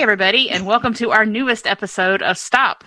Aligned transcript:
Hey, 0.00 0.04
everybody, 0.04 0.48
and 0.48 0.64
welcome 0.64 0.94
to 0.94 1.10
our 1.10 1.26
newest 1.26 1.66
episode 1.66 2.22
of 2.22 2.38
Stop, 2.38 2.84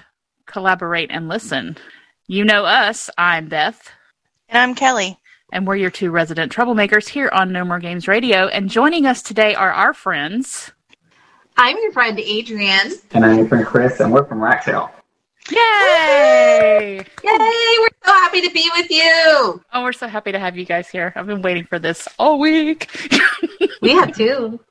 Collaborate, 0.47 1.11
and 1.11 1.29
Listen. 1.29 1.77
You 2.25 2.43
know 2.43 2.65
us. 2.65 3.07
I'm 3.19 3.49
Beth, 3.49 3.91
And 4.49 4.57
I'm 4.57 4.73
Kelly. 4.73 5.19
and 5.51 5.67
we're 5.67 5.75
your 5.75 5.91
two 5.91 6.09
resident 6.09 6.51
troublemakers 6.51 7.07
here 7.07 7.29
on 7.31 7.51
No 7.51 7.63
More 7.65 7.77
Games 7.77 8.07
Radio. 8.07 8.47
And 8.47 8.67
joining 8.67 9.05
us 9.05 9.21
today 9.21 9.53
are 9.53 9.71
our 9.71 9.93
friends. 9.93 10.71
I'm 11.55 11.77
your 11.83 11.91
friend 11.91 12.19
Adrian. 12.19 12.93
And 13.11 13.23
I'm 13.23 13.37
your 13.37 13.47
friend 13.47 13.63
Chris, 13.63 13.99
and 13.99 14.11
we're 14.11 14.25
from 14.25 14.43
Rat 14.43 14.63
Tail. 14.65 14.89
Yay! 15.51 16.97
Yay! 16.97 17.77
We're 17.79 17.89
so 18.05 18.11
happy 18.11 18.41
to 18.41 18.49
be 18.51 18.67
with 18.75 18.89
you. 18.89 19.61
Oh, 19.71 19.83
we're 19.83 19.93
so 19.93 20.07
happy 20.07 20.31
to 20.31 20.39
have 20.39 20.57
you 20.57 20.65
guys 20.65 20.89
here. 20.89 21.13
I've 21.15 21.27
been 21.27 21.43
waiting 21.43 21.65
for 21.65 21.77
this 21.77 22.07
all 22.17 22.39
week. 22.39 22.89
We 23.81 23.91
have 23.91 24.15
two. 24.15 24.61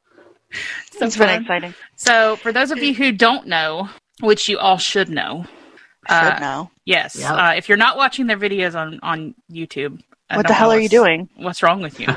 So 0.92 1.06
it's 1.06 1.16
been 1.16 1.40
exciting. 1.42 1.74
So, 1.96 2.36
for 2.36 2.52
those 2.52 2.70
of 2.70 2.78
you 2.78 2.94
who 2.94 3.12
don't 3.12 3.46
know, 3.46 3.88
which 4.20 4.48
you 4.48 4.58
all 4.58 4.78
should 4.78 5.08
know, 5.08 5.44
Should 6.08 6.14
Uh, 6.14 6.38
know. 6.40 6.70
yes, 6.84 7.16
Yep. 7.16 7.30
uh, 7.30 7.52
if 7.56 7.68
you're 7.68 7.78
not 7.78 7.96
watching 7.96 8.26
their 8.26 8.36
videos 8.38 8.74
on 8.74 8.98
on 9.02 9.34
YouTube, 9.50 10.00
I 10.30 10.36
What 10.36 10.46
the 10.48 10.54
hell 10.54 10.72
are 10.72 10.78
you 10.80 10.88
doing? 10.88 11.28
What's 11.36 11.62
wrong 11.62 11.80
with 11.82 12.00
you? 12.00 12.06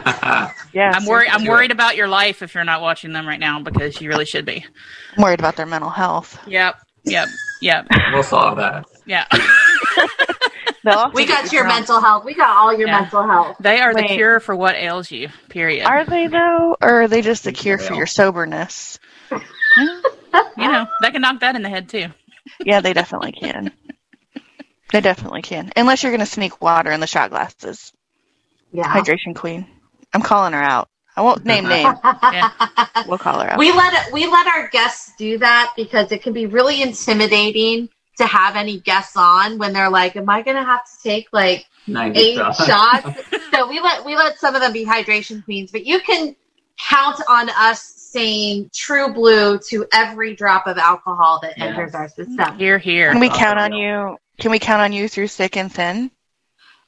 Yeah, 0.73 0.91
I'm 0.93 1.05
worried. 1.05 1.29
I'm 1.31 1.45
worried 1.45 1.71
about 1.71 1.95
your 1.95 2.07
life 2.09 2.41
if 2.41 2.53
you're 2.53 2.63
not 2.65 2.81
watching 2.81 3.13
them 3.13 3.25
right 3.27 3.39
now 3.39 3.61
because 3.61 4.01
you 4.01 4.09
really 4.09 4.25
should 4.25 4.45
be. 4.45 4.65
I'm 5.15 5.23
worried 5.23 5.39
about 5.39 5.55
their 5.55 5.65
mental 5.65 5.89
health. 5.89 6.37
Yep. 6.47 6.75
Yep. 7.05 7.29
Yep. 7.61 7.87
we'll 8.11 8.23
solve 8.23 8.57
that. 8.57 8.85
Yeah. 9.05 9.25
They'll 10.83 11.11
We 11.11 11.25
got 11.25 11.51
your 11.51 11.63
drunk. 11.63 11.79
mental 11.79 11.99
health. 12.01 12.25
We 12.25 12.33
got 12.33 12.49
all 12.57 12.77
your 12.77 12.87
Yeah. 12.87 13.01
mental 13.01 13.27
health. 13.27 13.57
They 13.59 13.79
are 13.81 13.93
the 13.93 14.03
cure 14.03 14.39
for 14.39 14.55
what 14.55 14.75
ails 14.75 15.09
you. 15.11 15.29
Period. 15.49 15.85
Are 15.85 16.05
they 16.05 16.27
though, 16.27 16.75
or 16.81 17.01
are 17.03 17.07
they 17.07 17.21
just 17.21 17.43
the 17.43 17.51
cure 17.51 17.77
for 17.77 17.93
your 17.93 18.05
soberness? 18.07 18.99
you 19.31 19.37
know, 20.57 20.87
they 21.01 21.11
can 21.11 21.21
knock 21.21 21.39
that 21.41 21.55
in 21.55 21.61
the 21.61 21.69
head 21.69 21.89
too. 21.89 22.07
Yeah, 22.63 22.81
they 22.81 22.93
definitely 22.93 23.31
can. 23.31 23.71
They 24.91 25.01
definitely 25.01 25.41
can. 25.41 25.71
Unless 25.75 26.03
you're 26.03 26.11
gonna 26.11 26.25
sneak 26.25 26.61
water 26.61 26.91
in 26.91 26.99
the 26.99 27.07
shot 27.07 27.31
glasses. 27.31 27.91
Yeah. 28.71 28.83
Hydration 28.85 29.35
queen. 29.35 29.67
I'm 30.13 30.21
calling 30.21 30.53
her 30.53 30.61
out. 30.61 30.89
I 31.17 31.21
won't 31.21 31.45
name 31.45 31.67
names. 31.67 31.97
Yeah. 32.03 32.51
We'll 33.07 33.17
call 33.17 33.39
her 33.39 33.49
out. 33.51 33.57
we 33.57 33.71
let 33.71 34.11
we 34.13 34.27
let 34.27 34.47
our 34.47 34.67
guests 34.69 35.13
do 35.17 35.37
that 35.39 35.73
because 35.75 36.11
it 36.11 36.21
can 36.21 36.33
be 36.33 36.45
really 36.45 36.81
intimidating 36.81 37.89
to 38.17 38.25
have 38.25 38.55
any 38.55 38.79
guests 38.79 39.15
on 39.17 39.57
when 39.57 39.73
they're 39.73 39.89
like, 39.89 40.15
"Am 40.15 40.29
I 40.29 40.41
going 40.41 40.57
to 40.57 40.63
have 40.63 40.85
to 40.85 41.03
take 41.03 41.27
like 41.31 41.65
90 41.87 42.19
eight 42.19 42.35
shots. 42.37 42.65
shots?" 42.65 43.19
so 43.51 43.67
we 43.69 43.79
let 43.79 44.05
we 44.05 44.15
let 44.15 44.39
some 44.39 44.55
of 44.55 44.61
them 44.61 44.73
be 44.73 44.85
hydration 44.85 45.43
queens, 45.43 45.71
but 45.71 45.85
you 45.85 45.99
can 45.99 46.35
count 46.77 47.21
on 47.29 47.49
us 47.49 47.81
saying 47.83 48.69
"True 48.73 49.13
Blue" 49.13 49.59
to 49.69 49.85
every 49.93 50.35
drop 50.35 50.67
of 50.67 50.77
alcohol 50.77 51.39
that 51.41 51.57
Yes. 51.57 51.67
enters 51.67 51.95
our 51.95 52.09
system. 52.09 52.57
Here, 52.57 52.77
here. 52.77 53.11
Can 53.11 53.19
we 53.19 53.29
count 53.29 53.59
on 53.59 53.73
you? 53.73 54.17
Can 54.39 54.51
we 54.51 54.59
count 54.59 54.81
on 54.81 54.91
you 54.93 55.07
through 55.07 55.27
thick 55.29 55.55
and 55.57 55.71
thin? 55.71 56.11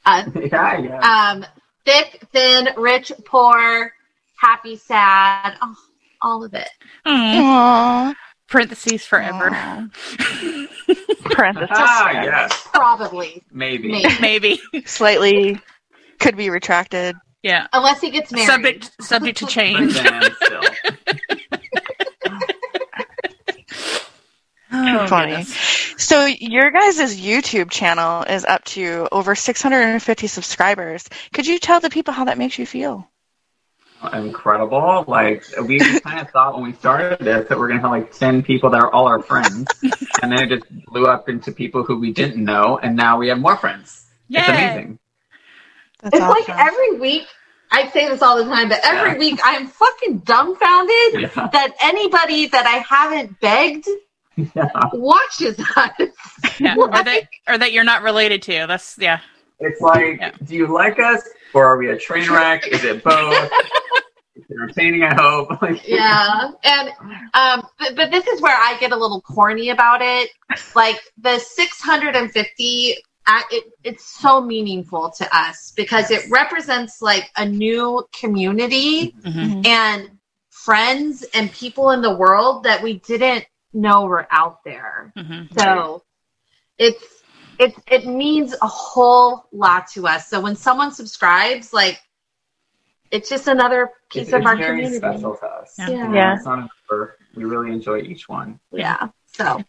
Uh, 0.06 0.24
yeah, 0.36 0.78
yeah. 0.80 1.00
um, 1.32 1.46
thick, 1.86 2.24
thin, 2.32 2.70
rich, 2.78 3.12
poor, 3.26 3.94
happy, 4.40 4.76
sad, 4.78 5.56
oh, 5.62 5.76
all 6.22 6.44
of 6.44 6.54
it. 6.54 6.70
Mm. 7.06 7.42
Aww. 7.42 8.16
Parentheses 8.48 9.06
forever. 9.06 9.50
Aw. 9.52 9.88
Parentheses. 11.26 11.70
ah, 11.72 12.12
yes. 12.12 12.68
Probably, 12.74 13.44
Maybe. 13.52 13.90
maybe. 13.92 14.10
Maybe. 14.22 14.62
Slightly 14.86 15.60
could 16.20 16.38
be 16.38 16.50
retracted. 16.50 17.16
Yeah. 17.44 17.68
unless 17.74 18.02
he 18.02 18.10
gets 18.10 18.32
married. 18.32 18.48
Subject 18.48 18.92
subject 19.02 19.38
to 19.40 19.46
change. 19.48 19.94
then. 19.94 20.24
Oh, 24.70 25.08
funny. 25.08 25.32
goodness. 25.32 25.56
So 25.98 26.26
your 26.26 26.72
guys' 26.72 27.20
YouTube 27.20 27.70
channel 27.72 28.24
is 28.24 28.44
up 28.46 28.64
to 28.66 29.08
over 29.12 29.34
650 29.34 30.28
subscribers. 30.28 31.08
Could 31.34 31.48
you 31.48 31.58
tell 31.58 31.80
the 31.80 31.90
people 31.90 32.14
how 32.14 32.26
that 32.26 32.38
makes 32.38 32.60
you 32.60 32.66
feel? 32.66 33.10
Incredible. 34.14 35.06
Like, 35.08 35.44
we 35.66 35.80
kind 36.02 36.20
of 36.20 36.30
thought 36.30 36.54
when 36.56 36.64
we 36.64 36.74
started 36.74 37.20
this 37.20 37.48
that 37.50 37.58
we're 37.58 37.68
going 37.68 37.80
to 37.80 37.82
have 37.82 37.92
like 37.92 38.12
10 38.12 38.44
people 38.44 38.70
that 38.70 38.82
are 38.82 38.92
all 38.92 39.08
our 39.08 39.22
friends. 39.22 39.68
and 40.22 40.32
then 40.32 40.40
it 40.44 40.50
just 40.50 40.86
blew 40.86 41.06
up 41.06 41.30
into 41.30 41.52
people 41.52 41.84
who 41.84 42.00
we 42.00 42.14
didn't 42.14 42.44
know. 42.44 42.78
And 42.82 42.96
now 42.96 43.18
we 43.18 43.28
have 43.30 43.40
more 43.40 43.58
friends. 43.58 44.06
It's 44.30 44.48
amazing. 44.48 45.00
That's 46.02 46.16
It's 46.18 46.26
like 46.26 46.50
every 46.50 47.00
week. 47.00 47.28
I 47.72 47.90
say 47.90 48.08
this 48.08 48.22
all 48.22 48.38
the 48.38 48.46
time, 48.46 48.70
but 48.70 48.80
every 48.84 49.12
Yeah. 49.14 49.18
week 49.18 49.40
I'm 49.44 49.68
fucking 49.68 50.20
dumbfounded 50.20 51.14
Yeah. 51.36 51.50
that 51.52 51.74
anybody 51.82 52.48
that 52.48 52.66
I 52.66 52.78
haven't 52.78 53.40
begged 53.42 53.88
yeah. 54.38 54.70
watches 54.94 55.60
us. 55.76 55.92
Yeah. 56.60 56.76
Or 56.78 56.88
that 56.90 57.24
or 57.48 57.58
that 57.58 57.74
you're 57.74 57.84
not 57.84 58.04
related 58.04 58.42
to. 58.44 58.66
That's 58.68 58.96
yeah. 59.00 59.20
It's 59.60 59.82
like, 59.82 60.18
Yeah. 60.20 60.32
do 60.46 60.56
you 60.56 60.68
like 60.68 61.00
us 61.00 61.28
or 61.54 61.66
are 61.66 61.78
we 61.78 61.90
a 61.90 61.98
train 61.98 62.30
wreck? 62.32 62.68
Is 62.68 62.84
it 62.84 63.04
both? 63.04 63.52
it's 64.36 64.52
entertaining, 64.52 65.04
I 65.04 65.14
hope. 65.14 65.50
Yeah, 65.86 66.52
and 66.64 66.90
um, 67.34 67.68
but, 67.80 67.96
but 67.96 68.12
this 68.12 68.26
is 68.28 68.42
where 68.42 68.56
I 68.56 68.78
get 68.80 68.92
a 68.92 68.96
little 68.98 69.22
corny 69.22 69.70
about 69.70 70.02
it. 70.02 70.30
Like 70.76 71.00
the 71.18 71.40
650, 71.40 72.96
uh, 73.28 73.42
it, 73.52 73.64
it's 73.84 74.06
so 74.20 74.42
meaningful 74.42 75.12
to 75.18 75.38
us 75.38 75.74
because 75.76 76.12
it 76.12 76.22
represents 76.32 77.02
like 77.02 77.30
a 77.36 77.46
new 77.46 78.08
community 78.18 79.14
Mhm. 79.26 79.66
and 79.66 80.12
friends 80.50 81.24
and 81.34 81.52
people 81.52 81.92
in 81.92 82.02
the 82.02 82.16
world 82.16 82.64
that 82.64 82.82
we 82.82 83.00
didn't 83.00 83.46
know 83.74 84.06
were 84.06 84.28
out 84.32 84.64
there. 84.64 85.14
Mhm. 85.16 85.60
So 85.60 86.04
it's 86.78 87.17
it 87.60 87.76
it 87.88 88.06
means 88.06 88.54
a 88.62 88.68
whole 88.68 89.46
lot 89.52 89.88
to 89.94 90.08
us. 90.08 90.28
So 90.28 90.40
when 90.40 90.56
someone 90.56 90.92
subscribes, 90.92 91.74
like 91.74 92.00
it's 93.12 93.30
just 93.30 93.48
another 93.48 93.90
piece 94.10 94.24
It's, 94.24 94.34
of 94.34 94.42
it's 94.42 94.48
our 94.48 94.58
very 94.58 94.70
community. 94.84 94.98
special 94.98 95.36
to 95.38 95.46
us. 95.46 95.76
Yeah. 95.80 95.90
Yeah. 95.90 96.14
Yeah. 96.14 96.36
It's 96.36 96.46
not 96.46 96.60
a 96.60 96.68
number. 96.90 97.18
We 97.36 97.46
really 97.46 97.72
enjoy 97.72 98.02
each 98.02 98.28
one. 98.28 98.60
Yeah. 98.72 99.08
So 99.28 99.64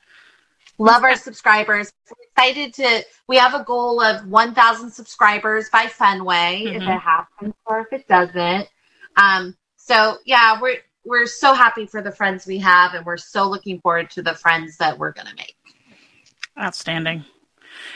love 0.78 1.04
our 1.04 1.16
subscribers. 1.16 1.92
We're 2.10 2.24
excited 2.46 2.74
to 2.74 3.04
we 3.28 3.36
have 3.36 3.54
a 3.54 3.64
goal 3.64 4.00
of 4.02 4.26
1000 4.28 4.90
subscribers 4.90 5.68
by 5.70 5.86
Fenway 5.86 6.62
if 6.66 6.82
Mhm. 6.82 6.96
it 6.96 7.00
happens 7.00 7.54
or 7.66 7.80
if 7.80 7.92
it 7.92 8.08
doesn't. 8.08 8.68
Um 9.16 9.56
so 9.76 10.18
yeah, 10.24 10.60
we're 10.60 10.78
we're 11.04 11.26
so 11.26 11.54
happy 11.54 11.86
for 11.86 12.02
the 12.02 12.12
friends 12.12 12.46
we 12.46 12.58
have 12.58 12.92
and 12.94 13.06
we're 13.06 13.16
so 13.16 13.48
looking 13.48 13.80
forward 13.80 14.10
to 14.10 14.22
the 14.22 14.34
friends 14.34 14.76
that 14.76 14.98
we're 14.98 15.12
going 15.12 15.26
to 15.28 15.34
make. 15.36 15.56
Outstanding. 16.60 17.24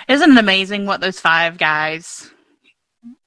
Isn't 0.08 0.32
it 0.32 0.38
amazing 0.38 0.86
what 0.86 1.00
those 1.00 1.20
five 1.20 1.58
guys 1.58 2.30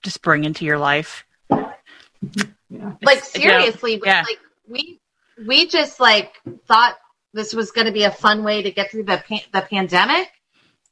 just 0.04 0.22
bring 0.22 0.44
into 0.44 0.66
your 0.66 0.78
life? 0.78 1.26
Yeah. 1.50 2.94
like 3.04 3.18
It's- 3.18 3.32
seriously 3.32 3.98
we- 4.02 4.08
yeah. 4.08 4.24
like 4.28 4.40
we 4.68 5.00
we 5.48 5.68
just 5.68 6.00
like 6.00 6.34
thought 6.68 6.96
this 7.34 7.54
was 7.54 7.72
going 7.72 7.86
to 7.88 7.94
be 7.94 8.04
a 8.04 8.12
fun 8.12 8.44
way 8.44 8.62
to 8.64 8.72
get 8.72 8.90
through 8.92 9.04
the 9.04 9.22
pa- 9.28 9.44
the 9.52 9.62
pandemic 9.62 10.30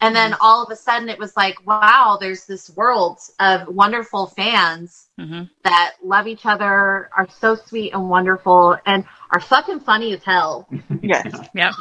and 0.01 0.15
then 0.15 0.31
Mm-hmm. 0.33 0.41
all 0.41 0.63
of 0.63 0.71
a 0.71 0.75
sudden 0.75 1.09
it 1.09 1.17
was 1.17 1.35
like 1.35 1.65
wow 1.65 2.17
there's 2.19 2.45
this 2.45 2.69
world 2.75 3.19
of 3.39 3.67
wonderful 3.67 4.27
fans 4.27 5.07
hmm 5.17 5.43
that 5.63 5.93
love 6.03 6.27
each 6.27 6.45
other 6.45 7.09
are 7.17 7.27
so 7.29 7.55
sweet 7.55 7.93
and 7.93 8.09
wonderful 8.09 8.77
and 8.85 9.03
are 9.31 9.39
fucking 9.39 9.79
funny 9.79 10.13
as 10.13 10.23
hell 10.23 10.67
Yes. 11.01 11.33
Yep. 11.55 11.73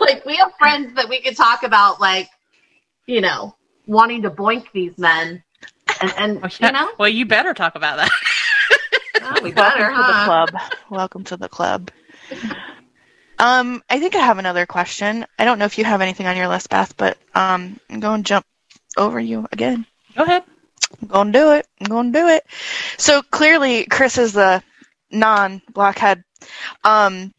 like 0.00 0.24
we 0.24 0.36
have 0.36 0.52
friends 0.58 0.94
that 0.94 1.08
we 1.08 1.20
could 1.20 1.36
talk 1.36 1.62
about 1.62 2.00
like 2.00 2.28
you 3.06 3.20
know 3.20 3.56
wanting 3.86 4.22
to 4.22 4.30
boink 4.30 4.66
these 4.72 4.96
men 4.98 5.42
and, 6.00 6.12
and 6.18 6.42
Well, 6.42 6.50
yeah. 6.60 6.66
you 6.68 6.72
know 6.72 6.92
Well, 6.98 7.08
you 7.08 7.26
better 7.26 7.54
talk 7.54 7.74
about 7.74 7.96
that. 7.98 8.10
oh, 9.22 9.40
we 9.42 9.52
Welcome 9.52 9.54
better 9.54 9.90
to 9.90 9.96
the 9.96 10.24
club. 10.24 10.50
Welcome 10.90 11.24
to 11.24 11.36
the 11.36 11.48
club. 11.48 11.90
Um, 13.38 13.82
I 13.90 14.00
think 14.00 14.14
I 14.14 14.20
have 14.20 14.38
another 14.38 14.66
question. 14.66 15.26
I 15.38 15.44
don't 15.44 15.58
know 15.58 15.66
if 15.66 15.76
you 15.78 15.84
have 15.84 16.00
anything 16.00 16.26
on 16.26 16.36
your 16.36 16.48
list, 16.48 16.70
Beth, 16.70 16.96
but 16.96 17.18
um, 17.34 17.78
I'm 17.90 18.00
going 18.00 18.22
to 18.22 18.28
jump 18.28 18.46
over 18.96 19.20
you 19.20 19.46
again. 19.52 19.84
Go 20.16 20.22
ahead. 20.24 20.42
I'm 21.02 21.08
going 21.08 21.32
to 21.32 21.38
do 21.38 21.52
it. 21.52 21.66
I'm 21.80 21.86
going 21.88 22.12
to 22.12 22.18
do 22.18 22.28
it. 22.28 22.44
So 22.96 23.20
clearly, 23.22 23.84
Chris 23.86 24.16
is 24.16 24.32
the 24.32 24.62
non-blockhead. 25.10 26.24
Um, 26.82 27.34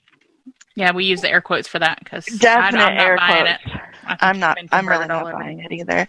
Yeah, 0.76 0.92
we 0.92 1.06
use 1.06 1.22
the 1.22 1.32
air 1.32 1.42
quotes 1.42 1.68
for 1.68 1.80
that 1.80 2.00
because 2.04 2.26
definite 2.28 2.80
I'm 2.80 2.96
not 2.96 3.06
air 3.06 3.18
buying 3.18 3.46
quotes. 3.46 3.64
it. 3.66 3.72
I 4.08 4.18
I'm 4.30 4.40
not. 4.40 4.58
I'm 4.72 4.88
really 4.88 5.08
not 5.08 5.32
buying 5.32 5.60
it 5.60 5.72
either. 5.72 6.08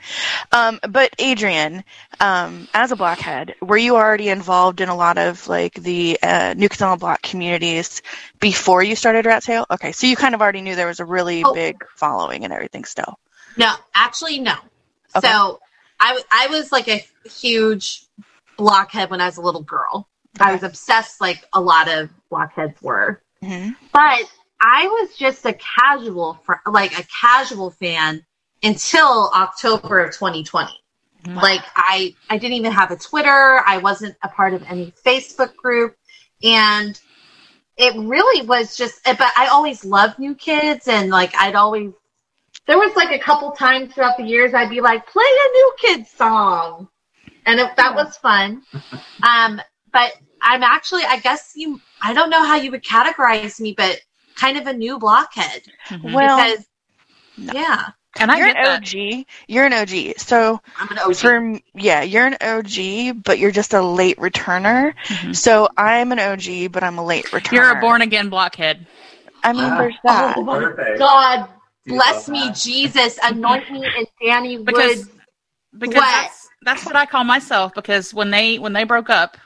Um, 0.52 0.80
but 0.88 1.14
Adrian, 1.18 1.84
um, 2.20 2.68
as 2.74 2.92
a 2.92 2.96
blockhead, 2.96 3.54
were 3.60 3.76
you 3.76 3.96
already 3.96 4.28
involved 4.28 4.80
in 4.80 4.88
a 4.88 4.94
lot 4.96 5.18
of 5.18 5.46
like 5.48 5.74
the 5.74 6.18
uh, 6.22 6.54
New 6.56 6.68
Kids 6.68 6.82
on 6.82 6.90
the 6.90 6.96
Block 7.00 7.22
communities 7.22 8.02
before 8.40 8.82
you 8.82 8.96
started 8.96 9.26
Rat 9.26 9.42
Tail? 9.42 9.66
Okay, 9.70 9.92
so 9.92 10.06
you 10.06 10.16
kind 10.16 10.34
of 10.34 10.40
already 10.42 10.60
knew 10.62 10.74
there 10.76 10.86
was 10.86 11.00
a 11.00 11.04
really 11.04 11.42
Oh. 11.44 11.54
big 11.54 11.76
following 11.96 12.44
and 12.44 12.52
everything. 12.52 12.84
Still, 12.84 13.18
No, 13.56 13.74
actually, 13.94 14.38
no. 14.38 14.54
Okay. 15.16 15.28
So 15.28 15.60
I 16.00 16.46
was 16.48 16.70
like 16.72 16.88
a 16.88 17.04
huge 17.28 18.04
blockhead 18.56 19.10
when 19.10 19.20
I 19.20 19.26
was 19.26 19.36
a 19.36 19.40
little 19.42 19.62
girl. 19.62 20.08
I 20.40 20.52
was 20.52 20.62
obsessed, 20.62 21.20
like 21.20 21.44
a 21.52 21.60
lot 21.60 21.88
of 21.88 22.10
blockheads 22.30 22.80
were. 22.80 23.20
hmm 23.42 23.70
But 23.92 24.22
I 24.60 24.86
was 24.86 25.16
just 25.16 25.44
a 25.46 25.54
casual, 25.54 26.34
fr- 26.44 26.54
like 26.66 26.98
a 26.98 27.04
casual 27.20 27.70
fan 27.70 28.24
until 28.62 29.30
October 29.34 30.00
of 30.00 30.12
2020. 30.14 30.72
Mhm. 31.24 31.42
Like 31.42 31.62
I, 31.76 32.14
I 32.30 32.38
didn't 32.38 32.54
even 32.54 32.72
have 32.72 32.90
a 32.90 32.96
Twitter. 32.96 33.62
I 33.66 33.78
wasn't 33.78 34.16
a 34.22 34.28
part 34.28 34.54
of 34.54 34.62
any 34.68 34.92
Facebook 35.04 35.54
group, 35.56 35.96
and 36.42 37.00
it 37.76 37.94
really 37.96 38.46
was 38.46 38.76
just. 38.76 39.02
But 39.04 39.20
I 39.36 39.48
always 39.48 39.84
loved 39.84 40.18
New 40.18 40.34
Kids, 40.34 40.88
and 40.88 41.10
like 41.10 41.34
I'd 41.36 41.54
always. 41.54 41.92
There 42.66 42.78
was 42.78 42.94
like 42.96 43.10
a 43.10 43.18
couple 43.22 43.50
times 43.52 43.94
throughout 43.94 44.16
the 44.16 44.24
years 44.24 44.52
I'd 44.54 44.70
be 44.70 44.80
like, 44.80 45.06
play 45.06 45.24
a 45.24 45.52
New 45.52 45.72
Kids 45.80 46.10
song, 46.10 46.88
and 47.46 47.58
it, 47.58 47.74
that 47.76 47.94
was 47.94 48.16
fun. 48.16 48.62
Um, 49.20 49.60
but 49.92 50.12
I'm 50.40 50.62
actually, 50.62 51.02
I 51.04 51.18
guess 51.18 51.52
you, 51.56 51.80
I 52.00 52.12
don't 52.14 52.30
know 52.30 52.44
how 52.44 52.54
you 52.54 52.70
would 52.70 52.84
categorize 52.84 53.58
me, 53.60 53.74
but 53.76 54.00
kind 54.38 54.56
of 54.56 54.66
a 54.66 54.72
new 54.72 54.98
blockhead 54.98 55.62
Mhm. 55.88 56.12
Well, 56.14 56.36
because, 56.36 56.66
no. 57.36 57.52
yeah, 57.54 57.86
and 58.20 58.30
I 58.30 58.38
you're 58.38 58.46
get 58.48 58.56
an 58.56 58.64
that. 58.64 58.82
OG. 58.82 59.26
You're 59.48 59.66
an 59.66 59.72
OG. 59.72 60.14
So 60.18 60.60
I'm 60.78 60.88
an 60.90 60.98
OG. 60.98 61.16
for 61.16 61.60
yeah, 61.74 62.02
you're 62.02 62.26
an 62.26 62.36
OG, 62.40 63.22
but 63.24 63.38
you're 63.38 63.50
just 63.50 63.74
a 63.74 63.82
late 63.82 64.16
returner. 64.18 64.94
Mhm. 65.06 65.36
So 65.36 65.68
I'm 65.76 66.12
an 66.12 66.18
OG, 66.18 66.68
but 66.72 66.82
I'm 66.82 66.98
a 66.98 67.04
late 67.04 67.26
returner. 67.26 67.52
You're 67.52 67.78
a 67.78 67.80
born 67.80 68.02
again 68.02 68.28
blockhead. 68.30 68.86
I 69.44 69.52
mean, 69.52 69.64
Ah. 69.64 69.78
there's 69.78 69.94
that. 70.04 70.34
Oh 70.36 70.44
Perfect. 70.44 70.98
God, 70.98 71.48
bless 71.86 72.28
me, 72.28 72.46
that? 72.48 72.56
Jesus, 72.56 73.18
anoint 73.22 73.70
me 73.70 73.84
and 73.96 74.06
Danny 74.24 74.56
Because- 74.58 74.98
Wood. 75.06 75.08
because 75.78 75.94
What? 75.96 76.10
that's 76.10 76.48
that's 76.62 76.84
what 76.84 76.96
I 76.96 77.06
call 77.06 77.22
myself 77.24 77.72
because 77.74 78.12
when 78.12 78.30
they 78.30 78.58
when 78.58 78.72
they 78.72 78.82
broke 78.84 79.10
up, 79.10 79.36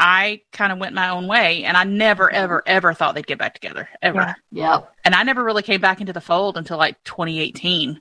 I 0.00 0.40
kind 0.52 0.72
of 0.72 0.78
went 0.78 0.94
my 0.94 1.10
own 1.10 1.28
way 1.28 1.64
and 1.64 1.76
I 1.76 1.84
never 1.84 2.32
ever 2.32 2.62
ever 2.66 2.94
thought 2.94 3.14
they'd 3.14 3.26
get 3.26 3.38
back 3.38 3.54
together 3.54 3.88
ever. 4.02 4.18
Yeah. 4.18 4.34
Yep. 4.52 4.92
And 5.04 5.14
I 5.14 5.22
never 5.22 5.44
really 5.44 5.62
came 5.62 5.80
back 5.80 6.00
into 6.00 6.12
the 6.12 6.20
fold 6.20 6.56
until 6.56 6.78
like 6.78 7.02
2018. 7.04 8.00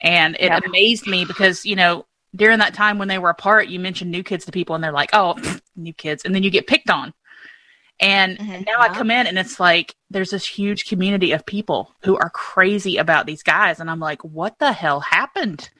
And 0.00 0.36
it 0.40 0.46
Yeah. 0.48 0.60
amazed 0.66 1.06
me 1.06 1.24
because, 1.24 1.64
you 1.64 1.76
know, 1.76 2.04
during 2.34 2.58
that 2.58 2.74
time 2.74 2.98
when 2.98 3.08
they 3.08 3.18
were 3.18 3.30
apart, 3.30 3.68
you 3.68 3.78
mentioned 3.80 4.10
new 4.10 4.22
kids 4.22 4.44
to 4.44 4.52
people 4.52 4.74
and 4.74 4.84
they're 4.84 4.92
like, 4.92 5.10
"Oh, 5.14 5.34
pfft, 5.38 5.62
new 5.76 5.94
kids." 5.94 6.24
And 6.24 6.34
then 6.34 6.42
you 6.42 6.50
get 6.50 6.66
picked 6.66 6.90
on. 6.90 7.14
And 8.00 8.38
Mhm. 8.38 8.66
now 8.66 8.80
I 8.80 8.88
come 8.90 9.10
in 9.10 9.26
and 9.26 9.38
it's 9.38 9.58
like 9.58 9.94
there's 10.10 10.30
this 10.30 10.46
huge 10.46 10.84
community 10.86 11.32
of 11.32 11.46
people 11.46 11.94
who 12.02 12.16
are 12.18 12.30
crazy 12.30 12.98
about 12.98 13.26
these 13.26 13.42
guys 13.42 13.80
and 13.80 13.90
I'm 13.90 14.00
like, 14.00 14.22
"What 14.24 14.58
the 14.58 14.72
hell 14.72 15.00
happened?" 15.00 15.70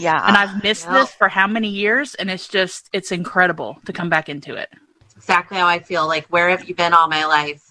Yeah. 0.00 0.26
and 0.26 0.36
I've 0.36 0.62
missed 0.62 0.86
Yep. 0.86 0.92
this 0.94 1.12
for 1.14 1.28
how 1.28 1.46
many 1.46 1.68
years, 1.68 2.14
and 2.14 2.30
it's 2.30 2.48
just 2.48 2.88
it's 2.92 3.12
incredible 3.12 3.78
to 3.86 3.92
come 3.92 4.08
back 4.08 4.28
into 4.28 4.54
it. 4.56 4.68
Exactly 5.16 5.58
how 5.58 5.66
I 5.66 5.80
feel. 5.80 6.06
Like, 6.06 6.26
where 6.26 6.48
have 6.50 6.68
you 6.68 6.74
been 6.74 6.92
all 6.94 7.08
my 7.08 7.26
life? 7.26 7.62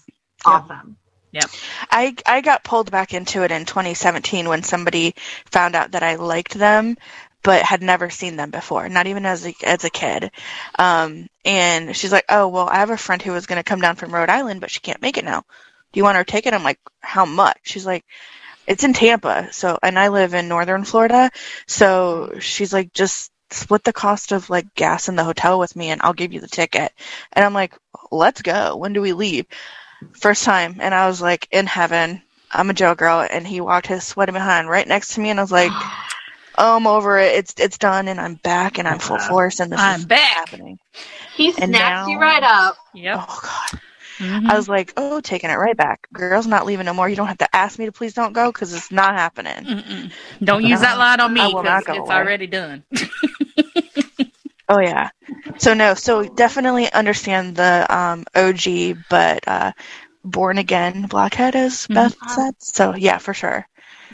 Awesome. 0.44 0.96
Yeah. 1.32 1.46
I 1.90 2.14
I 2.26 2.40
got 2.40 2.64
pulled 2.64 2.90
back 2.90 3.12
into 3.14 3.42
it 3.44 3.50
in 3.50 3.64
2017 3.64 4.48
when 4.48 4.62
somebody 4.62 5.14
found 5.50 5.74
out 5.76 5.92
that 5.92 6.02
I 6.02 6.16
liked 6.16 6.54
them, 6.54 6.96
but 7.42 7.62
had 7.62 7.82
never 7.82 8.10
seen 8.10 8.36
them 8.36 8.50
before, 8.50 8.88
not 8.88 9.06
even 9.06 9.24
as 9.26 9.46
a, 9.46 9.54
as 9.64 9.84
a 9.84 9.90
kid. 9.90 10.30
Um, 10.78 11.28
and 11.44 11.94
she's 11.96 12.12
like, 12.12 12.24
"Oh, 12.28 12.48
well, 12.48 12.68
I 12.68 12.76
have 12.76 12.90
a 12.90 12.96
friend 12.96 13.20
who 13.22 13.32
was 13.32 13.46
going 13.46 13.58
to 13.58 13.68
come 13.68 13.80
down 13.80 13.96
from 13.96 14.12
Rhode 14.14 14.28
Island, 14.30 14.60
but 14.60 14.70
she 14.70 14.80
can't 14.80 15.02
make 15.02 15.18
it 15.18 15.24
now. 15.24 15.42
Do 15.92 15.98
you 16.00 16.04
want 16.04 16.16
her 16.16 16.24
to 16.24 16.30
take 16.32 16.46
it?" 16.46 16.54
I'm 16.54 16.64
like, 16.64 16.80
"How 17.00 17.24
much?" 17.26 17.58
She's 17.62 17.86
like, 17.86 18.04
"It's 18.70 18.84
in 18.84 18.92
Tampa, 18.94 19.48
so 19.52 19.78
and 19.82 19.98
I 19.98 20.08
live 20.08 20.32
in 20.34 20.48
northern 20.48 20.84
Florida, 20.84 21.30
so 21.66 22.38
she's 22.40 22.72
like, 22.72 22.92
just." 22.92 23.30
Split 23.52 23.82
the 23.82 23.92
cost 23.92 24.30
of 24.30 24.48
like 24.48 24.76
gas 24.76 25.08
in 25.08 25.16
the 25.16 25.24
hotel 25.24 25.58
with 25.58 25.74
me 25.74 25.88
and 25.90 26.00
I'll 26.04 26.12
give 26.12 26.32
you 26.32 26.38
the 26.38 26.46
ticket. 26.46 26.92
And 27.32 27.44
I'm 27.44 27.52
like, 27.52 27.74
let's 28.12 28.42
go. 28.42 28.76
When 28.76 28.92
do 28.92 29.00
we 29.00 29.12
leave? 29.12 29.44
First 30.12 30.44
time. 30.44 30.76
And 30.78 30.94
I 30.94 31.08
was 31.08 31.20
like, 31.20 31.48
in 31.50 31.66
heaven. 31.66 32.22
I'm 32.52 32.70
a 32.70 32.74
Joe 32.74 32.94
girl. 32.94 33.26
And 33.28 33.44
he 33.44 33.60
walked 33.60 33.88
his 33.88 34.04
sweaty 34.04 34.30
behind 34.30 34.68
right 34.68 34.86
next 34.86 35.14
to 35.14 35.20
me. 35.20 35.30
And 35.30 35.40
I 35.40 35.42
was 35.42 35.50
like, 35.50 35.72
oh, 35.72 36.06
I'm 36.76 36.86
over 36.86 37.18
it. 37.18 37.34
It's, 37.34 37.54
it's 37.58 37.76
done. 37.76 38.06
And 38.06 38.20
I'm 38.20 38.34
back 38.36 38.78
and 38.78 38.86
I'm 38.86 39.00
full 39.00 39.16
uh, 39.16 39.28
force. 39.28 39.58
And 39.58 39.72
this 39.72 39.80
I'm 39.80 39.98
is 39.98 40.06
back. 40.06 40.48
happening. 40.48 40.78
He 41.34 41.50
snaps 41.50 41.72
now- 41.72 42.06
you 42.06 42.20
right 42.20 42.44
up. 42.44 42.76
Yep. 42.94 43.16
Oh 43.20 43.38
God. 43.42 43.80
Mhm. 44.20 44.48
I 44.50 44.54
was 44.56 44.68
like, 44.68 44.92
oh, 44.96 45.20
taking 45.20 45.50
it 45.50 45.54
right 45.54 45.76
back. 45.76 46.06
Girl's 46.12 46.46
not 46.46 46.66
leaving 46.66 46.84
no 46.86 46.92
more. 46.94 47.08
You 47.08 47.16
don't 47.16 47.26
have 47.26 47.38
to 47.38 47.56
ask 47.56 47.78
me 47.78 47.86
to 47.86 47.92
please 47.92 48.12
don't 48.14 48.32
go 48.34 48.52
because 48.52 48.72
it's 48.74 48.92
not 48.92 49.14
happening. 49.14 49.64
Mm-mm. 49.64 50.12
Don't 50.44 50.62
use 50.64 50.80
that 50.80 50.98
line 50.98 51.20
on 51.20 51.32
me 51.32 51.40
I 51.40 51.46
will 51.48 51.62
not 51.62 51.80
because 51.80 51.96
go 51.96 52.02
it's 52.02 52.08
away. 52.10 52.16
already 52.16 52.46
done. 52.46 52.84
Oh 54.72 54.78
yeah. 54.78 55.08
So 55.58 55.74
no, 55.74 55.94
so 55.94 56.22
definitely 56.22 56.92
understand 56.92 57.56
the 57.56 57.86
um, 57.92 58.24
OG, 58.36 58.98
but 59.10 59.40
uh, 59.48 59.72
born 60.22 60.58
again 60.58 61.06
blockhead, 61.06 61.56
as 61.56 61.88
Mhm. 61.88 61.94
Beth 61.94 62.16
said. 62.28 62.54
So 62.58 62.94
yeah, 62.94 63.18
for 63.18 63.34
sure. 63.34 63.66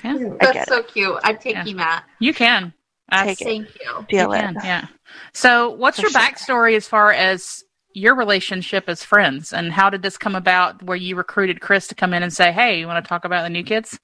Yeah. 0.03 0.15
I 0.15 0.19
get 0.19 0.39
That's 0.41 0.57
it. 0.57 0.69
so 0.69 0.83
cute. 0.83 1.19
I'd 1.25 1.43
take 1.43 1.57
Yeah. 1.57 1.65
you, 1.67 1.77
Matt. 1.77 2.05
You 2.21 2.33
can. 2.33 2.73
That's- 3.11 3.37
Take 3.37 3.43
it. 3.43 3.45
Thank 3.45 3.69
you. 3.79 4.07
Feel 4.09 4.29
you 4.29 4.33
it. 4.33 4.41
can, 4.41 4.55
Yeah. 4.65 4.87
So, 5.35 5.71
what's 5.73 5.97
For 5.99 6.03
your 6.05 6.11
sure. 6.11 6.21
backstory 6.23 6.75
as 6.75 6.89
far 6.89 7.13
as 7.13 7.63
your 7.97 8.15
relationship 8.15 8.85
as 8.89 9.03
friends, 9.03 9.55
and 9.55 9.73
how 9.73 9.89
did 9.89 10.03
this 10.03 10.19
come 10.19 10.35
about? 10.35 10.83
Where 10.83 10.97
you 10.97 11.17
recruited 11.17 11.63
Chris 11.63 11.87
to 11.89 11.95
come 11.95 12.13
in 12.13 12.23
and 12.23 12.33
say, 12.33 12.53
"Hey, 12.53 12.79
you 12.79 12.87
want 12.87 13.03
to 13.03 13.09
talk 13.09 13.25
about 13.25 13.43
the 13.43 13.51
new 13.51 13.65
kids?" 13.65 13.99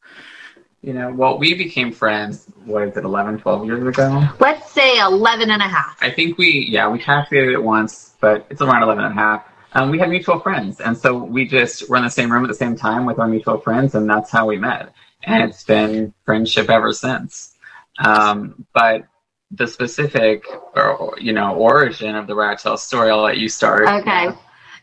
You 0.81 0.94
know, 0.94 1.12
well, 1.12 1.39
we 1.39 1.55
became 1.55 1.93
friends, 1.93 2.47
what 2.65 2.83
is 2.83 2.97
it, 2.97 3.05
11, 3.05 3.39
12 3.39 3.67
years 3.67 3.87
ago? 3.87 4.29
Let's 4.41 4.73
say 4.73 4.99
11 4.99 5.49
and 5.49 5.62
a 5.62 5.69
half. 5.69 5.97
I 6.03 6.11
think 6.11 6.39
we, 6.39 6.67
yeah, 6.69 6.89
we 6.89 6.99
calculated 6.99 7.53
it 7.53 7.62
once, 7.62 8.17
but 8.21 8.47
it's 8.50 8.61
around 8.61 8.83
11 8.83 9.05
and 9.05 9.12
a 9.12 9.15
half. 9.15 9.44
Um, 9.75 9.91
we 9.91 10.00
had 10.00 10.11
mutual 10.11 10.41
friends, 10.41 10.81
and 10.81 10.99
so 10.99 11.17
we 11.17 11.47
just 11.47 11.89
were 11.89 11.99
in 11.99 12.03
the 12.03 12.11
same 12.11 12.33
room 12.33 12.44
at 12.44 12.49
the 12.49 12.55
same 12.55 12.75
time 12.75 13.06
with 13.06 13.21
our 13.21 13.29
mutual 13.29 13.59
friends, 13.59 13.94
and 13.94 14.11
that's 14.11 14.31
how 14.31 14.47
we 14.47 14.56
met. 14.56 14.93
And 15.23 15.44
it's 15.44 15.62
been 15.62 16.12
friendship 16.25 16.69
ever 16.69 16.93
since. 16.93 17.55
Um, 17.99 18.67
but 18.75 19.06
the 19.53 19.67
specific, 19.67 20.45
or, 20.75 21.15
you 21.21 21.33
know, 21.33 21.55
origin 21.55 22.15
of 22.15 22.27
the 22.27 22.35
Rat 22.35 22.59
Tail 22.59 22.77
story, 22.77 23.11
I'll 23.11 23.23
let 23.23 23.39
you 23.39 23.49
start. 23.49 23.87
Okay. 23.87 24.29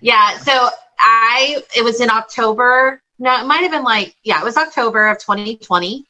Yeah. 0.01 0.37
So 0.37 0.69
I, 0.99 1.61
it 1.75 1.83
was 1.83 2.01
in 2.01 2.09
October. 2.09 3.01
No, 3.17 3.39
it 3.39 3.45
might 3.45 3.61
have 3.61 3.71
been 3.71 3.83
like, 3.83 4.15
yeah, 4.23 4.39
it 4.39 4.43
was 4.43 4.57
October 4.57 5.07
of 5.07 5.19
2020. 5.19 6.05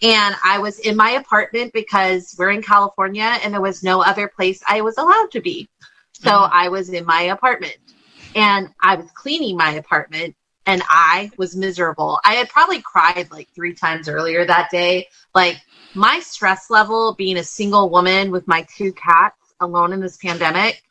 And 0.00 0.34
I 0.44 0.58
was 0.58 0.78
in 0.78 0.96
my 0.96 1.10
apartment 1.10 1.72
because 1.72 2.34
we're 2.38 2.50
in 2.50 2.62
California 2.62 3.38
and 3.42 3.52
there 3.52 3.60
was 3.60 3.82
no 3.82 4.02
other 4.02 4.28
place 4.28 4.62
I 4.68 4.80
was 4.80 4.96
allowed 4.96 5.30
to 5.32 5.40
be. 5.40 5.68
So 6.12 6.30
Mhm. 6.30 6.50
I 6.52 6.68
was 6.68 6.88
in 6.90 7.04
my 7.04 7.22
apartment 7.22 7.76
and 8.34 8.70
I 8.80 8.94
was 8.94 9.10
cleaning 9.12 9.56
my 9.56 9.72
apartment 9.72 10.34
and 10.66 10.82
I 10.88 11.30
was 11.36 11.56
miserable. 11.56 12.20
I 12.24 12.34
had 12.34 12.48
probably 12.48 12.80
cried 12.82 13.28
like 13.30 13.48
three 13.54 13.74
times 13.74 14.08
earlier 14.08 14.44
that 14.44 14.70
day. 14.70 15.08
Like 15.34 15.58
my 15.94 16.20
stress 16.20 16.70
level 16.70 17.14
being 17.14 17.36
a 17.38 17.44
single 17.44 17.90
woman 17.90 18.30
with 18.30 18.46
my 18.46 18.66
two 18.76 18.92
cats 18.92 19.36
alone 19.60 19.92
in 19.92 20.00
this 20.00 20.16
pandemic. 20.16 20.82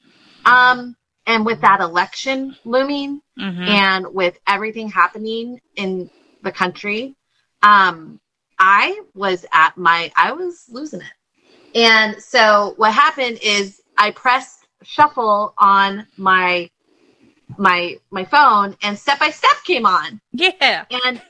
Um, 0.46 0.96
and 1.26 1.46
with 1.46 1.62
that 1.62 1.82
election 1.82 2.56
looming 2.64 3.22
Mm-hmm. 3.40 3.68
and 3.68 4.14
with 4.16 4.40
everything 4.48 4.90
happening 4.90 5.62
in 5.76 6.10
the 6.42 6.52
country, 6.52 7.16
um, 7.62 8.20
I 8.58 9.02
was 9.14 9.46
at 9.54 9.78
my, 9.78 10.12
I 10.16 10.32
was 10.32 10.66
losing 10.70 11.02
it. 11.02 11.78
And 11.78 12.20
so 12.22 12.74
what 12.78 12.94
happened 12.94 13.38
is 13.44 13.80
I 13.96 14.10
pressed 14.10 14.66
shuffle 14.82 15.54
on 15.60 16.08
my, 16.18 16.72
my, 17.60 18.00
my 18.10 18.26
phone 18.26 18.76
and 18.82 18.98
step 18.98 19.20
by 19.20 19.30
step 19.30 19.52
came 19.66 19.86
on 19.86 20.20
yeah. 20.32 20.86
and 21.06 21.22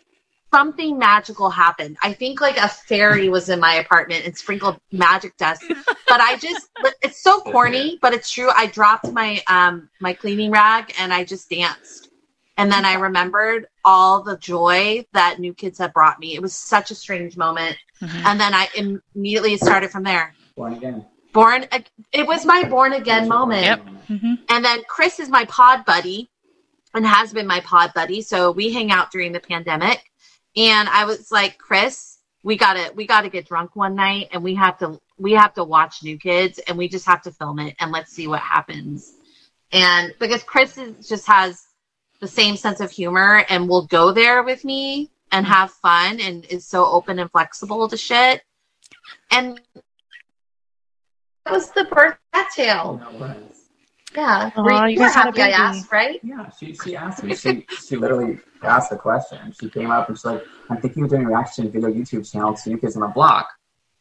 something 0.53 0.97
magical 0.97 1.49
happened. 1.49 1.97
I 2.03 2.13
think 2.13 2.41
like 2.41 2.57
a 2.57 2.67
fairy 2.67 3.29
was 3.29 3.49
in 3.49 3.59
my 3.59 3.75
apartment 3.75 4.25
and 4.25 4.37
sprinkled 4.37 4.79
magic 4.91 5.35
dust. 5.37 5.63
But 5.67 6.21
I 6.21 6.37
just 6.37 6.69
it's 7.01 7.21
so 7.21 7.41
corny, 7.41 7.99
but 8.01 8.13
it's 8.13 8.29
true. 8.31 8.49
I 8.55 8.67
dropped 8.67 9.11
my 9.11 9.41
um 9.47 9.89
my 9.99 10.13
cleaning 10.13 10.51
rag 10.51 10.93
and 10.99 11.13
I 11.13 11.23
just 11.25 11.49
danced. 11.49 12.09
And 12.59 12.71
then 12.71 12.85
I 12.85 12.95
remembered 12.95 13.67
all 13.85 14.23
the 14.23 14.37
joy 14.37 15.05
that 15.13 15.39
New 15.39 15.53
Kids 15.53 15.77
had 15.77 15.93
brought 15.93 16.19
me. 16.19 16.33
It 16.33 16.41
was 16.41 16.55
such 16.55 16.89
a 16.91 16.95
strange 16.95 17.37
moment. 17.37 17.77
Mhm. 18.01 18.25
And 18.25 18.39
then 18.39 18.53
I 18.53 18.67
immediately 18.75 19.57
started 19.57 19.91
from 19.91 20.03
there. 20.03 20.33
Born 20.55 20.73
again. 20.73 21.05
Born 21.33 21.65
it 22.13 22.25
was 22.25 22.45
my 22.45 22.63
born 22.63 22.93
again 22.93 23.27
moment. 23.27 23.63
Yep. 23.63 23.87
hmm 24.07 24.33
And 24.49 24.65
then 24.65 24.81
Chris 24.87 25.19
is 25.19 25.29
my 25.29 25.45
pod 25.45 25.85
buddy 25.85 26.29
and 26.95 27.05
has 27.05 27.31
been 27.33 27.45
my 27.45 27.59
pod 27.59 27.93
buddy. 27.93 28.21
So 28.21 28.51
we 28.51 28.71
hang 28.73 28.91
out 28.91 29.11
during 29.11 29.33
the 29.33 29.39
pandemic. 29.39 30.03
And 30.57 30.89
I 30.89 31.05
was 31.05 31.31
like, 31.31 31.59
Chris, 31.59 32.17
we 32.43 32.57
gotta 32.57 32.91
we 32.95 33.05
gotta 33.05 33.29
get 33.29 33.47
drunk 33.47 33.75
one 33.75 33.95
night 33.95 34.29
and 34.31 34.43
we 34.43 34.55
have 34.55 34.79
to 34.79 34.99
we 35.17 35.33
have 35.33 35.53
to 35.53 35.63
watch 35.63 36.03
New 36.03 36.17
Kids 36.17 36.59
and 36.67 36.77
we 36.77 36.87
just 36.87 37.05
have 37.05 37.21
to 37.23 37.31
film 37.31 37.59
it 37.59 37.75
and 37.79 37.91
let's 37.91 38.11
see 38.11 38.27
what 38.27 38.39
happens. 38.39 39.13
And 39.71 40.13
because 40.19 40.43
Chris 40.43 40.77
is, 40.77 41.07
just 41.07 41.27
has 41.27 41.67
the 42.19 42.27
same 42.27 42.55
sense 42.55 42.79
of 42.79 42.89
humor 42.89 43.45
and 43.49 43.69
will 43.69 43.85
go 43.85 44.11
there 44.11 44.41
with 44.43 44.65
me 44.65 45.11
and 45.31 45.45
mm-hmm. 45.45 45.53
have 45.53 45.71
fun 45.71 46.19
and 46.19 46.45
is 46.45 46.65
so 46.65 46.85
open 46.85 47.19
and 47.19 47.29
flexible 47.29 47.87
to 47.87 47.97
shit. 47.97 48.41
And 49.29 49.59
that 51.45 51.53
was 51.53 51.69
the 51.71 51.85
birth 51.85 52.13
of 52.13 52.19
Rat 52.33 52.47
Tail. 52.55 53.01
Yeah. 54.17 54.49
Aw, 54.55 54.85
you, 54.85 54.89
you 54.89 54.93
you 54.93 54.99
were 54.99 55.05
guys 55.05 55.13
had 55.13 55.21
a 55.21 55.39
happy 55.39 55.41
I 55.43 55.49
asked, 55.49 55.91
right? 55.91 56.19
Yeah, 56.23 56.49
she, 56.49 56.73
she 56.73 56.95
asked 56.95 57.23
me. 57.23 57.35
She 57.35 57.67
she 57.87 57.95
literally 57.97 58.39
asked 58.63 58.89
the 58.89 58.97
question. 58.97 59.53
She 59.59 59.69
came 59.69 59.91
up 59.91 60.09
and 60.09 60.17
she's 60.17 60.25
like, 60.25 60.43
"I'm 60.71 60.81
thinking 60.81 61.03
of 61.03 61.11
doing 61.11 61.25
a 61.25 61.27
reaction 61.27 61.69
video 61.69 61.89
YouTube 61.89 62.29
channel 62.29 62.55
to 62.55 62.69
New 62.69 62.79
Kids 62.79 62.95
on 62.95 63.03
the 63.03 63.09
Block. 63.09 63.47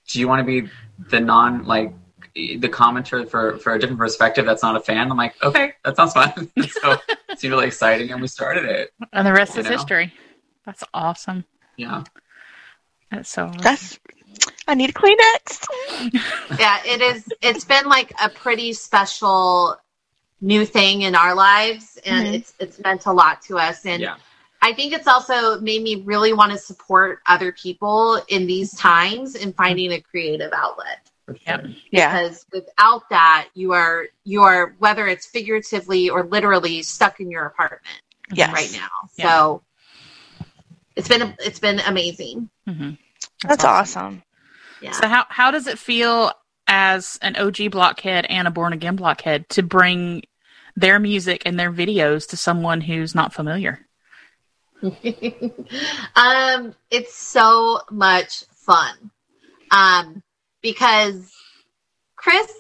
Do 0.08 0.18
you 0.18 0.26
want 0.26 0.40
to 0.40 0.44
be 0.44 0.70
the 1.10 1.20
non 1.20 1.66
like 1.66 1.92
the 2.34 2.68
commenter 2.68 3.28
for 3.28 3.58
for 3.58 3.74
a 3.74 3.78
different 3.78 3.98
perspective 3.98 4.46
that's 4.46 4.62
not 4.62 4.74
a 4.74 4.80
fan?" 4.80 5.10
I'm 5.10 5.18
like, 5.18 5.34
"Okay, 5.42 5.74
that 5.84 5.96
sounds 5.96 6.14
fun." 6.14 6.32
so 6.80 6.96
it 7.28 7.38
seemed 7.38 7.52
really 7.52 7.66
exciting, 7.66 8.10
and 8.10 8.22
we 8.22 8.28
started 8.28 8.64
it. 8.64 8.94
And 9.12 9.26
the 9.26 9.34
rest 9.34 9.58
is 9.58 9.66
know? 9.66 9.72
history. 9.72 10.14
That's 10.64 10.82
awesome. 10.94 11.44
Yeah, 11.76 12.04
That's 13.10 13.28
so 13.28 13.48
awesome. 13.48 13.60
That's. 13.60 14.00
I 14.66 14.74
need 14.74 14.90
a 14.90 14.92
Kleenex. 14.94 16.58
yeah, 16.58 16.80
it 16.86 17.02
is. 17.02 17.28
It's 17.42 17.64
been 17.66 17.86
like 17.86 18.12
a 18.22 18.30
pretty 18.30 18.72
special 18.72 19.76
new 20.40 20.64
thing 20.66 21.02
in 21.02 21.14
our 21.14 21.34
lives, 21.34 21.98
and 22.04 22.26
Mhm. 22.26 22.34
it's 22.34 22.54
it's 22.58 22.78
meant 22.80 23.06
a 23.06 23.12
lot 23.12 23.42
to 23.42 23.58
us. 23.58 23.86
And 23.86 24.02
yeah, 24.02 24.16
I 24.62 24.72
think 24.72 24.92
it's 24.92 25.06
also 25.06 25.60
made 25.60 25.82
me 25.82 26.02
really 26.02 26.32
want 26.32 26.52
to 26.52 26.58
support 26.58 27.20
other 27.26 27.52
people 27.52 28.22
in 28.28 28.46
these 28.46 28.74
times 28.74 29.34
in 29.34 29.52
finding 29.52 29.92
a 29.92 30.00
creative 30.00 30.52
outlet. 30.52 31.10
for 31.24 31.34
sure. 31.34 31.42
Yep. 31.46 31.66
Yeah. 31.90 32.22
Because 32.22 32.46
without 32.52 33.08
that, 33.10 33.48
you 33.54 33.72
are 33.72 34.06
you 34.22 34.42
are 34.44 34.76
whether 34.78 35.08
it's 35.08 35.26
figuratively 35.26 36.08
or 36.08 36.22
literally 36.22 36.82
stuck 36.84 37.18
in 37.18 37.30
your 37.32 37.46
apartment 37.46 38.00
Yes. 38.32 38.52
right 38.52 38.70
now. 38.72 38.88
Yeah. 39.16 39.28
So 39.28 39.62
it's 40.94 41.08
been 41.08 41.34
it's 41.40 41.58
been 41.58 41.80
amazing. 41.80 42.48
hmm 42.66 42.90
That's 43.42 43.64
awesome. 43.64 44.22
Yeah. 44.80 44.92
So 44.92 45.08
how 45.08 45.26
how 45.28 45.50
does 45.50 45.66
it 45.66 45.78
feel 45.80 46.30
as 46.66 47.18
an 47.22 47.36
OG 47.36 47.70
blockhead 47.70 48.26
and 48.26 48.48
a 48.48 48.50
born 48.50 48.72
again 48.72 48.96
blockhead 48.96 49.48
to 49.50 49.62
bring 49.62 50.22
their 50.76 50.98
music 50.98 51.42
and 51.46 51.58
their 51.58 51.72
videos 51.72 52.28
to 52.28 52.36
someone 52.36 52.80
who's 52.80 53.14
not 53.14 53.32
familiar? 53.32 53.86
um, 54.82 56.74
it's 56.90 57.14
so 57.14 57.80
much 57.90 58.44
fun. 58.54 59.10
Um, 59.70 60.22
because 60.62 61.32
Chris, 62.16 62.52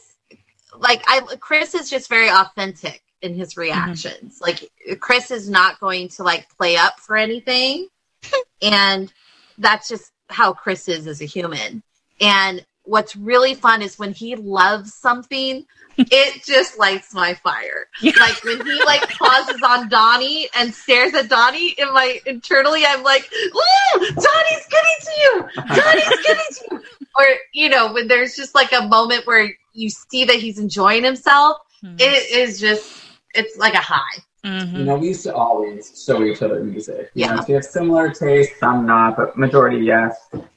like 0.78 1.02
I, 1.06 1.20
Chris 1.40 1.74
is 1.74 1.90
just 1.90 2.08
very 2.08 2.30
authentic 2.30 3.02
in 3.22 3.34
his 3.34 3.56
reactions. 3.56 4.40
Like 4.40 4.70
Chris 5.00 5.30
is 5.30 5.50
not 5.50 5.80
going 5.80 6.08
to 6.10 6.22
like 6.22 6.48
play 6.56 6.76
up 6.76 7.00
for 7.00 7.16
anything, 7.16 7.88
and 8.62 9.12
that's 9.58 9.88
just 9.88 10.12
how 10.28 10.52
Chris 10.52 10.88
is 10.88 11.06
as 11.06 11.20
a 11.20 11.26
human. 11.26 11.82
And 12.20 12.64
what's 12.86 13.14
really 13.16 13.54
fun 13.54 13.82
is 13.82 13.98
when 13.98 14.12
he 14.12 14.34
loves 14.36 14.94
something, 14.94 15.66
it 15.98 16.44
just 16.44 16.78
lights 16.78 17.12
my 17.14 17.34
fire. 17.34 17.86
Like 18.02 18.42
when 18.44 18.64
he 18.64 18.82
like 18.84 19.08
pauses 19.10 19.60
on 19.62 19.88
Donnie 19.88 20.48
and 20.56 20.72
stares 20.74 21.14
at 21.14 21.28
Donnie, 21.28 21.70
in 21.78 21.92
my 21.92 22.20
internally 22.26 22.84
I'm 22.86 23.02
like, 23.02 23.28
"Ooh, 23.44 23.98
Donnie's 24.00 24.66
getting 24.70 24.98
to 25.00 25.12
you! 25.20 25.48
Donnie's 25.74 26.18
getting 26.26 26.44
to 26.52 26.64
you!" 26.70 26.82
Or 27.18 27.24
you 27.52 27.68
know, 27.68 27.92
when 27.92 28.08
there's 28.08 28.34
just 28.36 28.54
like 28.54 28.72
a 28.72 28.86
moment 28.86 29.26
where 29.26 29.50
you 29.72 29.90
see 29.90 30.24
that 30.24 30.36
he's 30.36 30.58
enjoying 30.58 31.04
himself, 31.04 31.58
Mhm. 31.84 32.00
it 32.00 32.30
is 32.30 32.58
just 32.60 33.02
it's 33.34 33.56
like 33.58 33.74
a 33.74 33.78
high. 33.78 34.18
Mhm. 34.44 34.78
You 34.78 34.84
know, 34.84 34.96
we 34.96 35.08
used 35.08 35.24
to 35.24 35.34
always 35.34 36.04
show 36.06 36.22
each 36.22 36.40
other 36.40 36.62
music. 36.62 37.10
You 37.14 37.22
Yeah. 37.24 37.34
know, 37.34 37.40
so 37.40 37.44
we 37.48 37.54
have 37.54 37.64
similar 37.64 38.10
tastes, 38.10 38.58
some 38.60 38.86
not, 38.86 39.16
but 39.16 39.36
majority 39.36 39.78
yes. 39.78 40.14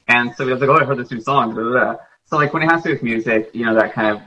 And 0.08 0.32
so 0.36 0.44
we 0.46 0.52
was 0.52 0.60
like, 0.60 0.70
oh, 0.70 0.76
I 0.76 0.84
heard 0.84 0.98
this 0.98 1.10
new 1.10 1.20
song. 1.20 1.54
Blah, 1.54 1.62
blah, 1.64 1.72
blah. 1.72 1.96
So 2.30 2.36
like 2.36 2.54
when 2.54 2.62
it 2.62 2.70
has 2.70 2.82
to 2.84 2.90
do 2.90 2.94
with 2.94 3.02
music, 3.02 3.50
you 3.52 3.66
know, 3.66 3.74
that 3.74 3.92
kind 3.92 4.08
of, 4.16 4.22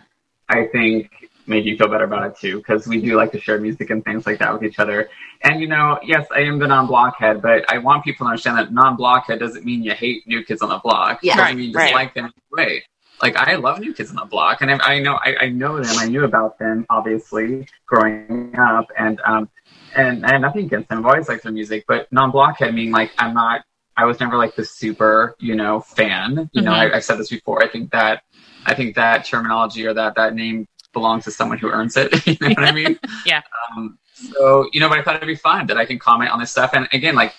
I 0.50 0.66
think, 0.66 1.10
made 1.48 1.66
you 1.66 1.78
feel 1.78 1.88
better 1.88 2.04
about 2.04 2.26
it 2.30 2.38
too, 2.38 2.58
because 2.58 2.86
we 2.88 3.02
do 3.02 3.16
like 3.16 3.32
to 3.32 3.40
share 3.40 3.60
music 3.60 3.90
and 3.90 4.04
things 4.04 4.26
like 4.26 4.40
that 4.40 4.54
with 4.54 4.64
each 4.64 4.80
other. 4.80 5.10
And 5.42 5.60
you 5.62 5.68
know, 5.68 6.00
yes, 6.04 6.28
I 6.36 6.40
am 6.42 6.60
the 6.60 6.68
non-blockhead, 6.68 7.42
but 7.42 7.70
I 7.72 7.78
want 7.80 8.04
people 8.04 8.26
to 8.26 8.30
understand 8.30 8.58
that 8.58 8.74
non-blockhead 8.74 9.40
doesn't 9.40 9.66
mean 9.66 9.84
you 9.84 9.92
hate 9.94 10.28
New 10.28 10.44
Kids 10.44 10.62
on 10.62 10.70
the 10.70 10.78
Block. 10.78 11.20
Yeah. 11.22 11.34
It 11.34 11.38
doesn't 11.38 11.46
Right, 11.46 11.58
mean 11.58 11.70
you 11.70 11.76
right. 11.76 11.88
dislike 11.88 12.14
them 12.14 12.26
in 12.26 12.32
any 12.60 12.66
way. 12.66 12.84
Like 13.22 13.38
I 13.38 13.56
love 13.56 13.80
New 13.80 13.94
Kids 13.94 14.10
on 14.10 14.18
the 14.18 14.26
Block, 14.26 14.62
and 14.62 14.70
I, 14.70 14.78
I 14.96 15.00
know 15.00 15.18
I, 15.24 15.36
I 15.42 15.50
know 15.50 15.82
them. 15.82 15.98
I 15.98 16.08
knew 16.08 16.26
about 16.26 16.60
them 16.60 16.86
obviously 16.90 17.68
growing 17.86 18.54
up, 18.58 18.88
and 18.98 19.22
um, 19.26 19.50
and 19.96 20.26
I 20.26 20.34
have 20.34 20.42
nothing 20.42 20.66
against 20.66 20.90
them. 20.90 21.00
I've 21.00 21.06
always 21.06 21.30
liked 21.30 21.44
their 21.44 21.52
music, 21.54 21.86
but 21.88 22.12
non-blockhead 22.12 22.74
meaning 22.74 22.92
like 22.92 23.12
I'm 23.18 23.34
not. 23.34 23.64
I 23.98 24.06
was 24.06 24.20
never 24.20 24.38
like 24.38 24.56
the 24.56 24.66
super, 24.66 25.36
you 25.40 25.56
know, 25.56 25.82
fan. 25.82 26.50
You 26.54 26.62
know, 26.62 26.72
Mhm. 26.72 26.92
I, 26.94 26.96
I've 26.98 27.04
said 27.04 27.18
this 27.20 27.30
before. 27.30 27.64
I 27.64 27.68
think 27.68 27.92
that 27.92 28.24
I 28.66 28.74
think 28.74 28.96
that 28.96 29.26
terminology 29.26 29.86
or 29.86 29.94
that 29.94 30.16
that 30.16 30.36
name 30.36 30.68
belongs 30.94 31.26
to 31.26 31.32
someone 31.32 31.58
who 31.58 31.70
earns 31.70 31.98
it. 31.98 32.26
you 32.28 32.38
know 32.42 32.50
what 32.50 32.64
I 32.64 32.72
mean? 32.72 33.00
Yeah. 33.26 33.42
Um, 33.76 33.98
so 34.16 34.68
you 34.72 34.80
know, 34.80 34.90
but 34.90 35.00
I 35.00 35.04
thought 35.04 35.16
it'd 35.18 35.28
be 35.28 35.36
fun 35.36 35.68
that 35.68 35.78
I 35.78 35.86
can 35.86 36.00
comment 36.00 36.32
on 36.32 36.40
this 36.40 36.52
stuff. 36.52 36.72
And 36.74 36.88
again, 36.94 37.16
like 37.16 37.34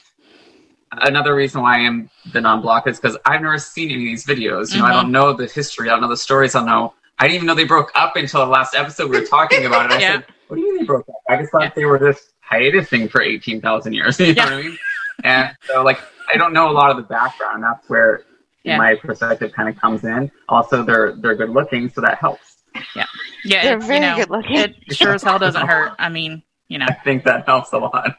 another 0.92 1.34
reason 1.34 1.62
why 1.62 1.76
I 1.76 1.80
am 1.80 2.08
the 2.32 2.40
non-block 2.40 2.86
is 2.86 3.00
because 3.00 3.16
I've 3.24 3.40
never 3.42 3.58
seen 3.58 3.90
any 3.90 4.04
of 4.04 4.10
these 4.10 4.24
videos. 4.26 4.72
You 4.72 4.80
know, 4.80 4.86
I 4.86 4.90
Mhm. 4.90 4.94
don't 5.02 5.12
know 5.12 5.32
the 5.32 5.46
history. 5.46 5.88
I 5.88 5.92
don't 5.92 6.02
know 6.02 6.08
the 6.08 6.16
stories. 6.16 6.54
I 6.54 6.60
don't 6.60 6.68
know. 6.68 6.94
I 7.18 7.24
didn't 7.24 7.36
even 7.36 7.46
know 7.46 7.54
they 7.54 7.64
broke 7.64 7.90
up 7.94 8.16
until 8.16 8.40
the 8.44 8.50
last 8.50 8.74
episode 8.74 9.10
we 9.10 9.18
were 9.20 9.26
talking 9.26 9.66
about 9.66 9.86
it. 9.86 9.92
I 9.92 9.98
Yeah. 10.00 10.12
said, 10.14 10.26
"What 10.48 10.56
do 10.56 10.62
you 10.62 10.68
mean 10.74 10.78
they 10.82 10.84
broke 10.86 11.08
up?" 11.08 11.14
I 11.28 11.36
just 11.36 11.50
thought 11.52 11.62
Yeah. 11.62 11.70
they 11.74 11.84
were 11.84 11.98
this 11.98 12.32
hiatus 12.40 12.88
thing 12.88 13.08
for 13.08 13.22
eighteen 13.22 13.60
thousand 13.60 13.92
years. 13.94 14.18
You 14.20 14.26
know 14.26 14.32
Yeah. 14.36 14.44
what 14.44 14.52
I 14.52 14.62
mean? 14.62 14.78
And 15.22 15.56
so, 15.66 15.82
like, 15.84 16.00
I 16.32 16.36
don't 16.36 16.52
know 16.52 16.70
a 16.70 16.72
lot 16.72 16.90
of 16.90 16.96
the 16.96 17.02
background. 17.02 17.62
That's 17.62 17.88
where 17.88 18.22
Yeah. 18.62 18.78
my 18.78 18.94
perspective 18.96 19.52
kind 19.52 19.68
of 19.68 19.76
comes 19.80 20.04
in. 20.04 20.30
Also, 20.48 20.82
they're 20.82 21.14
they're 21.16 21.34
good 21.34 21.50
looking, 21.50 21.88
so 21.90 22.00
that 22.00 22.18
helps. 22.18 22.56
Yeah, 22.96 23.06
yeah, 23.44 23.62
They're 23.62 23.76
it, 23.78 23.82
very 23.84 23.94
you 23.96 24.00
know, 24.00 24.16
good 24.16 24.30
looking. 24.30 24.56
It 24.56 24.74
sure 24.96 25.14
as 25.14 25.22
hell 25.22 25.38
doesn't 25.38 25.66
hurt. 25.66 25.92
I 25.98 26.08
mean, 26.08 26.42
you 26.74 26.80
know, 26.80 26.86
I 26.88 26.94
think 27.04 27.22
that 27.24 27.46
helps 27.46 27.72
a 27.72 27.78
lot. 27.78 28.16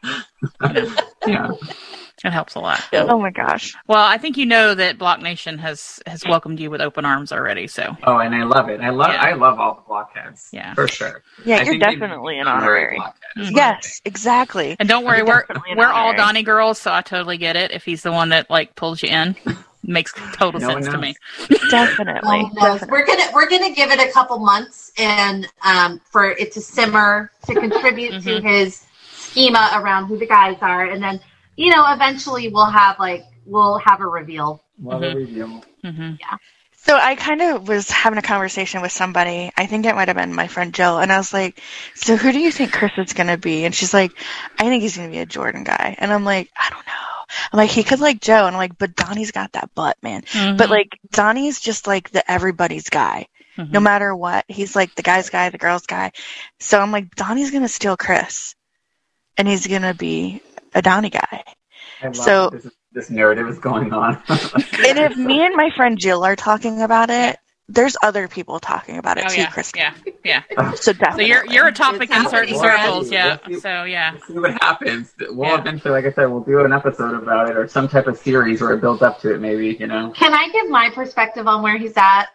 yeah. 1.27 1.51
it 2.23 2.31
helps 2.31 2.55
a 2.55 2.59
lot. 2.59 2.81
Oh 2.93 3.19
my 3.19 3.29
gosh. 3.31 3.75
Well, 3.87 4.01
I 4.03 4.17
think 4.17 4.37
you 4.37 4.45
know 4.45 4.73
that 4.73 4.97
Block 4.97 5.21
Nation 5.21 5.57
has 5.57 5.99
has 6.07 6.23
welcomed 6.25 6.61
you 6.61 6.71
with 6.71 6.79
open 6.79 7.03
arms 7.03 7.33
already. 7.33 7.67
So 7.67 7.97
Oh, 8.03 8.17
and 8.19 8.33
I 8.33 8.43
love 8.45 8.69
it. 8.69 8.79
I 8.79 8.91
love 8.91 9.09
Yeah. 9.11 9.21
I 9.21 9.33
love 9.33 9.59
all 9.59 9.75
the 9.75 9.81
blockheads. 9.81 10.47
Yeah. 10.53 10.73
for 10.73 10.87
sure. 10.87 11.21
Yeah, 11.43 11.57
I 11.57 11.63
you're 11.63 11.77
definitely 11.79 12.39
an 12.39 12.45
become 12.45 12.59
honorary. 12.61 12.95
blockhead, 12.95 13.21
is 13.35 13.49
Mhm. 13.49 13.55
Yes, 13.57 14.01
exactly. 14.05 14.77
And 14.79 14.87
don't 14.87 15.03
worry, 15.05 15.19
I'm 15.19 15.25
we're 15.27 15.45
we're 15.75 15.85
all 15.87 16.09
honorary. 16.09 16.17
Donnie 16.17 16.43
girls, 16.43 16.79
so 16.79 16.93
I 16.93 17.01
totally 17.01 17.37
get 17.37 17.57
it. 17.57 17.71
If 17.71 17.83
he's 17.83 18.03
the 18.03 18.13
one 18.13 18.29
that 18.29 18.49
like 18.49 18.75
pulls 18.75 19.03
you 19.03 19.09
in, 19.09 19.35
makes 19.87 20.13
total 20.31 20.59
No 20.59 20.67
sense 20.67 20.87
to 20.89 20.97
me. 20.97 21.15
Definitely. 21.69 22.49
No. 22.53 22.77
definitely. 22.77 22.87
We're 22.89 23.05
gonna 23.05 23.23
we're 23.33 23.49
gonna 23.49 23.71
give 23.73 23.91
it 23.91 23.99
a 23.99 24.11
couple 24.11 24.39
months 24.39 24.91
and 24.97 25.47
um, 25.63 25.99
for 25.99 26.31
it 26.31 26.51
to 26.53 26.61
simmer 26.61 27.31
to 27.45 27.55
contribute 27.59 28.19
to 28.21 28.39
Mm-hmm. 28.39 28.47
his 28.47 28.85
schema 29.13 29.71
around 29.75 30.07
who 30.07 30.17
the 30.17 30.27
guys 30.27 30.57
are, 30.61 30.85
and 30.85 31.01
then 31.03 31.19
you 31.57 31.71
know 31.71 31.91
eventually 31.93 32.49
we'll 32.49 32.65
have 32.65 32.99
like 32.99 33.25
we'll 33.45 33.77
have 33.79 34.01
a 34.01 34.07
reveal. 34.07 34.61
think. 34.77 34.91
Love 34.91 35.01
Mhm. 35.01 35.11
a 35.13 35.15
review. 35.15 35.61
hmm 35.83 36.11
So 36.77 36.95
I 36.95 37.15
kind 37.15 37.41
of 37.41 37.67
was 37.67 37.89
having 37.89 38.19
a 38.19 38.21
conversation 38.21 38.81
with 38.81 38.91
somebody. 38.91 39.51
I 39.57 39.65
think 39.65 39.85
it 39.85 39.95
might 39.95 40.07
have 40.07 40.17
been 40.17 40.33
my 40.35 40.47
friend 40.47 40.73
Jill, 40.73 40.99
and 40.99 41.11
I 41.11 41.17
was 41.17 41.33
like, 41.33 41.61
"So 41.95 42.15
who 42.15 42.31
do 42.31 42.39
you 42.39 42.51
think 42.51 42.73
Chris 42.73 42.91
is 42.97 43.13
going 43.13 43.27
to 43.27 43.37
be?" 43.37 43.65
And 43.65 43.73
she's 43.73 43.93
like, 43.93 44.11
"I 44.59 44.63
think 44.65 44.83
he's 44.83 44.95
going 44.97 45.09
to 45.09 45.13
be 45.13 45.19
a 45.19 45.25
Jordan 45.25 45.63
guy." 45.63 45.95
And 45.99 46.11
I'm 46.13 46.23
like, 46.25 46.51
"I 46.55 46.69
don't 46.69 46.85
know." 46.85 47.14
I'm 47.51 47.57
like, 47.57 47.69
"He 47.69 47.83
could 47.83 47.99
like 47.99 48.21
Joe," 48.21 48.45
and 48.45 48.55
I'm 48.55 48.59
like, 48.59 48.77
"But 48.77 48.95
Donnie's 48.95 49.31
got 49.31 49.53
that 49.53 49.73
butt, 49.75 49.97
man." 50.01 50.23
Mm-hmm. 50.23 50.57
But 50.57 50.69
like 50.69 50.99
Donnie's 51.11 51.59
just 51.59 51.87
like 51.87 52.09
the 52.11 52.29
everybody's 52.29 52.89
guy. 52.89 53.27
Mm-hmm. 53.57 53.71
No 53.71 53.79
matter 53.79 54.15
what, 54.15 54.45
he's 54.47 54.75
like 54.75 54.95
the 54.95 55.01
guy's 55.01 55.29
guy, 55.29 55.49
the 55.49 55.57
girl's 55.57 55.85
guy. 55.85 56.11
So 56.59 56.79
I'm 56.79 56.91
like, 56.91 57.15
Donnie's 57.15 57.51
going 57.51 57.63
to 57.63 57.69
steal 57.69 57.95
Chris, 57.97 58.55
and 59.37 59.47
he's 59.47 59.67
going 59.67 59.83
to 59.83 59.93
be 59.93 60.41
a 60.73 60.81
Donnie 60.81 61.09
guy. 61.09 61.43
I 62.01 62.11
So- 62.11 62.49
that 62.49 62.63
this, 62.63 62.73
this 62.91 63.09
narrative 63.09 63.47
is 63.47 63.59
going 63.59 63.93
on. 63.93 64.21
And 64.87 64.99
if 64.99 65.17
me 65.17 65.43
and 65.43 65.55
my 65.55 65.69
friend 65.75 65.97
Jill 65.97 66.23
are 66.23 66.35
talking 66.35 66.81
about 66.81 67.09
it, 67.09 67.37
there's 67.67 67.97
other 68.03 68.27
people 68.27 68.59
talking 68.59 68.97
about 68.97 69.17
it 69.17 69.25
oh 69.25 69.29
too, 69.29 69.41
yeah, 69.41 69.49
Chris. 69.49 69.71
yeah, 69.75 69.93
yeah. 70.23 70.43
So 70.75 70.75
So 70.75 70.93
definitely. 70.93 71.27
you're 71.27 71.45
you're 71.47 71.67
a 71.67 71.71
topic 71.71 72.11
in 72.11 72.29
certain 72.29 72.55
circles, 72.57 73.11
yeah. 73.11 73.37
right? 73.47 73.59
So 73.59 73.83
yeah, 73.85 74.17
see 74.27 74.33
what 74.37 74.51
happens. 74.61 75.13
We'll 75.19 75.47
Yeah. 75.49 75.59
eventually, 75.59 75.91
like 75.91 76.05
I 76.05 76.11
said, 76.11 76.25
we'll 76.25 76.41
do 76.43 76.59
an 76.63 76.71
episode 76.73 77.15
about 77.15 77.49
it 77.49 77.57
or 77.57 77.67
some 77.67 77.87
type 77.87 78.05
of 78.07 78.17
series 78.17 78.61
where 78.61 78.71
it 78.73 78.81
builds 78.81 79.01
up 79.01 79.19
to 79.21 79.33
it. 79.33 79.41
Maybe 79.41 79.75
you 79.79 79.87
know. 79.87 80.11
Can 80.15 80.33
I 80.33 80.47
give 80.49 80.69
my 80.69 80.89
perspective 80.93 81.47
on 81.47 81.61
where 81.63 81.77
he's 81.77 81.97
at? 81.97 82.27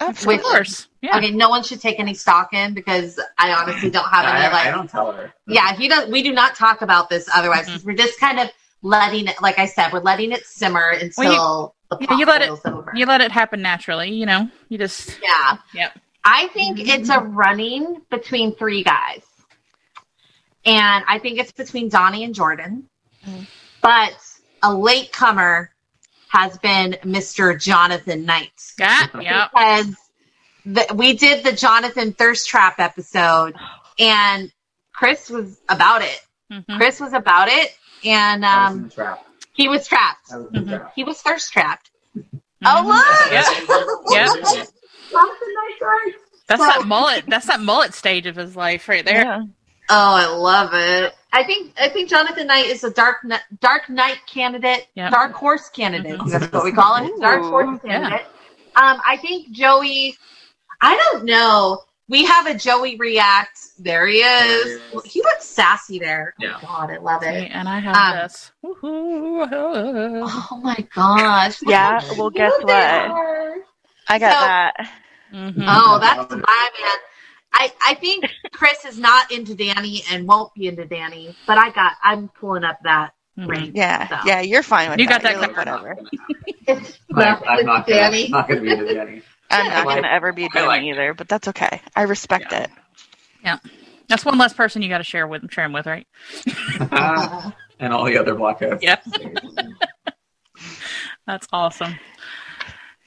Absolutely. 0.00 0.40
of 0.40 0.42
course, 0.42 0.88
yeah. 1.02 1.16
Okay, 1.16 1.30
no 1.30 1.48
one 1.48 1.62
should 1.62 1.80
take 1.80 1.98
any 2.00 2.14
stock 2.14 2.52
in 2.52 2.74
because 2.74 3.18
I 3.38 3.52
honestly 3.52 3.90
don't 3.90 4.08
have 4.08 4.24
any 4.34 4.44
I, 4.46 4.52
like 4.52 4.66
I 4.66 4.70
don't 4.72 4.90
tell 4.90 5.12
her. 5.12 5.32
yeah 5.46 5.72
he 5.74 5.88
does 5.88 6.10
we 6.10 6.22
do 6.22 6.32
not 6.32 6.56
talk 6.56 6.82
about 6.82 7.08
this 7.08 7.28
otherwise 7.32 7.66
Mhm. 7.66 7.72
'cause 7.72 7.84
we're 7.84 7.96
just 7.96 8.18
kind 8.18 8.40
of 8.40 8.50
letting 8.82 9.28
it 9.28 9.36
like 9.40 9.58
i 9.58 9.64
said 9.64 9.92
we're 9.94 10.00
letting 10.00 10.30
it 10.32 10.44
simmer 10.44 10.88
until 11.00 11.74
the 11.83 11.83
yeah, 12.00 12.16
you 12.18 12.26
let 12.26 12.42
it- 12.42 12.50
over 12.66 12.92
You 12.94 13.06
let 13.06 13.20
it 13.20 13.32
happen 13.32 13.62
naturally, 13.62 14.10
you 14.12 14.26
know. 14.26 14.48
You 14.68 14.78
just 14.78 15.18
yeah 15.22 15.58
Yep. 15.74 15.98
i 16.24 16.48
think 16.48 16.78
it's 16.80 17.08
a 17.10 17.20
running 17.20 18.00
between 18.10 18.54
three 18.54 18.82
guys 18.82 19.22
and 20.64 21.04
i 21.08 21.18
think 21.18 21.38
it's 21.38 21.52
between 21.52 21.88
donnie 21.88 22.24
and 22.24 22.34
jordan 22.34 22.88
Mhm. 23.26 23.46
but 23.82 24.16
a 24.62 24.72
late 24.74 25.12
comer 25.12 25.70
has 26.28 26.56
been 26.58 26.96
mr 27.04 27.60
jonathan 27.60 28.24
knight 28.24 28.50
Yeah, 28.78 29.06
yep. 29.20 29.50
because 29.52 29.96
the, 30.66 30.86
we 30.94 31.12
did 31.14 31.44
the 31.44 31.52
Jonathan 31.52 32.14
Thirst 32.14 32.48
Trap 32.48 32.76
episode, 32.78 33.54
and 33.98 34.50
Chris 34.94 35.28
was 35.28 35.60
about 35.68 36.00
it. 36.00 36.18
Mhm. 36.50 36.78
Chris 36.78 37.00
was 37.00 37.12
about 37.12 37.48
it, 37.48 37.76
and 38.02 38.46
I 38.46 38.64
was 38.68 38.72
in 38.76 38.78
um, 38.80 38.88
the 38.88 38.94
trap. 38.94 39.26
He 39.54 39.68
was 39.68 39.88
trapped. 39.88 40.28
Mm-hmm. 40.30 40.34
I 40.34 40.38
was 40.38 40.48
in 40.54 40.64
the 40.66 40.76
trap. 40.78 40.92
He 40.94 41.04
was 41.04 41.20
thirst 41.22 41.52
trapped. 41.52 41.90
Mhm. 42.16 42.40
Oh, 42.66 42.82
look! 42.86 43.32
Yeah. 43.32 43.44
Yeah. 44.10 44.64
That's 46.46 46.60
So- 46.62 46.66
that 46.66 46.84
mullet. 46.86 47.24
That's 47.26 47.46
that 47.46 47.60
mullet 47.60 47.94
stage 47.94 48.26
of 48.26 48.36
his 48.36 48.54
life 48.56 48.88
right 48.88 49.04
there. 49.04 49.24
Yeah. 49.24 49.42
Oh, 49.90 50.14
I 50.16 50.26
love 50.26 50.70
it. 50.72 51.14
I 51.32 51.44
think 51.44 51.72
I 51.78 51.88
think 51.88 52.08
Jonathan 52.08 52.46
Knight 52.46 52.66
is 52.66 52.84
a 52.84 52.90
dark 52.90 53.18
Kn- 53.26 53.40
dark 53.60 53.88
knight 53.90 54.18
candidate, 54.26 54.86
Yep. 54.94 55.10
dark 55.10 55.32
horse 55.32 55.68
candidate. 55.68 56.18
Mhm. 56.18 56.30
That's 56.30 56.52
what 56.52 56.64
we 56.64 56.72
call 56.72 56.96
it. 57.04 57.12
Dark 57.20 57.42
Ooh. 57.42 57.48
horse 57.50 57.80
Yeah. 57.84 57.90
candidate. 58.00 58.26
Um, 58.76 59.00
I 59.06 59.16
think 59.18 59.50
Joey. 59.50 60.16
I 60.80 60.96
don't 60.96 61.24
know. 61.24 61.82
We 62.08 62.24
have 62.26 62.46
a 62.46 62.54
Joey 62.54 62.96
react. 62.96 63.58
There 63.78 64.06
he 64.06 64.18
is. 64.18 64.64
There 64.64 64.78
he 64.90 64.96
is. 64.98 65.04
He 65.04 65.22
looks 65.22 65.44
sassy 65.46 65.98
there. 65.98 66.34
Yeah. 66.38 66.56
Oh 66.58 66.66
God, 66.66 66.90
I 66.90 66.98
love 66.98 67.22
Okay, 67.22 67.46
it. 67.46 67.50
and 67.52 67.68
I 67.68 67.78
have 67.80 67.96
Um, 67.96 68.16
this. 68.18 68.52
Oh 68.64 70.60
my 70.62 70.76
gosh. 70.94 71.58
Yeah, 71.62 72.00
how 72.00 72.14
well, 72.18 72.30
guess 72.30 72.52
cute 72.56 72.66
they 72.66 72.72
what? 73.08 73.62
I 74.08 74.18
got 74.18 74.32
So- 74.32 74.40
that. 74.46 74.90
Mhm. 75.32 75.64
Oh, 75.66 75.98
that's 75.98 76.30
my 76.30 76.36
man. 76.36 76.98
I, 77.56 77.72
I 77.82 77.94
think 77.94 78.24
Chris 78.52 78.84
is 78.84 78.98
not 78.98 79.30
into 79.32 79.54
Danny 79.54 80.02
and 80.10 80.26
won't 80.28 80.52
be 80.54 80.66
into 80.68 80.84
Danny, 80.84 81.34
but 81.46 81.56
I 81.56 81.70
got 81.70 81.92
I'm 82.02 82.28
pulling 82.28 82.64
up 82.64 82.78
that 82.84 83.14
Mhm. 83.38 83.48
ring. 83.48 83.72
Yeah, 83.74 84.08
So. 84.08 84.16
yeah, 84.28 84.40
you're 84.40 84.62
fine 84.62 84.90
with 84.90 84.98
it. 84.98 85.02
You 85.02 85.08
that. 85.08 85.22
got 85.22 85.22
that 85.22 85.32
You're 85.32 85.40
like, 85.40 85.54
covered. 85.54 85.96
whatever. 85.96 86.00
It's 86.66 86.98
Like, 87.10 87.42
I'm 87.46 87.66
not 87.66 87.86
gonna, 87.86 88.28
not 88.28 88.48
gonna 88.48 88.60
be 88.62 88.70
into 88.70 88.94
Danny. 88.94 89.22
I'm 89.50 89.68
not 89.68 89.86
like- 89.86 89.96
gonna 90.02 90.08
ever 90.14 90.32
be 90.32 90.48
doing 90.48 90.66
like- 90.66 90.82
either, 90.82 91.14
but 91.14 91.28
that's 91.28 91.48
okay. 91.48 91.80
I 91.94 92.02
respect 92.02 92.52
Yeah. 92.52 92.62
it. 92.64 92.70
Yeah. 93.44 93.58
That's 94.08 94.24
one 94.24 94.38
less 94.38 94.52
person 94.52 94.82
you 94.82 94.88
got 94.88 94.98
to 94.98 95.04
share 95.04 95.26
with, 95.26 95.50
share 95.50 95.64
him 95.64 95.72
with, 95.72 95.86
right? 95.86 96.06
and 97.80 97.92
all 97.92 98.04
the 98.04 98.18
other 98.18 98.34
blockheads. 98.34 98.82
Yep. 98.82 99.04
That's 101.26 101.46
awesome. 101.52 101.94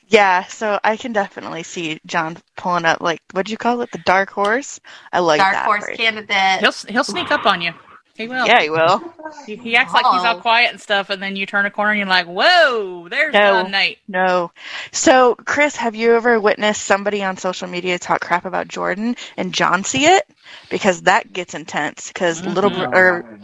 Yeah, 0.08 0.46
so 0.46 0.80
I 0.84 0.98
can 0.98 1.14
definitely 1.14 1.64
see 1.64 2.00
John 2.06 2.38
pulling 2.56 2.86
up 2.86 3.02
like 3.02 3.22
what'd 3.32 3.52
you 3.52 3.58
call 3.58 3.82
it? 3.82 3.92
The 3.92 3.98
dark 4.00 4.30
horse. 4.32 4.80
I 5.12 5.20
like 5.20 5.40
Dark 5.40 5.54
that. 5.54 5.66
horse 5.66 5.84
phrase. 5.84 5.98
candidate. 5.98 6.60
He'll 6.62 6.72
he'll 6.94 7.04
sneak 7.04 7.30
up 7.30 7.46
on 7.46 7.62
you. 7.62 7.74
He 8.18 8.28
will. 8.28 8.46
Yeah, 8.48 8.62
he 8.62 8.70
will. 8.70 9.02
He, 9.46 9.56
he 9.58 9.76
acts 9.76 9.94
like 9.94 10.06
he's 10.06 10.24
all 10.24 10.38
Oh. 10.38 10.42
quiet 10.42 10.72
and 10.72 10.82
stuff, 10.82 11.10
and 11.12 11.22
then 11.22 11.36
you 11.36 11.46
turn 11.46 11.66
a 11.66 11.72
corner 11.72 11.92
and 11.92 12.00
you're 12.00 12.08
like, 12.08 12.26
"Whoa, 12.26 13.08
there's 13.10 13.34
No. 13.34 13.64
the 13.64 13.70
night." 13.70 14.00
No. 14.08 14.52
So, 14.92 15.36
Chris, 15.36 15.76
have 15.76 15.96
you 15.96 16.16
ever 16.16 16.40
witnessed 16.40 16.84
somebody 16.84 17.24
on 17.24 17.38
social 17.38 17.68
media 17.68 18.00
talk 18.00 18.22
crap 18.22 18.46
about 18.46 18.68
Jordan 18.68 19.16
and 19.38 19.54
John 19.54 19.84
see 19.84 20.06
it? 20.06 20.28
Because 20.70 21.04
that 21.04 21.32
gets 21.32 21.54
intense. 21.54 22.08
Because 22.08 22.44
little 22.46 22.72
Mhm. 22.72 22.92
bro- 22.92 23.00
or 23.00 23.40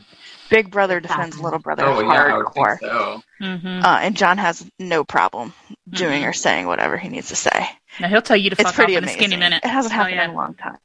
big 0.50 0.70
brother 0.72 1.00
defends 1.00 1.40
little 1.40 1.60
brother 1.60 1.84
Oh 1.86 2.00
yeah, 2.02 2.30
hardcore, 2.32 2.80
think 2.80 2.92
so. 2.92 3.24
Mm-hmm. 3.42 3.86
uh, 3.86 4.00
and 4.02 4.16
John 4.16 4.38
has 4.38 4.66
no 4.80 5.04
problem 5.04 5.54
doing 5.90 6.26
or 6.26 6.34
saying 6.34 6.68
whatever 6.68 6.98
he 6.98 7.10
needs 7.10 7.30
to 7.30 7.36
say. 7.36 7.70
Now 8.00 8.08
he'll 8.08 8.22
tell 8.22 8.38
you 8.38 8.50
to 8.52 8.56
It's 8.56 8.64
fuck 8.64 8.74
pretty 8.76 8.96
off 8.98 9.04
in 9.04 9.10
a 9.10 9.12
skinny 9.14 9.36
minute. 9.38 9.64
It 9.64 9.70
hasn't 9.70 9.94
Oh, 9.94 9.98
happened 9.98 10.16
yeah. 10.16 10.24
in 10.26 10.30
a 10.32 10.36
long 10.36 10.54
time. 10.56 10.78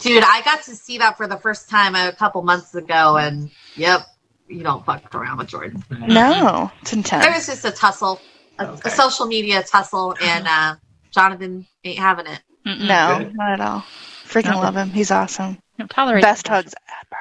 Dude, 0.00 0.24
I 0.24 0.42
got 0.44 0.62
to 0.64 0.74
see 0.74 0.98
that 0.98 1.16
for 1.16 1.26
the 1.26 1.36
first 1.36 1.70
time 1.70 1.94
a 1.94 2.12
couple 2.12 2.42
months 2.42 2.74
ago, 2.74 3.16
and 3.16 3.50
yep, 3.76 4.02
you 4.48 4.62
don't 4.62 4.84
fuck 4.84 5.14
around 5.14 5.38
with 5.38 5.48
Jordan. 5.48 5.82
No, 5.90 6.70
it's 6.82 6.92
intense. 6.92 7.24
There 7.24 7.32
was 7.32 7.46
just 7.46 7.64
a 7.64 7.70
tussle, 7.70 8.20
a, 8.58 8.66
Okay. 8.68 8.80
a 8.86 8.90
social 8.90 9.26
media 9.26 9.62
tussle, 9.62 10.14
and 10.22 10.46
uh, 10.46 10.76
Jonathan 11.12 11.66
ain't 11.84 11.98
having 11.98 12.26
it. 12.26 12.40
Mm-mm. 12.66 12.88
No, 12.88 13.30
not 13.34 13.52
at 13.52 13.60
all. 13.60 13.84
Freaking 14.26 14.54
No. 14.54 14.60
love 14.60 14.76
him. 14.76 14.90
He's 14.90 15.10
awesome. 15.12 15.58
He'll 15.76 15.86
tolerate 15.88 16.22
Best 16.22 16.48
hugs 16.48 16.74
ever. 16.88 17.20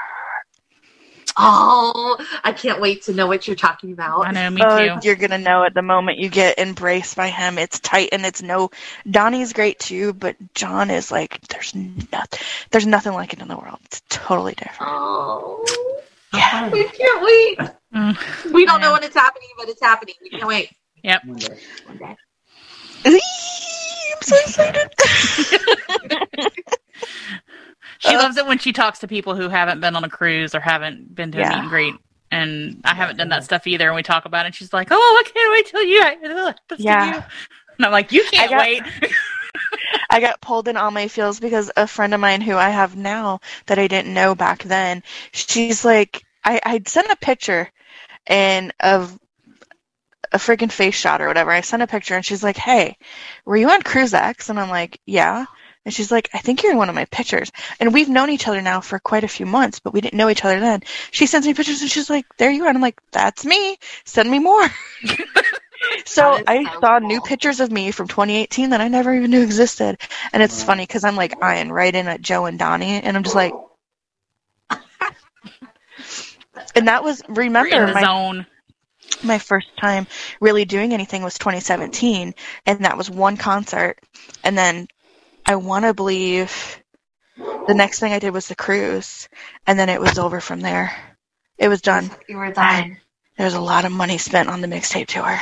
Oh, 1.38 2.18
I 2.44 2.54
can't 2.54 2.80
wait 2.80 3.04
to 3.04 3.14
know 3.14 3.28
what 3.28 3.46
you're 3.48 3.56
talking 3.56 3.92
about. 3.92 4.28
I 4.28 4.32
know, 4.32 4.50
me 4.50 4.62
Oh, 4.64 5.00
too. 5.00 5.08
you're 5.08 5.16
gonna 5.16 5.38
know 5.38 5.64
at 5.64 5.74
the 5.74 5.82
moment 5.82 6.18
you 6.20 6.30
get 6.30 6.58
embraced 6.60 7.16
by 7.16 7.28
him. 7.28 7.58
It's 7.58 7.80
tight 7.80 8.10
and 8.12 8.26
it's 8.26 8.42
no. 8.42 8.72
Donnie's 9.10 9.54
great 9.54 9.80
too, 9.80 10.14
but 10.14 10.36
John 10.54 10.90
is 10.90 11.12
like 11.12 11.42
there's 11.48 11.76
nothing. 11.76 12.40
There's 12.72 12.86
nothing 12.88 13.14
like 13.14 13.34
it 13.34 13.42
in 13.42 13.48
the 13.48 13.58
world. 13.58 13.80
It's 13.86 14.02
totally 14.10 14.54
different. 14.54 14.92
Oh, 14.92 15.66
Yeah. 16.34 16.70
we 16.74 16.84
can't 16.90 17.22
wait. 17.24 17.60
Mm. 17.94 18.54
We 18.54 18.66
don't 18.66 18.82
know 18.82 18.94
when 18.94 19.04
it's 19.04 19.16
happening, 19.16 19.50
but 19.58 19.68
it's 19.70 19.82
happening. 19.82 20.16
We 20.22 20.30
can't 20.30 20.48
wait. 20.48 20.72
Yep. 21.04 21.26
One 21.26 21.38
day. 21.38 21.58
One 21.86 21.98
day. 21.98 22.16
I'm 23.06 24.22
so 24.22 24.36
excited. 24.38 24.90
She 28.00 28.16
Uh, 28.16 28.20
loves 28.22 28.38
it 28.38 28.46
when 28.46 28.58
she 28.60 28.74
talks 28.74 29.00
to 29.00 29.08
people 29.08 29.36
who 29.36 29.50
haven't 29.50 29.80
been 29.82 29.96
on 29.96 30.04
a 30.04 30.10
cruise 30.10 30.54
or 30.56 30.60
haven't 30.60 31.14
been 31.14 31.32
to 31.34 31.40
a 31.42 31.50
meet 31.50 31.58
and 31.58 31.70
greet. 31.70 31.96
And 32.32 32.82
I 32.84 32.94
haven't 32.94 33.18
done 33.18 33.30
that 33.30 33.44
stuff 33.44 33.66
either. 33.68 33.88
And 33.88 33.96
we 33.96 34.04
talk 34.04 34.26
about 34.26 34.46
it. 34.46 34.48
And 34.48 34.56
she's 34.56 34.74
like, 34.74 34.90
"Oh, 34.92 35.24
I 35.26 35.30
can't 35.30 35.52
wait 35.52 35.66
till 35.68 35.84
you." 35.84 36.02
ugh, 36.48 36.56
this 36.70 36.78
to 36.80 36.84
Yeah. 36.84 37.16
you." 37.16 37.24
And 37.78 37.86
I'm 37.86 37.92
like, 37.92 38.12
"You 38.12 38.24
can't 38.32 38.50
got- 38.52 38.60
wait." 38.60 38.84
I 40.10 40.20
got 40.20 40.42
pulled 40.42 40.68
in 40.68 40.78
all 40.78 40.92
my 40.92 41.08
feels 41.08 41.40
because 41.40 41.72
a 41.78 41.88
friend 41.88 42.14
of 42.14 42.20
mine 42.20 42.42
who 42.42 42.56
I 42.56 42.70
have 42.70 42.96
now 42.96 43.40
that 43.68 43.80
I 43.80 43.88
didn't 43.88 44.14
know 44.14 44.36
back 44.36 44.64
then, 44.64 45.04
she's 45.32 45.86
like, 45.86 46.22
I 46.44 46.60
I'd 46.66 46.88
sent 46.88 47.10
a 47.10 47.16
picture 47.16 47.72
and 48.28 48.74
of 48.80 49.18
a 50.34 50.38
freaking 50.38 50.72
face 50.72 50.96
shot 50.96 51.22
or 51.22 51.28
whatever. 51.28 51.52
I 51.52 51.62
sent 51.62 51.84
a 51.84 51.88
picture 51.88 52.16
and 52.16 52.26
she's 52.26 52.44
like, 52.44 52.58
Hey, 52.58 52.98
were 53.46 53.56
you 53.58 53.70
on 53.70 53.82
Cruise 53.82 54.14
X? 54.14 54.50
And 54.50 54.60
I'm 54.60 54.70
like, 54.70 55.00
Yeah. 55.06 55.46
And 55.86 55.94
she's 55.94 56.12
like, 56.12 56.30
I 56.34 56.40
think 56.40 56.64
you're 56.64 56.72
in 56.72 56.80
one 56.80 56.90
of 56.90 56.96
my 56.96 57.06
pictures. 57.06 57.52
And 57.80 57.94
we've 57.94 58.10
known 58.10 58.32
each 58.32 58.48
other 58.48 58.62
now 58.62 58.82
for 58.82 58.98
quite 58.98 59.24
a 59.24 59.28
few 59.28 59.46
months, 59.46 59.80
but 59.80 59.94
we 59.94 60.02
didn't 60.02 60.18
know 60.18 60.30
each 60.30 60.44
other 60.44 60.60
then. 60.60 60.82
She 61.12 61.28
sends 61.28 61.46
me 61.46 61.54
pictures 61.54 61.82
and 61.82 61.92
she's 61.92 62.10
like, 62.10 62.26
There 62.38 62.50
you 62.50 62.64
are. 62.64 62.70
And 62.70 62.78
I'm 62.78 62.82
like, 62.82 63.00
That's 63.12 63.46
me. 63.46 63.78
Send 64.04 64.30
me 64.30 64.40
more. 64.40 64.68
so 66.06 66.42
I 66.48 66.64
saw 66.80 67.00
cool. 67.00 67.08
new 67.08 67.22
pictures 67.22 67.60
of 67.60 67.72
me 67.72 67.92
from 67.92 68.08
2018 68.08 68.72
that 68.72 68.82
I 68.82 68.88
never 68.88 69.14
even 69.14 69.30
knew 69.30 69.44
existed. 69.44 69.98
And 70.34 70.42
it's 70.42 70.64
funny 70.64 70.84
because 70.84 71.04
I'm 71.04 71.16
like 71.16 71.44
eyeing 71.44 71.72
right 71.72 71.94
in 71.94 72.08
at 72.08 72.22
Joe 72.22 72.46
and 72.46 72.58
Donnie, 72.58 73.02
and 73.02 73.16
I'm 73.16 73.24
just 73.24 73.36
like, 73.36 73.54
and 76.76 76.88
that 76.88 77.04
was 77.04 77.22
remember 77.28 77.94
my 77.94 78.02
zone. 78.02 78.46
my 79.24 79.38
first 79.38 79.68
time 79.80 80.08
really 80.42 80.66
doing 80.66 80.94
anything 80.94 81.22
was 81.24 81.38
2017, 81.38 82.34
and 82.66 82.86
that 82.86 82.98
was 82.98 83.10
one 83.10 83.38
concert, 83.38 84.00
and 84.44 84.58
then 84.58 84.88
I 85.46 85.56
want 85.56 85.86
to 85.86 85.94
believe 85.94 86.82
the 87.68 87.74
next 87.74 88.00
thing 88.00 88.14
I 88.14 88.20
did 88.20 88.32
was 88.34 88.48
the 88.48 88.56
cruise, 88.56 89.28
and 89.68 89.78
then 89.78 89.90
it 89.90 90.00
was 90.02 90.18
over 90.18 90.40
from 90.40 90.62
there. 90.62 90.96
It 91.58 91.68
was 91.68 91.82
done. 91.82 92.10
You 92.28 92.38
were 92.38 92.52
done. 92.52 92.98
There 93.38 93.46
was 93.46 93.54
a 93.54 93.62
lot 93.62 93.86
of 93.86 93.92
money 93.92 94.18
spent 94.18 94.50
on 94.50 94.62
the 94.62 94.68
mixtape 94.68 95.08
tour. 95.08 95.40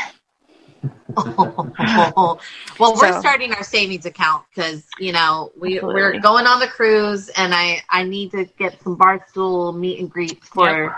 well, 1.15 2.39
we're 2.79 2.95
So- 3.13 3.19
starting 3.19 3.53
our 3.53 3.63
savings 3.63 4.05
account 4.05 4.45
because 4.53 4.83
you 4.99 5.13
know 5.13 5.51
we 5.59 5.75
Absolutely. 5.75 6.01
we're 6.01 6.19
going 6.19 6.45
on 6.47 6.59
the 6.59 6.67
cruise, 6.67 7.29
and 7.29 7.53
I 7.53 7.81
I 7.89 8.03
need 8.03 8.31
to 8.31 8.45
get 8.57 8.81
some 8.83 8.97
barstool 8.97 9.77
meet 9.77 9.99
and 9.99 10.09
greets 10.09 10.47
for 10.47 10.95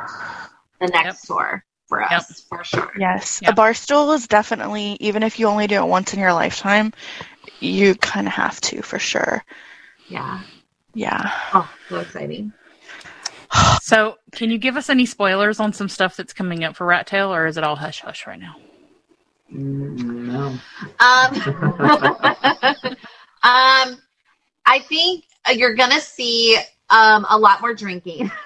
the 0.80 0.88
next 0.88 1.28
tour 1.28 1.64
for 1.88 2.02
us 2.02 2.42
for 2.50 2.64
sure. 2.64 2.92
Yes, 2.98 3.40
Yeah. 3.44 3.52
a 3.52 3.54
bar 3.54 3.74
stool 3.76 4.12
is 4.14 4.28
definitely 4.28 4.98
even 5.00 5.22
if 5.22 5.38
you 5.40 5.48
only 5.48 5.68
do 5.68 5.76
it 5.76 5.88
once 5.88 6.14
in 6.14 6.20
your 6.20 6.34
lifetime, 6.34 6.94
you 7.60 7.96
kind 7.96 8.28
of 8.28 8.34
have 8.34 8.60
to 8.62 8.82
for 8.82 9.00
sure. 9.00 9.44
Yeah. 10.08 10.42
Yeah. 10.94 11.32
Oh, 11.54 11.72
so 11.90 12.00
exciting. 12.00 12.54
So, 13.82 14.18
can 14.32 14.50
you 14.50 14.58
give 14.58 14.76
us 14.76 14.90
any 14.90 15.06
spoilers 15.06 15.60
on 15.60 15.72
some 15.72 15.88
stuff 15.88 16.18
that's 16.18 16.34
coming 16.34 16.64
up 16.64 16.76
for 16.76 16.86
Rat 16.86 17.06
Tail, 17.08 17.34
or 17.34 17.46
is 17.46 17.56
it 17.56 17.64
all 17.64 17.76
hush 17.76 18.02
hush 18.02 18.26
right 18.26 18.40
now? 18.40 18.56
No. 19.50 20.48
Um, 20.48 20.60
um, 23.44 24.02
I 24.66 24.80
think 24.90 25.26
you're 25.54 25.76
gonna 25.76 26.02
see 26.02 26.58
um 26.90 27.26
a 27.30 27.38
lot 27.38 27.62
more 27.62 27.74
drinking. 27.74 28.32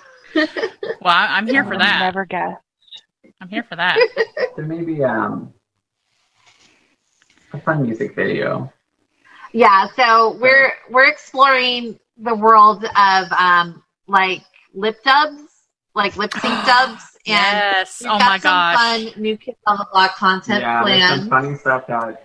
Well, 1.01 1.15
I, 1.15 1.37
I'm 1.37 1.47
here 1.47 1.63
for 1.63 1.77
that. 1.77 1.99
Never 2.01 2.25
guess. 2.25 2.57
I'm 3.41 3.47
here 3.47 3.63
for 3.63 3.77
that. 3.77 3.97
there 4.57 4.65
may 4.65 4.83
be 4.83 5.03
um 5.03 5.53
a 7.53 7.61
fun 7.61 7.83
music 7.83 8.15
video. 8.15 8.71
Yeah, 9.51 9.87
so 9.95 10.37
we're 10.39 10.73
we're 10.89 11.05
exploring 11.07 11.99
the 12.17 12.35
world 12.35 12.83
of 12.85 13.31
um 13.31 13.83
like 14.07 14.43
lip 14.73 14.97
dubs, 15.03 15.41
like 15.95 16.15
lip 16.17 16.31
sync 16.33 16.43
dubs, 16.65 17.03
and 17.25 17.25
yes. 17.25 18.01
we've 18.01 18.11
Oh 18.11 18.19
got 18.19 18.25
my 18.25 18.37
some 18.37 18.51
gosh. 18.51 18.75
fun 19.13 19.21
new 19.21 19.37
kids 19.37 19.57
on 19.67 19.77
the 19.77 19.87
block 19.91 20.15
content 20.15 20.61
yeah, 20.61 21.15
some 21.17 21.29
funny 21.29 21.55
stuff 21.55 21.87
that 21.87 22.23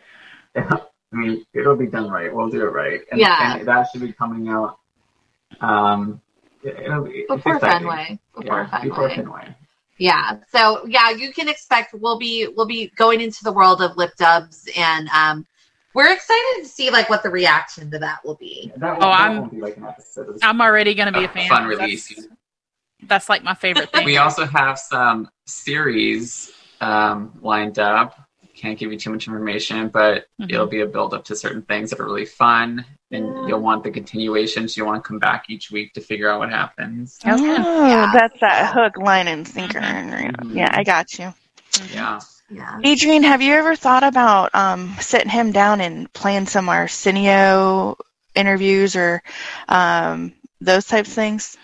I 0.56 1.16
mean, 1.16 1.44
it'll 1.54 1.76
be 1.76 1.86
done 1.86 2.10
right. 2.10 2.34
We'll 2.34 2.48
do 2.48 2.62
it 2.66 2.70
right. 2.72 3.00
And, 3.12 3.20
Yeah. 3.20 3.56
and 3.58 3.68
that 3.68 3.88
should 3.90 4.00
be 4.00 4.12
coming 4.12 4.48
out. 4.48 4.78
Um, 5.60 6.20
it- 6.64 6.76
it'll 6.84 7.04
be 7.04 7.24
Before. 7.28 7.60
Fenway, 7.60 8.18
before 8.34 8.62
Yeah, 8.62 8.70
Fenway. 8.70 8.88
before 8.88 9.10
Fenway. 9.10 9.56
Yeah. 9.98 10.38
So 10.50 10.84
yeah, 10.88 11.10
you 11.10 11.32
can 11.32 11.48
expect 11.48 11.94
we'll 11.94 12.18
be 12.18 12.48
we'll 12.56 12.66
be 12.66 12.88
going 12.96 13.20
into 13.20 13.44
the 13.44 13.52
world 13.52 13.80
of 13.80 13.96
lip 13.96 14.10
dubs 14.18 14.68
and 14.76 15.08
um 15.10 15.46
we're 15.94 16.12
excited 16.12 16.62
to 16.62 16.68
see 16.68 16.90
like 16.90 17.08
what 17.08 17.22
the 17.22 17.30
reaction 17.30 17.90
to 17.92 17.98
that 18.00 18.24
will 18.24 18.34
be. 18.36 18.72
That, 18.76 18.98
Oh, 19.00 19.08
I'm- 19.08 19.48
be 19.48 19.60
like 19.60 19.76
an 19.76 19.86
I'm 20.42 20.60
already 20.60 20.94
gonna 20.94 21.12
be 21.12 21.20
a 21.20 21.24
a 21.24 21.28
fan. 21.28 21.48
fun 21.48 21.68
That's- 21.68 21.80
release. 21.80 22.26
That's 23.06 23.28
like 23.28 23.42
my 23.44 23.54
favorite 23.54 23.90
thing. 23.92 24.04
We 24.06 24.16
also 24.16 24.46
have 24.46 24.78
some 24.78 25.28
series 25.46 26.50
um, 26.80 27.32
lined 27.42 27.78
up. 27.78 28.18
Can't 28.54 28.78
give 28.78 28.92
you 28.92 28.98
too 28.98 29.10
much 29.10 29.26
information, 29.26 29.88
but 29.88 30.26
Mhm. 30.40 30.52
it'll 30.52 30.66
be 30.66 30.80
a 30.80 30.86
build 30.86 31.12
up 31.12 31.24
to 31.26 31.36
certain 31.36 31.62
things 31.62 31.90
that 31.90 32.00
are 32.00 32.04
really 32.04 32.24
fun, 32.24 32.84
and 33.10 33.48
you'll 33.48 33.60
want 33.60 33.84
the 33.84 33.90
continuation. 33.90 34.68
So 34.68 34.78
you'll 34.80 34.86
want 34.86 35.02
to 35.04 35.08
come 35.08 35.18
back 35.18 35.46
each 35.50 35.70
week 35.70 35.92
to 35.94 36.00
figure 36.00 36.30
out 36.30 36.38
what 36.38 36.50
happens. 36.50 37.18
Sounds. 37.20 37.40
Oh, 37.42 37.86
Yeah. 37.86 38.10
that's 38.12 38.38
that 38.40 38.72
hook, 38.72 38.96
line, 38.96 39.28
and 39.28 39.46
sinker. 39.46 39.80
Mhm. 39.80 40.54
Yeah, 40.54 40.70
I 40.72 40.82
got 40.84 41.18
you. 41.18 41.34
Yeah. 41.92 42.20
Yeah. 42.50 42.80
Adrian, 42.84 43.22
have 43.22 43.42
you 43.42 43.54
ever 43.54 43.74
thought 43.74 44.04
about 44.04 44.54
um, 44.54 44.94
sitting 45.00 45.30
him 45.30 45.52
down 45.52 45.80
and 45.80 46.12
playing 46.12 46.46
some 46.46 46.68
Arsenio 46.68 47.96
interviews 48.34 48.96
or 48.96 49.22
um, 49.68 50.34
those 50.60 50.86
types 50.86 51.08
of 51.08 51.14
things? 51.14 51.56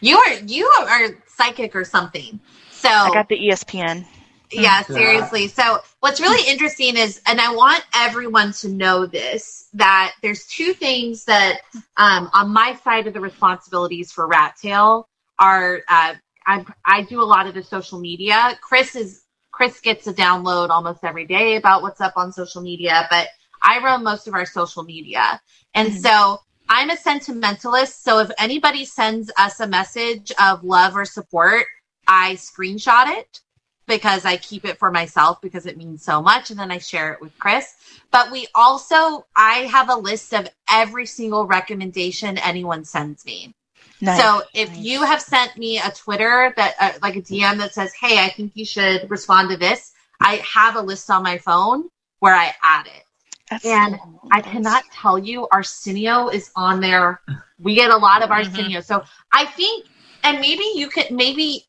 You 0.00 0.16
are 0.16 0.34
you 0.46 0.66
are 0.66 1.08
psychic 1.26 1.76
or 1.76 1.84
something. 1.84 2.40
So 2.70 2.88
I 2.88 3.10
got 3.12 3.28
the 3.28 3.38
ESPN. 3.38 4.06
yeah, 4.50 4.60
Yeah. 4.60 4.82
seriously. 4.82 5.48
So 5.48 5.80
what's 6.00 6.20
really 6.20 6.50
interesting 6.50 6.96
is, 6.96 7.20
and 7.26 7.40
I 7.40 7.54
want 7.54 7.84
everyone 7.94 8.52
to 8.54 8.68
know 8.68 9.06
this, 9.06 9.68
that 9.74 10.12
there's 10.22 10.46
two 10.46 10.72
things 10.72 11.24
that 11.26 11.60
um, 11.96 12.30
on 12.32 12.50
my 12.50 12.74
side 12.76 13.06
of 13.06 13.14
the 13.14 13.20
responsibilities 13.20 14.12
for 14.12 14.26
Rat 14.26 14.56
Tail 14.60 15.08
are 15.38 15.82
uh, 15.88 16.14
I, 16.46 16.64
I 16.84 17.02
do 17.02 17.22
a 17.22 17.24
lot 17.24 17.46
of 17.46 17.54
the 17.54 17.62
social 17.62 18.00
media. 18.00 18.58
Chris 18.60 18.96
is 18.96 19.22
Chris 19.60 19.78
gets 19.80 20.06
a 20.06 20.14
download 20.14 20.70
almost 20.70 21.04
every 21.04 21.26
day 21.26 21.56
about 21.56 21.82
what's 21.82 22.00
up 22.00 22.14
on 22.16 22.32
social 22.32 22.62
media, 22.62 23.06
but 23.10 23.28
I 23.62 23.78
run 23.80 24.02
most 24.02 24.26
of 24.26 24.32
our 24.32 24.46
social 24.46 24.84
media. 24.84 25.38
And 25.74 25.92
Mhm. 25.92 26.00
so 26.00 26.40
I'm 26.70 26.88
a 26.88 26.96
sentimentalist. 26.96 28.02
So 28.02 28.20
if 28.20 28.30
anybody 28.38 28.86
sends 28.86 29.30
us 29.36 29.60
a 29.60 29.66
message 29.66 30.32
of 30.40 30.64
love 30.64 30.96
or 30.96 31.04
support, 31.04 31.66
I 32.08 32.36
screenshot 32.36 33.08
it 33.08 33.40
because 33.86 34.24
I 34.24 34.38
keep 34.38 34.64
it 34.64 34.78
for 34.78 34.90
myself 34.90 35.42
because 35.42 35.66
it 35.66 35.76
means 35.76 36.02
so 36.02 36.22
much. 36.22 36.48
And 36.48 36.58
then 36.58 36.70
I 36.70 36.78
share 36.78 37.12
it 37.12 37.20
with 37.20 37.38
Chris. 37.38 37.74
But 38.10 38.30
we 38.30 38.46
also, 38.54 39.26
I 39.36 39.68
have 39.70 39.90
a 39.90 39.94
list 39.94 40.32
of 40.32 40.48
every 40.70 41.04
single 41.04 41.46
recommendation 41.46 42.38
anyone 42.38 42.86
sends 42.86 43.26
me. 43.26 43.54
Nice. 44.00 44.20
So 44.20 44.42
if 44.54 44.70
Nice. 44.70 44.78
you 44.78 45.02
have 45.02 45.20
sent 45.20 45.56
me 45.56 45.78
a 45.78 45.90
Twitter 45.90 46.54
that, 46.56 46.74
uh, 46.80 46.92
like 47.02 47.16
a 47.16 47.22
DM 47.22 47.58
that 47.58 47.74
says, 47.74 47.92
"Hey, 47.92 48.24
I 48.24 48.30
think 48.30 48.52
you 48.54 48.64
should 48.64 49.10
respond 49.10 49.50
to 49.50 49.56
this," 49.56 49.92
I 50.20 50.36
have 50.36 50.76
a 50.76 50.80
list 50.80 51.10
on 51.10 51.22
my 51.22 51.38
phone 51.38 51.88
where 52.20 52.34
I 52.34 52.54
add 52.62 52.86
it. 52.86 53.04
That's 53.50 53.64
and 53.66 53.96
so 53.96 54.28
I 54.30 54.40
cannot 54.40 54.84
tell 54.92 55.18
you, 55.18 55.48
Arsenio 55.52 56.28
is 56.28 56.50
on 56.56 56.80
there. 56.80 57.20
We 57.58 57.74
get 57.74 57.90
a 57.90 57.96
lot 57.96 58.22
of. 58.22 58.30
Arsenio, 58.30 58.80
so 58.80 59.02
I 59.32 59.44
think, 59.44 59.86
and 60.22 60.40
maybe 60.40 60.64
you 60.74 60.88
could, 60.88 61.10
maybe, 61.10 61.66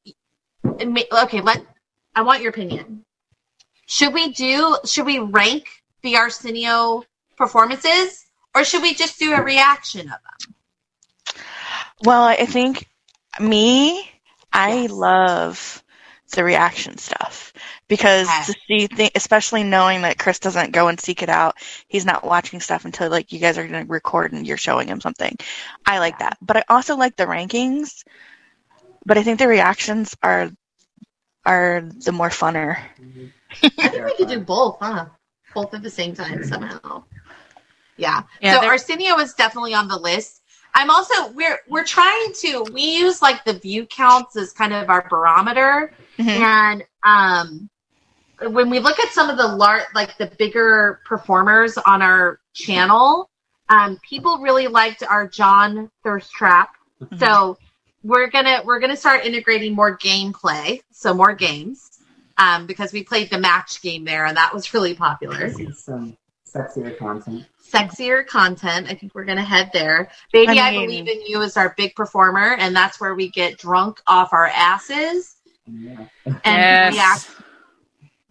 okay. 0.64 1.42
Let 1.42 1.66
I 2.16 2.22
want 2.22 2.42
your 2.42 2.52
opinion. 2.52 3.04
Should 3.88 4.14
we 4.14 4.32
do? 4.32 4.78
Should 4.86 5.06
we 5.06 5.20
rank 5.20 5.68
the 6.02 6.16
Arsenio 6.16 7.04
performances, 7.36 8.26
or 8.56 8.64
should 8.64 8.84
we 8.84 8.94
just 8.94 9.20
do 9.20 9.34
a 9.34 9.42
reaction 9.42 10.02
of 10.02 10.20
them? 10.22 10.56
Well, 12.06 12.24
I 12.24 12.46
think 12.46 12.88
me, 13.40 14.10
I 14.54 14.74
Yes. 14.74 14.92
love 14.92 15.84
the 16.34 16.44
reaction 16.44 16.98
stuff 16.98 17.54
because 17.90 18.28
Okay. 18.28 18.44
to 18.46 18.54
see, 18.68 18.88
th- 18.88 19.12
especially 19.16 19.64
knowing 19.64 20.02
that 20.04 20.18
Chris 20.18 20.40
doesn't 20.40 20.72
go 20.72 20.88
and 20.88 21.00
seek 21.00 21.22
it 21.24 21.30
out, 21.30 21.56
he's 21.88 22.06
not 22.06 22.24
watching 22.26 22.60
stuff 22.62 22.86
until 22.86 23.10
like 23.10 23.32
you 23.34 23.40
guys 23.40 23.58
are 23.58 23.68
going 23.68 23.86
to 23.86 23.92
record 23.92 24.32
and 24.34 24.48
you're 24.48 24.58
showing 24.58 24.88
him 24.88 25.02
something. 25.02 25.36
I 25.86 26.00
like 26.00 26.18
Yeah. 26.20 26.30
that, 26.30 26.38
but 26.42 26.58
I 26.58 26.64
also 26.70 26.96
like 26.96 27.16
the 27.18 27.26
rankings. 27.26 28.04
But 29.06 29.18
I 29.18 29.24
think 29.24 29.40
the 29.40 29.48
reactions 29.48 30.16
are 30.24 30.52
are 31.46 31.82
the 31.82 32.12
more 32.12 32.30
funner. 32.30 32.78
I 33.80 33.90
think 33.90 34.06
we 34.06 34.16
could 34.16 34.28
do 34.30 34.40
both, 34.40 34.78
huh? 34.80 35.08
Both 35.54 35.74
at 35.74 35.82
the 35.82 35.90
same 35.90 36.14
time 36.16 36.44
somehow. 36.44 37.04
Yeah. 37.98 38.24
Yeah, 38.42 38.60
so 38.60 38.68
Arsenio 38.68 39.18
is 39.20 39.34
definitely 39.34 39.74
on 39.74 39.88
the 39.88 39.98
list. 39.98 40.41
I'm 40.74 40.90
also 40.90 41.32
we're 41.32 41.60
we're 41.68 41.84
trying 41.86 42.34
to 42.42 42.66
we 42.74 42.98
use 42.98 43.22
like 43.22 43.44
the 43.44 43.54
view 43.54 43.86
counts 43.86 44.36
as 44.36 44.54
kind 44.54 44.74
of 44.74 44.90
our 44.90 45.08
barometer, 45.10 45.94
Mhm. 46.18 46.28
and 46.28 46.84
um, 47.04 47.70
when 48.52 48.70
we 48.70 48.80
look 48.80 49.00
at 49.00 49.12
some 49.12 49.30
of 49.30 49.38
the 49.38 49.48
lar- 49.48 49.88
like 49.94 50.18
the 50.18 50.28
bigger 50.38 51.00
performers 51.06 51.78
on 51.78 52.02
our 52.02 52.40
channel, 52.54 53.30
um, 53.70 54.00
people 54.08 54.40
really 54.40 54.68
liked 54.68 55.04
our 55.04 55.28
John 55.28 55.90
Thirst 56.04 56.32
Trap. 56.32 56.70
Mm-hmm. 57.02 57.18
So 57.18 57.58
we're 58.04 58.30
gonna 58.30 58.62
we're 58.66 58.80
gonna 58.80 58.98
start 58.98 59.26
integrating 59.26 59.76
more 59.76 59.98
gameplay, 59.98 60.82
so 60.92 61.14
more 61.14 61.34
games, 61.34 62.00
um, 62.38 62.66
because 62.66 62.94
we 62.94 63.04
played 63.04 63.30
the 63.30 63.38
match 63.38 63.82
game 63.82 64.06
there, 64.06 64.26
and 64.26 64.38
that 64.38 64.54
was 64.54 64.74
really 64.74 64.94
popular. 64.96 65.52
Some 65.74 66.18
sexier 66.48 66.98
content. 66.98 67.46
Sexier 67.72 68.26
content. 68.26 68.88
I 68.90 68.94
think 68.96 69.14
we're 69.16 69.26
gonna 69.26 69.44
head 69.44 69.70
there. 69.74 70.10
Baby, 70.34 70.60
I, 70.60 70.70
I 70.70 70.74
believe 70.74 71.08
in 71.08 71.22
you 71.26 71.42
is 71.42 71.58
our 71.58 71.74
big 71.78 71.96
performer, 71.96 72.56
and 72.60 72.76
that's 72.76 73.00
where 73.00 73.16
we 73.16 73.30
get 73.30 73.58
drunk 73.58 74.02
off 74.08 74.34
our 74.34 74.48
asses 74.48 75.38
Yeah. 75.66 76.06
and 76.44 76.96
Yes. 76.96 77.30
react 77.30 77.42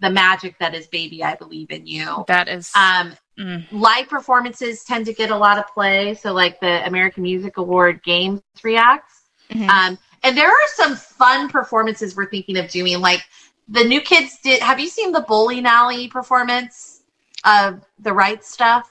the 0.01 0.11
magic 0.11 0.59
that 0.59 0.75
is 0.75 0.87
Baby, 0.87 1.23
I 1.23 1.35
believe 1.35 1.71
in 1.71 1.87
you. 1.87 2.25
That 2.27 2.49
is. 2.49 2.71
Um, 2.75 3.15
mm. 3.39 3.65
live 3.71 4.09
performances 4.09 4.83
tend 4.85 5.07
to 5.07 5.13
get 5.13 5.31
a 5.31 5.37
lot 5.37 5.59
of 5.59 5.67
play, 5.75 6.15
so 6.15 6.33
like 6.33 6.59
the 6.61 6.87
American 6.87 7.23
Music 7.23 7.59
Award 7.59 8.03
Games 8.03 8.41
reacts. 8.63 9.23
Mhm. 9.51 9.69
Um, 9.69 9.99
and 10.23 10.37
there 10.37 10.49
are 10.49 10.67
some 10.75 10.97
fun 10.97 11.49
performances 11.49 12.17
we're 12.17 12.31
thinking 12.31 12.57
of 12.59 12.69
doing. 12.71 13.01
Like 13.01 13.25
the 13.69 13.85
new 13.85 14.01
kids 14.01 14.39
did. 14.43 14.63
Have 14.63 14.81
you 14.81 14.89
seen 14.89 15.13
the 15.13 15.21
bowling 15.23 15.67
alley 15.67 16.09
performance 16.09 17.03
of 17.45 17.85
the 17.99 18.13
right 18.13 18.45
stuff? 18.45 18.91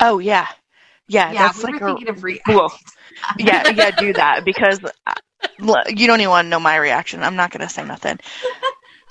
Oh 0.00 0.18
yeah, 0.18 0.48
yeah. 1.08 1.32
yeah, 1.32 1.48
that's 1.48 1.58
we 1.58 1.64
like 1.64 1.80
were 1.80 1.88
a 1.88 1.94
thinking 1.94 2.08
of 2.08 2.24
re- 2.24 2.40
Well, 2.48 2.72
yeah, 3.38 3.70
yeah, 3.70 3.90
do 3.90 4.12
that 4.14 4.44
because 4.46 4.80
uh, 5.06 5.14
you 5.88 6.06
don't 6.06 6.20
even 6.20 6.30
want 6.30 6.46
to 6.46 6.50
know 6.50 6.60
my 6.60 6.76
reaction. 6.76 7.22
I'm 7.22 7.36
not 7.36 7.50
gonna 7.50 7.68
say 7.68 7.84
nothing. 7.84 8.18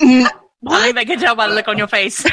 I 0.02 0.82
think 0.82 0.97
I 0.97 1.06
can 1.06 1.19
tell 1.19 1.36
by 1.36 1.47
the 1.47 1.56
look 1.56 1.67
on 1.67 1.78
your 1.78 1.88
face. 1.88 2.23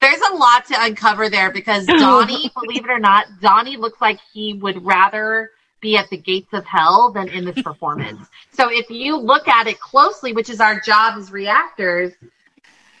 There's 0.00 0.20
a 0.32 0.34
lot 0.34 0.66
to 0.66 0.74
uncover 0.78 1.30
there 1.30 1.50
because 1.50 1.86
Donnie, 1.86 2.50
believe 2.54 2.84
it 2.84 2.90
or 2.90 2.98
not, 2.98 3.26
Donnie 3.40 3.78
looks 3.78 4.00
like 4.02 4.18
he 4.32 4.52
would 4.54 4.84
rather 4.84 5.50
be 5.80 5.96
at 5.96 6.10
the 6.10 6.16
gates 6.18 6.52
of 6.52 6.64
hell 6.66 7.10
than 7.12 7.28
in 7.28 7.44
this 7.44 7.62
performance. 7.62 8.26
So 8.52 8.68
if 8.70 8.90
you 8.90 9.16
look 9.16 9.48
at 9.48 9.66
it 9.66 9.80
closely, 9.80 10.32
which 10.32 10.50
is 10.50 10.60
our 10.60 10.78
job 10.80 11.16
as 11.18 11.30
reactors, 11.32 12.12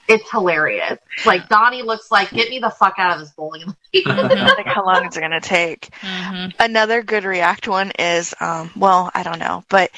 it's 0.08 0.30
hilarious. 0.30 0.98
Like 1.24 1.48
Donnie 1.48 1.82
looks 1.82 2.10
like, 2.10 2.30
get 2.32 2.50
me 2.50 2.58
the 2.58 2.70
fuck 2.70 2.94
out 2.98 3.14
of 3.14 3.20
this 3.20 3.30
bowling. 3.32 3.64
like 3.94 4.66
how 4.66 4.84
long 4.84 5.06
is 5.06 5.16
it 5.16 5.20
gonna 5.20 5.40
take? 5.40 5.88
hmm 6.00 6.48
Another 6.58 7.02
good 7.02 7.24
react 7.24 7.68
one 7.68 7.92
is, 7.98 8.34
um, 8.40 8.70
well, 8.76 9.10
I 9.14 9.22
don't 9.22 9.38
know, 9.38 9.64
but 9.68 9.90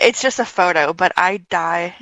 it's 0.00 0.22
just 0.22 0.38
a 0.38 0.44
photo. 0.44 0.92
But 0.92 1.12
I 1.16 1.38
die. 1.38 1.94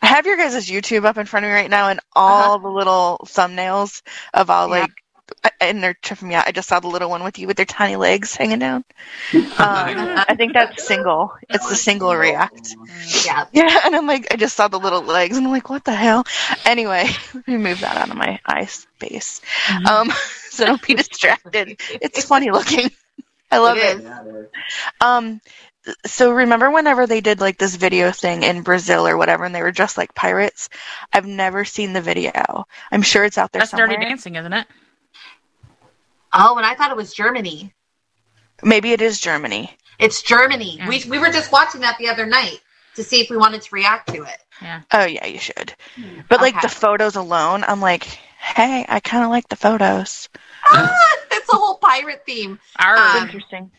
I 0.00 0.06
have 0.06 0.26
your 0.26 0.36
guys' 0.36 0.68
YouTube 0.68 1.04
up 1.04 1.18
in 1.18 1.26
front 1.26 1.44
of 1.44 1.50
me 1.50 1.54
right 1.54 1.70
now, 1.70 1.88
and 1.88 2.00
all 2.14 2.58
the 2.58 2.68
little 2.68 3.18
thumbnails 3.24 4.02
of 4.32 4.50
all 4.50 4.68
Yeah. 4.68 4.80
like, 4.82 4.90
and 5.60 5.82
they're 5.82 5.94
tripping 5.94 6.28
me 6.28 6.34
out. 6.34 6.46
I 6.46 6.52
just 6.52 6.68
saw 6.68 6.80
the 6.80 6.88
little 6.88 7.10
one 7.10 7.24
with 7.24 7.38
you 7.38 7.46
with 7.46 7.56
their 7.56 7.66
tiny 7.66 7.96
legs 7.96 8.34
hanging 8.36 8.58
down. 8.58 8.84
Um, 9.34 9.48
I 9.58 10.34
think 10.36 10.52
that's 10.52 10.86
single. 10.86 11.32
It's 11.48 11.68
the 11.68 11.76
single 11.76 12.14
react. 12.14 12.74
yeah. 13.24 13.46
Yeah, 13.52 13.80
and 13.84 13.96
I'm 13.96 14.06
like, 14.06 14.26
I 14.32 14.36
just 14.36 14.54
saw 14.56 14.68
the 14.68 14.78
little 14.78 15.02
legs, 15.02 15.36
and 15.36 15.46
I'm 15.46 15.52
like, 15.52 15.70
what 15.70 15.84
the 15.84 15.94
hell? 15.94 16.24
Anyway, 16.64 17.06
let 17.34 17.48
me 17.48 17.56
move 17.56 17.80
that 17.80 17.96
out 17.96 18.10
of 18.10 18.16
my 18.16 18.38
eye 18.44 18.66
space, 18.66 19.40
Mhm. 19.66 19.86
um, 19.86 20.10
so 20.50 20.66
don't 20.66 20.82
be 20.86 20.94
distracted. 20.94 21.80
It's 22.02 22.24
funny 22.24 22.50
looking. 22.50 22.90
I 23.50 23.58
love 23.58 23.78
It 23.78 23.84
it. 23.84 23.96
is. 23.98 24.02
Yeah, 24.04 24.22
it 24.22 24.26
is. 24.36 24.46
Um, 25.00 25.40
so 26.04 26.32
remember 26.32 26.70
whenever 26.70 27.06
they 27.06 27.20
did 27.20 27.40
like 27.40 27.58
this 27.58 27.76
video 27.76 28.10
thing 28.10 28.42
in 28.42 28.62
Brazil 28.62 29.06
or 29.06 29.16
whatever, 29.16 29.44
and 29.44 29.54
they 29.54 29.62
were 29.62 29.72
dressed 29.72 29.96
like 29.96 30.14
pirates? 30.14 30.68
I've 31.12 31.26
never 31.26 31.64
seen 31.64 31.92
the 31.94 32.02
video. 32.02 32.66
I'm 32.90 33.02
sure 33.02 33.24
it's 33.24 33.38
out 33.38 33.52
there 33.52 33.60
That's 33.60 33.70
somewhere. 33.70 33.88
Dirty 33.88 34.04
Dancing, 34.04 34.34
isn't 34.36 34.52
it? 34.52 34.66
Oh, 36.32 36.56
and 36.56 36.66
I 36.66 36.74
thought 36.74 36.90
it 36.90 36.96
was 36.96 37.12
Germany. 37.14 37.72
Maybe 38.62 38.92
it 38.92 39.00
is 39.00 39.20
Germany. 39.20 39.76
It's 39.98 40.22
Germany. 40.22 40.76
Yeah. 40.78 40.88
We, 40.88 41.04
we 41.08 41.18
were 41.18 41.30
just 41.30 41.52
watching 41.52 41.80
that 41.82 41.96
the 41.98 42.08
other 42.08 42.26
night 42.26 42.60
to 42.96 43.02
see 43.04 43.20
if 43.20 43.30
we 43.30 43.36
wanted 43.36 43.62
to 43.62 43.74
react 43.74 44.08
to 44.14 44.22
it. 44.22 44.38
Yeah. 44.62 44.82
Oh 44.92 45.04
yeah, 45.04 45.26
you 45.26 45.38
should. 45.38 45.74
But 46.28 46.40
like 46.40 46.54
Okay. 46.56 46.66
the 46.66 46.74
photos 46.74 47.16
alone, 47.16 47.64
I'm 47.66 47.80
like, 47.80 48.04
hey, 48.04 48.84
I 48.88 49.00
kind 49.00 49.24
of 49.24 49.30
like 49.30 49.48
the 49.48 49.56
photos. 49.56 50.28
Ah, 50.70 51.16
it's 51.30 51.48
a 51.52 51.56
whole 51.56 51.76
pirate 51.78 52.22
theme. 52.26 52.58
Our 52.78 52.96
Um, 52.96 53.22
Interesting. 53.24 53.70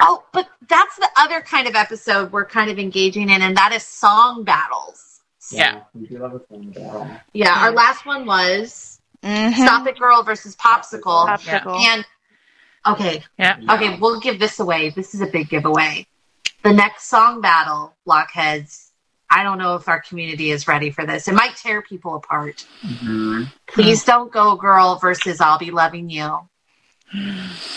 Oh, 0.00 0.24
but 0.32 0.48
that's 0.68 0.96
the 0.96 1.08
other 1.16 1.40
kind 1.42 1.68
of 1.68 1.74
episode 1.74 2.32
we're 2.32 2.46
kind 2.46 2.70
of 2.70 2.78
engaging 2.78 3.28
in, 3.30 3.42
and 3.42 3.56
that 3.56 3.72
is 3.72 3.82
song 3.84 4.44
battles. 4.44 5.20
Yeah. 5.52 5.82
We 5.94 6.06
do 6.06 6.18
love 6.18 6.34
a 6.34 6.38
fun 6.40 6.70
battle. 6.70 7.08
Yeah, 7.34 7.54
our 7.54 7.70
last 7.70 8.06
one 8.06 8.24
was 8.24 8.93
Mhm. 9.24 9.54
Stop 9.54 9.86
It 9.86 9.98
Girl 9.98 10.22
versus 10.22 10.54
Popsicle. 10.56 11.26
Popsicle. 11.26 11.80
And 11.80 12.04
okay, 12.86 13.24
Yeah. 13.38 13.56
okay, 13.70 13.96
we'll 13.98 14.20
give 14.20 14.38
this 14.38 14.60
away. 14.60 14.90
This 14.90 15.14
is 15.14 15.20
a 15.22 15.26
big 15.26 15.48
giveaway. 15.48 16.06
The 16.62 16.72
next 16.72 17.04
song 17.08 17.40
battle, 17.40 17.94
Blockheads. 18.06 18.90
I 19.30 19.42
don't 19.42 19.58
know 19.58 19.74
if 19.76 19.88
our 19.88 20.00
community 20.00 20.50
is 20.50 20.68
ready 20.68 20.90
for 20.90 21.04
this. 21.06 21.26
It 21.26 21.34
might 21.34 21.56
tear 21.56 21.82
people 21.82 22.14
apart. 22.16 22.64
Mhm. 22.82 23.50
Please 23.66 24.04
don't 24.04 24.30
go, 24.30 24.54
girl, 24.56 24.96
versus 24.96 25.40
I'll 25.40 25.58
be 25.58 25.70
loving 25.70 26.10
you. 26.10 26.48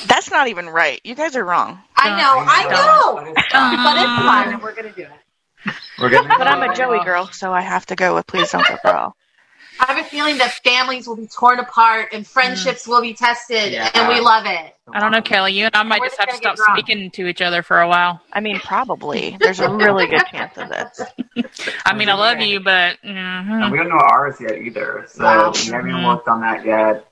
That's 0.08 0.30
not 0.32 0.48
even 0.48 0.68
right. 0.70 1.00
You 1.04 1.16
guys 1.16 1.36
are 1.36 1.44
wrong. 1.44 1.80
I 1.96 2.10
know, 2.10 2.44
I 2.48 2.64
know, 2.70 3.16
But 3.16 3.28
it's 3.38 3.48
fun. 3.52 3.84
but 3.84 3.98
it's 3.98 4.06
fun, 4.24 4.54
and 4.54 4.62
we're 4.62 4.74
gonna 4.76 4.92
do 4.92 5.04
it. 5.04 5.74
We're 6.00 6.10
gonna 6.10 6.28
But 6.38 6.48
I'm 6.48 6.64
a 6.70 6.74
Joey 6.76 7.04
girl, 7.04 7.28
so 7.32 7.54
I 7.54 7.62
have 7.62 7.86
to 7.88 7.96
go 7.96 8.16
with 8.16 8.28
Please 8.28 8.52
Don't 8.52 8.66
Go 8.68 8.78
Girl. 8.84 9.16
I 9.80 9.94
have 9.94 9.98
a 10.06 10.08
feeling 10.10 10.38
that 10.40 10.52
families 10.64 11.08
will 11.08 11.16
be 11.16 11.28
torn 11.28 11.60
apart 11.60 12.10
and 12.14 12.26
friendships 12.26 12.88
will 12.88 13.02
be 13.02 13.14
tested, 13.14 13.72
Yeah. 13.74 13.90
and 13.94 14.08
we 14.08 14.20
love 14.20 14.46
it. 14.46 14.76
I 14.92 15.00
don't 15.00 15.12
know, 15.12 15.22
Kelly. 15.22 15.54
You 15.54 15.66
and 15.66 15.76
I 15.76 15.84
might 15.84 16.00
We're 16.00 16.08
just 16.08 16.20
have 16.20 16.30
to 16.30 16.36
stop 16.38 16.56
drunk. 16.56 16.80
speaking 16.80 17.12
to 17.12 17.28
each 17.28 17.42
other 17.42 17.62
for 17.62 17.82
a 17.82 17.88
while. 17.88 18.22
I 18.32 18.40
mean, 18.40 18.60
probably. 18.60 19.36
There's 19.40 19.60
a 19.60 19.70
really 19.70 20.08
good 20.08 20.26
chance 20.32 20.58
of 20.58 20.70
this. 20.70 21.02
I 21.86 21.94
mean, 21.94 22.10
I 22.10 22.14
love 22.14 22.40
you, 22.40 22.60
but 22.60 22.98
And 23.04 23.48
mhm. 23.50 23.72
we 23.72 23.78
don't 23.78 23.90
know 23.90 23.98
ours 24.00 24.36
yet 24.40 24.58
either, 24.58 25.06
so 25.10 25.24
Wow. 25.24 25.52
we 25.54 25.66
haven't 25.72 25.90
even 25.90 26.04
worked 26.04 26.28
on 26.28 26.42
that 26.42 26.66
yet. 26.66 27.06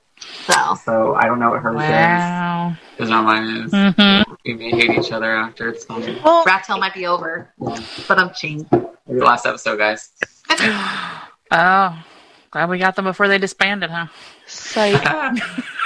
So 0.46 0.74
So 0.84 1.14
I 1.14 1.26
don't 1.26 1.38
know 1.38 1.50
what 1.50 1.60
hers 1.60 1.76
wow. 1.76 2.70
is. 2.70 2.76
Because 2.96 3.10
not 3.10 3.24
mine 3.24 3.46
is. 3.66 3.70
hmm 3.72 4.32
We 4.46 4.54
may 4.54 4.70
hate 4.70 4.98
each 4.98 5.12
other 5.12 5.36
after 5.36 5.68
it's 5.68 5.84
fine. 5.84 6.18
Well, 6.24 6.42
Rat 6.46 6.64
Tail 6.64 6.78
might 6.78 6.94
be 6.94 7.06
over, 7.06 7.52
but 7.58 8.18
I'm 8.18 8.32
ching. 8.32 8.66
The 8.70 9.24
last 9.24 9.44
episode, 9.46 9.76
guys. 9.76 10.10
Oh, 11.52 11.96
glad 12.50 12.68
we 12.68 12.78
got 12.78 12.96
them 12.96 13.04
before 13.04 13.28
they 13.28 13.38
disbanded, 13.38 13.90
huh? 13.90 14.06
psych. 14.46 15.02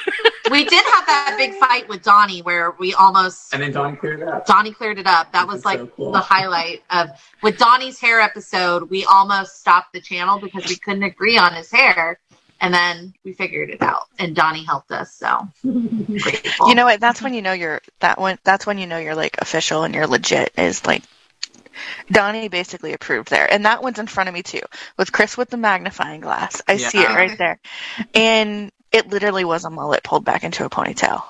We 0.50 0.64
did 0.64 0.84
have 0.84 1.06
that 1.06 1.34
big 1.38 1.54
fight 1.54 1.88
with 1.88 2.02
Donnie 2.02 2.42
where 2.42 2.72
we 2.72 2.92
almost 2.94 3.54
and 3.54 3.62
then 3.62 3.72
Donnie 3.72 3.96
cleared 3.96 4.20
it 4.20 4.28
up. 4.28 4.46
Donnie 4.46 4.72
cleared 4.72 4.98
it 4.98 5.06
up. 5.06 5.32
That 5.32 5.46
was 5.46 5.64
like 5.64 5.78
so 5.78 5.86
cool. 5.86 6.12
the 6.12 6.18
highlight 6.18 6.82
of 6.90 7.10
with 7.42 7.56
Donnie's 7.56 8.00
hair 8.00 8.20
episode. 8.20 8.90
We 8.90 9.04
almost 9.04 9.60
stopped 9.60 9.92
the 9.92 10.00
channel 10.00 10.40
because 10.40 10.66
we 10.66 10.76
couldn't 10.76 11.04
agree 11.04 11.38
on 11.38 11.54
his 11.54 11.70
hair, 11.70 12.18
and 12.60 12.74
then 12.74 13.14
we 13.24 13.32
figured 13.32 13.70
it 13.70 13.80
out, 13.80 14.06
and 14.18 14.34
Donnie 14.34 14.64
helped 14.64 14.90
us. 14.90 15.14
So 15.14 15.46
grateful. 15.62 16.68
You 16.68 16.74
know 16.74 16.84
what? 16.84 17.00
That's 17.00 17.22
when 17.22 17.32
you 17.32 17.42
know 17.42 17.52
you're 17.52 17.80
that 18.00 18.18
one. 18.18 18.38
That's 18.42 18.66
when 18.66 18.78
you 18.78 18.88
know 18.88 18.98
you're 18.98 19.14
like 19.14 19.36
official 19.38 19.84
and 19.84 19.94
you're 19.94 20.08
legit. 20.08 20.52
Is 20.58 20.84
like 20.84 21.04
Donnie 22.10 22.48
basically 22.48 22.92
approved 22.92 23.30
there, 23.30 23.50
and 23.52 23.64
that 23.64 23.82
one's 23.82 23.98
in 23.98 24.06
front 24.06 24.28
of 24.28 24.34
me 24.34 24.42
too, 24.42 24.60
with 24.96 25.12
Chris 25.12 25.36
with 25.36 25.50
the 25.50 25.56
magnifying 25.56 26.20
glass. 26.20 26.62
I 26.68 26.76
see 26.76 26.98
it 27.00 27.08
right 27.08 27.36
there, 27.38 27.58
and 28.14 28.70
it 28.92 29.08
literally 29.08 29.44
was 29.44 29.64
a 29.64 29.70
mullet 29.70 30.02
pulled 30.02 30.24
back 30.24 30.44
into 30.44 30.64
a 30.64 30.70
ponytail. 30.70 31.22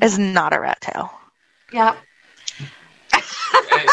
It's 0.00 0.18
not 0.18 0.52
a 0.54 0.60
rat 0.60 0.80
tail. 0.80 1.10
Yep. 1.72 1.96
Uh, 3.12 3.20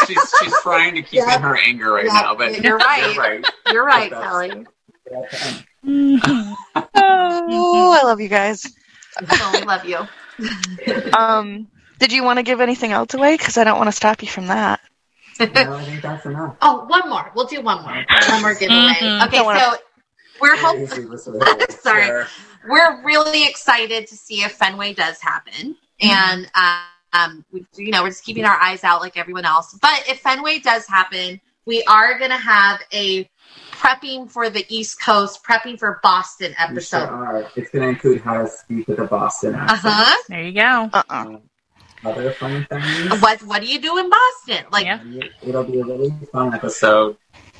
she's 0.06 0.34
she's 0.42 0.60
trying 0.62 0.94
to 0.96 1.02
keep 1.02 1.20
Yeah. 1.20 1.36
in 1.36 1.42
her 1.42 1.56
anger 1.56 1.92
right 1.92 2.04
Yeah, 2.06 2.12
now, 2.20 2.34
but 2.34 2.60
you're 2.62 2.76
right. 2.76 3.14
You're 3.14 3.22
right. 3.22 3.46
You're 3.72 3.84
right, 3.84 4.10
Kelly. 4.10 4.66
Oh, 6.96 7.98
I 8.00 8.02
love 8.04 8.20
you 8.20 8.28
guys. 8.28 8.62
So 8.62 9.50
we 9.52 9.60
love 9.62 9.84
you. 9.84 9.98
Um, 11.16 11.68
did 11.98 12.12
you 12.12 12.24
want 12.24 12.38
to 12.38 12.42
give 12.42 12.60
anything 12.60 12.92
else 12.92 13.14
away? 13.14 13.36
Because 13.36 13.56
I 13.58 13.64
don't 13.64 13.78
want 13.78 13.88
to 13.88 13.92
stop 13.92 14.22
you 14.22 14.28
from 14.28 14.48
that. 14.48 14.80
No, 15.40 15.74
I 15.74 15.84
think 15.84 16.02
that's 16.02 16.26
enough. 16.26 16.56
Oh, 16.62 16.84
one 16.86 17.08
more. 17.08 17.30
We'll 17.34 17.46
do 17.46 17.60
one 17.60 17.82
more. 17.82 18.04
One 18.28 18.42
more 18.42 18.54
giveaway. 18.54 18.92
Mhm. 19.00 19.26
Okay, 19.28 19.42
wanna- 19.42 19.60
so 19.60 19.76
we're 20.40 20.56
hoping. 20.56 20.80
Usually 20.82 21.06
this 21.06 21.26
is 21.26 21.34
a- 21.34 21.72
Sorry. 21.82 22.24
we're 22.68 23.02
really 23.04 23.46
excited 23.48 24.06
to 24.08 24.16
see 24.16 24.42
if 24.42 24.52
Fenway 24.52 24.94
does 24.94 25.20
happen, 25.20 25.76
and 26.00 26.50
um, 27.12 27.44
we, 27.52 27.64
you 27.76 27.90
know, 27.92 28.02
we're 28.02 28.08
just 28.10 28.24
keeping 28.24 28.44
our 28.44 28.56
eyes 28.60 28.82
out 28.84 29.00
like 29.00 29.16
everyone 29.16 29.44
else. 29.44 29.76
But 29.80 30.04
if 30.08 30.20
Fenway 30.20 30.58
does 30.60 30.86
happen, 30.86 31.40
we 31.66 31.82
are 31.84 32.18
going 32.18 32.30
to 32.30 32.36
have 32.36 32.80
a 32.92 33.28
prepping 33.72 34.30
for 34.30 34.50
the 34.50 34.64
East 34.68 35.00
Coast, 35.02 35.44
prepping 35.44 35.78
for 35.78 36.00
Boston 36.02 36.50
We 36.72 36.80
sure 36.80 37.00
episode. 37.00 37.08
are. 37.08 37.50
It's 37.56 37.70
going 37.70 37.82
to 37.82 37.88
include 37.90 38.20
how 38.22 38.42
to 38.42 38.48
speak 38.48 38.88
with 38.88 38.98
a 38.98 39.04
Boston 39.04 39.54
Uh 39.54 39.76
huh. 39.76 40.16
There 40.28 40.42
you 40.42 40.52
go. 40.52 40.90
Uh-uh. 40.92 41.04
Um, 41.10 41.42
Other 42.04 42.30
fun 42.32 42.66
things. 42.70 43.20
What 43.22 43.42
What 43.42 43.60
do 43.62 43.66
you 43.66 43.80
do 43.80 43.98
in 43.98 44.10
Boston? 44.10 44.64
Like, 44.70 44.84
Yeah. 44.86 45.00
It'll 45.42 45.64
be 45.64 45.80
a 45.80 45.84
really 45.84 46.12
fun 46.32 46.54
episode. 46.54 47.16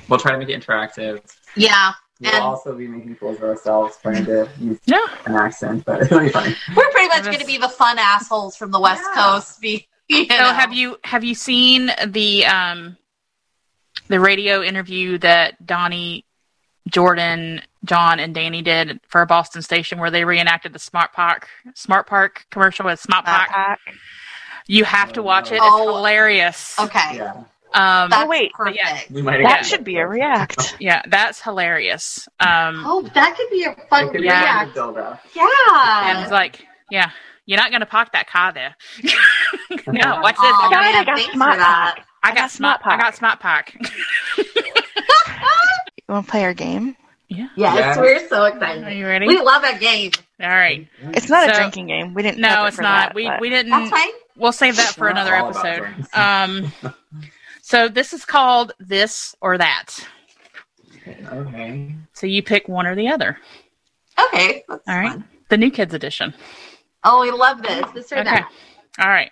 We'll 0.09 0.18
try 0.18 0.33
to 0.33 0.38
make 0.38 0.48
it 0.50 0.61
interactive. 0.64 1.20
yeah, 1.57 1.92
We'll 2.20 2.33
And- 2.33 2.42
also 2.44 2.74
be 2.74 2.87
making 2.87 3.16
fools 3.16 3.38
of 3.38 3.42
ourselves, 3.44 3.96
trying 4.02 4.24
to 4.26 4.48
use 4.61 4.78
Yeah. 4.85 4.98
an 5.26 5.35
accent, 5.35 5.85
but 5.85 6.02
it'll 6.02 6.20
be 6.20 6.28
funny. 6.28 6.54
we're 6.76 6.90
pretty 6.90 7.09
much 7.09 7.24
going 7.24 7.38
to 7.40 7.46
be 7.46 7.59
the 7.59 7.68
fun 7.68 7.98
assholes 7.98 8.57
from 8.57 8.70
the 8.70 8.78
West 8.80 9.02
Yeah. 9.14 9.33
Coast. 9.33 9.61
Be, 9.61 9.87
you 10.09 10.26
So 10.26 10.37
know. 10.37 10.52
have 10.52 10.72
you 10.72 10.98
have 11.04 11.24
you 11.24 11.35
seen 11.35 11.90
the 12.07 12.44
um 12.46 12.96
the 14.09 14.20
radio 14.20 14.62
interview 14.62 15.16
that 15.18 15.64
Donnie, 15.66 16.24
Jordan, 16.88 17.62
John, 17.85 18.20
and 18.20 18.35
Danny 18.35 18.61
did 18.62 19.00
for 19.09 19.22
a 19.22 19.26
Boston 19.26 19.62
station 19.62 19.98
where 19.98 20.11
they 20.11 20.24
reenacted 20.24 20.72
the 20.74 20.78
Smart 20.78 21.12
Park 21.14 21.48
Smart 21.74 22.07
Park 22.07 22.46
commercial 22.50 22.85
with 22.85 23.00
Smart 23.00 23.24
Matt 23.24 23.48
Park? 23.48 23.50
Pack. 23.50 23.94
You 24.66 24.85
have 24.85 25.12
to 25.14 25.22
watch 25.22 25.53
it. 25.53 25.57
It's 25.57 25.62
Oh. 25.62 25.96
hilarious. 25.96 26.79
Okay, 26.79 27.16
Yeah. 27.16 27.33
Um, 27.74 28.09
that's 28.11 28.22
Oh, 28.22 28.27
wait. 28.29 28.53
perfect. 28.53 28.79
Yeah. 28.83 29.00
We 29.11 29.20
might 29.20 29.42
That 29.42 29.59
Yeah. 29.59 29.62
should 29.62 29.85
be 29.85 29.96
a 29.96 30.07
react. 30.07 30.77
yeah, 30.81 31.03
that's 31.09 31.42
hilarious. 31.42 32.29
Um, 32.38 32.85
Oh, 32.87 33.03
that 33.14 33.37
could 33.37 33.50
be 33.50 33.64
a 33.64 33.74
fun 33.90 34.05
It 34.07 34.12
could 34.12 34.20
be 34.22 34.27
Yeah. 34.29 34.40
a 34.40 34.44
react. 34.44 34.74
build 34.74 34.96
and 34.96 35.09
Yeah. 35.35 36.22
it's 36.22 36.31
like, 36.31 36.64
yeah, 36.90 37.11
you're 37.46 37.59
not 37.59 37.72
gonna 37.72 37.85
park 37.87 38.12
that 38.12 38.29
car 38.29 38.53
there. 38.53 38.77
no, 39.88 40.18
watch 40.22 40.37
this. 40.40 40.53
Oh, 40.57 40.61
I 40.62 40.68
got, 40.70 40.70
God, 40.70 40.94
I 40.94 41.05
got 41.05 41.16
thanks 41.16 41.33
Smart 41.35 41.55
for 41.55 41.59
that. 41.59 41.94
I 42.22 42.29
I 42.31 42.31
got 42.31 42.37
got 42.37 42.50
smart. 42.53 42.81
Smart 42.83 42.94
I 42.94 43.03
got 43.03 43.14
smart 43.16 43.40
park. 43.40 43.74
You 46.07 46.12
want 46.14 46.27
to 46.27 46.31
play 46.31 46.44
our 46.44 46.55
game? 46.55 46.96
Yeah. 47.34 47.48
Yes, 47.56 47.74
Yes. 47.76 47.96
we're 47.98 48.28
so 48.28 48.44
excited. 48.44 48.62
Are 48.62 48.76
excited. 48.80 48.98
you 48.98 49.06
ready? 49.06 49.26
We 49.28 49.40
love 49.40 49.62
that 49.62 49.80
game. 49.80 50.12
All 50.40 50.48
right. 50.48 50.88
It's 51.00 51.28
not 51.28 51.48
a 51.50 51.52
drinking 51.54 51.86
game. 51.88 52.14
We 52.14 52.22
didn't. 52.22 52.40
prep 52.40 52.52
No, 52.58 52.64
it 52.64 52.68
it's 52.68 52.78
not. 52.78 53.08
that, 53.08 53.14
we 53.14 53.26
but- 53.26 53.40
we 53.40 53.50
didn't. 53.50 53.70
That's 53.70 53.90
fine. 53.90 54.08
We'll 54.36 54.52
save 54.52 54.76
that 54.76 54.94
for 54.94 55.08
another 55.08 55.34
episode. 55.34 56.06
Um, 56.14 56.72
so 57.62 57.88
this 57.88 58.12
is 58.12 58.24
called 58.24 58.72
this 58.78 59.34
or 59.40 59.56
that. 59.58 59.94
Okay. 61.06 61.94
So 62.12 62.26
you 62.26 62.42
pick 62.42 62.68
one 62.68 62.86
or 62.86 62.94
the 62.94 63.08
other. 63.08 63.38
Okay. 64.28 64.64
That's 64.68 64.82
All 64.88 64.98
right. 64.98 65.10
fun. 65.12 65.24
The 65.50 65.56
new 65.56 65.70
kids 65.70 65.94
edition. 65.94 66.34
Oh, 67.04 67.20
we 67.22 67.30
love 67.30 67.62
this. 67.62 67.84
This 67.92 68.12
or 68.12 68.16
Okay. 68.16 68.24
that. 68.24 68.50
All 68.98 69.08
right. 69.08 69.30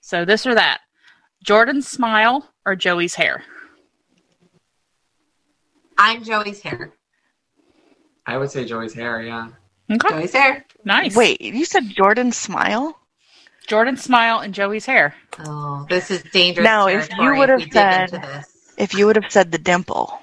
So 0.00 0.24
this 0.24 0.46
or 0.46 0.54
that. 0.54 0.80
Jordan's 1.42 1.86
smile 1.88 2.48
or 2.66 2.74
Joey's 2.76 3.14
hair. 3.14 3.42
I'm 5.96 6.24
Joey's 6.24 6.60
hair. 6.60 6.92
I 8.26 8.36
would 8.38 8.50
say 8.50 8.64
Joey's 8.64 8.94
hair, 8.94 9.22
yeah. 9.22 9.48
Okay. 9.90 10.08
Joey's 10.08 10.32
hair. 10.32 10.64
Nice. 10.84 11.14
Wait, 11.16 11.40
you 11.40 11.64
said 11.64 11.88
Jordan 11.90 12.32
smile? 12.32 12.98
Jordan's 13.66 14.02
smile 14.02 14.40
and 14.40 14.52
Joey's 14.54 14.86
hair. 14.86 15.14
Oh, 15.40 15.86
this 15.88 16.10
is 16.10 16.22
dangerous. 16.32 16.64
Now, 16.64 16.86
if 16.88 17.08
you 17.18 17.34
would 17.34 17.48
have 17.48 17.62
said- 17.72 18.44
If 18.76 18.94
you 18.94 19.06
would 19.06 19.16
have 19.16 19.30
said 19.30 19.52
the 19.52 19.58
dimple, 19.58 20.20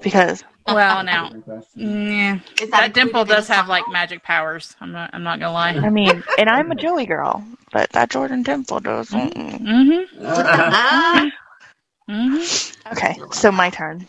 because 0.00 0.42
Well, 0.66 1.04
now, 1.04 1.30
yeah, 1.76 2.38
Is 2.60 2.70
that 2.70 2.94
dimple 2.94 3.24
does 3.24 3.46
have 3.48 3.68
like 3.68 3.84
magic 3.88 4.22
powers. 4.22 4.74
I'm 4.80 4.90
not. 4.92 5.10
I'm 5.12 5.22
not 5.22 5.38
gonna 5.38 5.52
lie. 5.52 5.70
I 5.74 5.90
mean, 5.90 6.22
and 6.38 6.48
I'm 6.48 6.70
a 6.70 6.74
Joey 6.74 7.04
girl, 7.04 7.44
but 7.72 7.90
that 7.90 8.10
Jordan 8.10 8.42
dimple 8.42 8.80
does. 8.80 9.10
Mm-hmm. 9.10 10.04
Ah, 10.24 11.30
Mm-hmm. 12.10 12.92
Okay, 12.92 13.16
so 13.32 13.52
my 13.52 13.70
turn. 13.70 14.06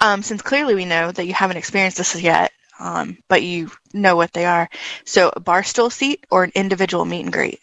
Um, 0.00 0.22
since 0.22 0.42
clearly 0.42 0.74
we 0.74 0.84
know 0.84 1.10
that 1.12 1.26
you 1.26 1.32
haven't 1.34 1.56
experienced 1.56 1.98
this 1.98 2.20
yet, 2.20 2.52
um, 2.78 3.18
but 3.28 3.42
you 3.42 3.70
know 3.92 4.16
what 4.16 4.32
they 4.32 4.44
are. 4.46 4.68
So, 5.04 5.30
a 5.34 5.40
bar 5.40 5.62
stool 5.62 5.90
seat 5.90 6.26
or 6.30 6.44
an 6.44 6.52
individual 6.54 7.04
meet 7.04 7.22
and 7.24 7.32
greet? 7.32 7.60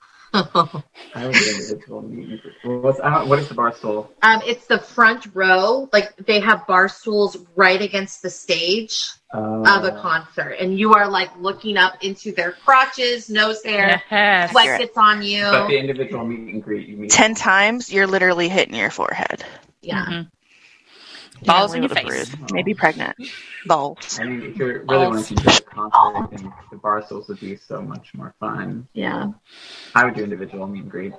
I 0.34 1.26
would 1.26 1.34
say 1.34 1.50
individual 1.50 2.02
meet 2.02 2.28
and 2.28 2.40
greet. 2.42 2.54
What's, 2.62 3.00
I 3.00 3.22
what 3.24 3.38
is 3.38 3.48
the 3.48 3.54
bar 3.54 3.74
stool? 3.74 4.10
um, 4.22 4.40
it's 4.46 4.66
the 4.66 4.78
front 4.78 5.26
row. 5.34 5.88
Like 5.92 6.16
they 6.16 6.40
have 6.40 6.66
bar 6.66 6.88
stools 6.88 7.36
right 7.54 7.80
against 7.80 8.22
the 8.22 8.30
stage 8.30 9.12
Uh, 9.32 9.38
of 9.66 9.84
a 9.84 9.92
concert, 9.92 10.52
and 10.60 10.78
you 10.78 10.94
are 10.94 11.08
like 11.08 11.30
looking 11.38 11.76
up 11.76 12.02
into 12.02 12.32
their 12.32 12.52
crotches, 12.52 13.28
nose 13.28 13.62
hair. 13.62 14.02
Yes. 14.10 14.50
Sweat 14.50 14.64
Accurate. 14.64 14.80
gets 14.80 14.98
on 14.98 15.22
you. 15.22 15.44
But 15.44 15.68
the 15.68 15.78
individual 15.78 16.24
meet 16.24 16.52
and 16.54 16.62
greet, 16.62 16.88
you 16.88 16.96
mean? 16.96 17.08
Ten 17.10 17.34
times, 17.34 17.92
you're 17.92 18.06
literally 18.06 18.48
hitting 18.48 18.74
your 18.74 18.90
forehead. 18.90 19.44
yeah. 19.82 20.04
Mhm. 20.06 20.28
Balls 21.44 21.74
in 21.74 21.82
your 21.82 21.88
face. 21.88 22.04
bruise, 22.04 22.34
Maybe 22.52 22.74
pregnant. 22.74 23.16
Balls. 23.66 24.18
I 24.20 24.24
mean, 24.24 24.42
if 24.42 24.58
you 24.58 24.66
really 24.66 25.06
want 25.08 25.26
to 25.26 25.34
enjoy 25.34 25.52
the 25.52 25.62
concert, 25.62 25.96
I 25.96 26.26
think 26.36 26.52
the 26.70 26.76
bar 26.76 27.04
stools 27.04 27.28
would 27.28 27.40
be 27.40 27.56
so 27.56 27.80
much 27.82 28.14
more 28.14 28.34
fun. 28.40 28.86
Yeah. 28.92 29.32
I 29.94 30.04
would 30.04 30.14
do 30.14 30.22
individual 30.24 30.66
meet 30.66 30.82
and 30.82 30.90
greet. 30.90 31.12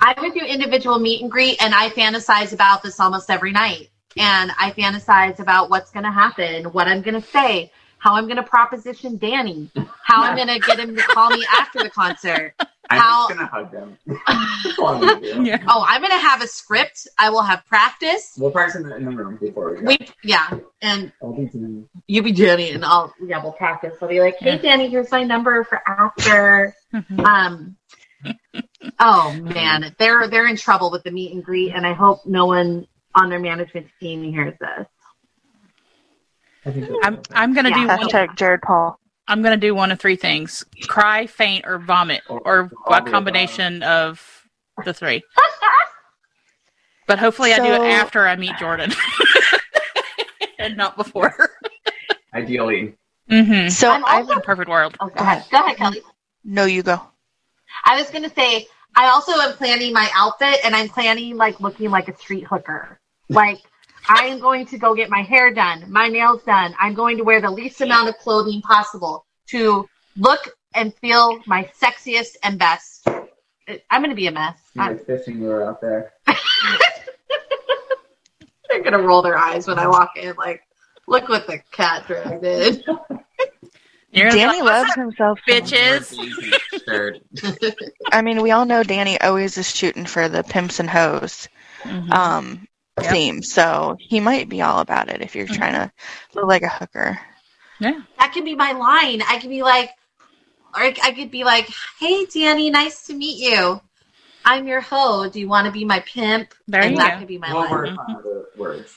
I 0.00 0.14
would 0.20 0.34
do 0.34 0.40
individual 0.40 0.98
meet 0.98 1.22
and 1.22 1.30
greet, 1.30 1.62
and 1.62 1.74
I 1.74 1.88
fantasize 1.90 2.52
about 2.52 2.82
this 2.82 2.98
almost 3.00 3.30
every 3.30 3.52
night. 3.52 3.90
and 4.16 4.52
I 4.60 4.70
fantasize 4.70 5.40
about 5.40 5.70
what's 5.70 5.90
going 5.90 6.04
to 6.04 6.10
happen, 6.12 6.66
what 6.66 6.86
I'm 6.86 7.02
going 7.02 7.20
to 7.20 7.28
say, 7.28 7.72
how 7.98 8.14
I'm 8.14 8.24
going 8.26 8.36
to 8.36 8.42
proposition 8.44 9.16
Danny, 9.18 9.70
how 10.04 10.22
I'm 10.22 10.36
going 10.36 10.48
to 10.48 10.60
get 10.60 10.78
him 10.78 10.94
to 10.94 11.02
call 11.02 11.30
me 11.30 11.44
after 11.52 11.82
the 11.82 11.90
concert. 11.90 12.54
I'm 12.90 13.00
How- 13.00 13.28
just 13.28 13.38
gonna 13.38 13.50
hug 13.50 13.72
them. 13.72 13.98
That's 14.06 14.78
all 14.78 14.88
I'm 14.88 15.00
gonna 15.00 15.20
do. 15.20 15.42
Yeah. 15.44 15.62
Oh, 15.68 15.84
I'm 15.88 16.00
going 16.02 16.10
to 16.12 16.18
have 16.18 16.42
a 16.42 16.46
script. 16.46 17.06
I 17.18 17.30
will 17.30 17.42
have 17.42 17.64
practice. 17.66 18.34
We'll 18.38 18.50
practice 18.50 18.76
in 18.76 18.88
the, 18.88 18.96
in 18.96 19.04
the 19.06 19.10
room 19.10 19.36
before 19.40 19.72
we 19.74 19.80
go. 19.80 19.86
We 19.86 19.98
yeah, 20.22 20.50
and 20.82 21.10
I'll 21.22 21.32
be 21.32 21.46
doing- 21.46 21.88
you 22.06 22.22
be 22.22 22.32
Danny, 22.32 22.70
and 22.72 22.84
I'll 22.84 23.14
yeah, 23.24 23.42
we'll 23.42 23.52
practice. 23.52 23.94
I'll 24.02 24.08
be 24.08 24.20
like, 24.20 24.36
hey, 24.38 24.56
Yeah. 24.56 24.58
Danny, 24.58 24.88
here's 24.90 25.10
my 25.10 25.22
number 25.24 25.64
for 25.64 25.80
after. 25.88 26.74
Mhm. 26.92 27.24
Um. 27.24 27.76
Oh 29.00 29.32
man, 29.42 29.94
they're 29.98 30.28
they're 30.28 30.46
in 30.46 30.56
trouble 30.56 30.90
with 30.90 31.02
the 31.04 31.10
meet 31.10 31.32
and 31.32 31.42
greet, 31.42 31.72
and 31.74 31.86
I 31.86 31.94
hope 31.94 32.26
no 32.26 32.46
one 32.46 32.86
on 33.14 33.30
their 33.30 33.40
management 33.40 33.86
team 34.00 34.22
hears 34.24 34.54
this. 34.60 34.86
I 36.66 36.70
think 36.70 36.90
I'm. 37.02 37.20
I'm 37.32 37.54
gonna 37.54 37.70
Yeah, 37.70 37.74
do 37.82 37.86
one. 37.88 37.98
Hashtag 38.00 38.36
Jared 38.36 38.60
Paul. 38.62 38.98
I'm 39.28 39.42
gonna 39.42 39.56
do 39.56 39.74
one 39.74 39.90
of 39.92 39.98
three 40.00 40.16
things: 40.16 40.64
cry, 40.86 41.26
faint, 41.26 41.64
or 41.66 41.78
vomit, 41.78 42.22
Or- 42.28 42.40
or 42.44 42.70
all 42.86 42.94
a 42.98 43.02
the 43.02 43.10
combination 43.10 43.82
of 43.82 44.46
the 44.84 44.92
three. 44.94 45.22
But 47.06 47.18
hopefully, 47.18 47.52
I 47.52 47.58
do 47.58 47.64
it 47.82 47.82
after 47.86 48.26
I 48.26 48.34
meet 48.34 48.56
Jordan, 48.58 48.90
and 50.58 50.74
not 50.74 50.96
before. 50.96 51.50
Ideally, 52.32 52.96
mm-hmm. 53.30 53.68
So 53.68 53.90
I'm 53.90 54.02
I've 54.06 54.26
also- 54.28 54.40
Perfect 54.40 54.70
world. 54.70 54.96
Oh, 55.00 55.08
go 55.08 55.14
ahead, 55.22 55.44
go 55.50 55.58
ahead, 55.62 55.76
Kelly. 55.76 56.00
no, 56.44 56.64
you 56.64 56.82
go. 56.82 56.98
I 57.84 57.98
was 58.00 58.08
gonna 58.10 58.32
say 58.34 58.66
I 58.96 59.08
also 59.08 59.32
am 59.32 59.52
planning 59.54 59.92
my 59.92 60.08
outfit, 60.14 60.60
and 60.64 60.74
I'm 60.74 60.88
planning 60.88 61.36
like 61.36 61.60
looking 61.60 61.90
like 61.90 62.08
a 62.08 62.16
street 62.16 62.44
hooker. 62.44 62.98
Like 63.28 63.58
I 64.08 64.26
am 64.26 64.38
going 64.40 64.66
to 64.66 64.78
go 64.78 64.94
get 64.94 65.08
my 65.10 65.22
hair 65.22 65.52
done, 65.52 65.90
my 65.90 66.08
nails 66.08 66.42
done. 66.44 66.74
I'm 66.78 66.94
going 66.94 67.16
to 67.18 67.24
wear 67.24 67.40
the 67.40 67.50
least 67.50 67.80
amount 67.80 68.08
of 68.08 68.18
clothing 68.18 68.60
possible 68.62 69.24
to 69.48 69.88
look 70.16 70.54
and 70.74 70.94
feel 70.96 71.40
my 71.46 71.70
sexiest 71.80 72.36
and 72.42 72.58
best. 72.58 73.06
I'm 73.90 74.02
gonna 74.02 74.14
be 74.14 74.26
a 74.26 74.32
mess. 74.32 74.58
you're 74.74 74.84
I'm- 74.84 74.96
like 74.96 75.06
fishing 75.06 75.40
lure 75.40 75.64
out 75.66 75.80
there. 75.80 76.12
They're 78.68 78.82
gonna 78.82 79.00
roll 79.00 79.22
their 79.22 79.38
eyes 79.38 79.66
when 79.66 79.78
I 79.78 79.86
walk 79.86 80.10
in. 80.16 80.34
Like, 80.36 80.62
look 81.06 81.28
what 81.28 81.46
the 81.46 81.60
cat 81.70 82.06
dragged 82.06 82.44
in. 82.44 82.82
You're 84.10 84.30
Danny 84.30 84.60
like, 84.62 84.86
loves 84.86 84.94
himself. 84.94 85.38
bitches. 85.48 86.16
I 88.12 88.22
mean, 88.22 88.42
we 88.42 88.50
all 88.52 88.64
know 88.64 88.82
Danny 88.82 89.20
always 89.20 89.58
is 89.58 89.74
shooting 89.74 90.06
for 90.06 90.28
the 90.28 90.42
pimps 90.44 90.78
and 90.80 90.88
hoes 90.90 91.48
Mhm. 91.82 92.10
um, 92.12 92.66
Yep. 93.00 93.10
theme, 93.10 93.42
so 93.42 93.96
he 93.98 94.20
might 94.20 94.48
be 94.48 94.62
all 94.62 94.78
about 94.80 95.08
it 95.08 95.20
if 95.20 95.34
you're 95.34 95.48
Mhm. 95.48 95.56
trying 95.56 95.72
to 95.74 95.92
look 96.34 96.46
like 96.46 96.62
a 96.62 96.68
hooker. 96.68 97.18
yeah. 97.80 98.00
That 98.18 98.32
could 98.32 98.44
be 98.44 98.54
my 98.54 98.70
line. 98.72 99.20
I 99.28 99.38
could 99.40 99.50
be 99.50 99.62
like, 99.62 99.90
or 100.74 100.82
I 100.82 100.94
I 101.02 101.10
could 101.12 101.30
be 101.32 101.42
like, 101.44 101.68
"Hey, 101.98 102.24
Danny, 102.26 102.70
nice 102.70 103.06
to 103.06 103.14
meet 103.14 103.38
you. 103.42 103.80
I'm 104.44 104.66
your 104.68 104.80
hoe. 104.80 105.28
Do 105.28 105.40
you 105.40 105.48
want 105.48 105.66
to 105.66 105.72
be 105.72 105.84
my 105.84 106.00
pimp?" 106.00 106.54
There 106.68 106.82
and 106.82 106.92
you 106.92 106.96
that 106.98 107.14
go. 107.14 107.18
could 107.18 107.28
be 107.28 107.38
my 107.38 107.52
We'll 107.52 107.62
line. 107.62 107.70
work 107.72 107.88
on 108.08 108.22
the 108.22 108.46
words. 108.56 108.94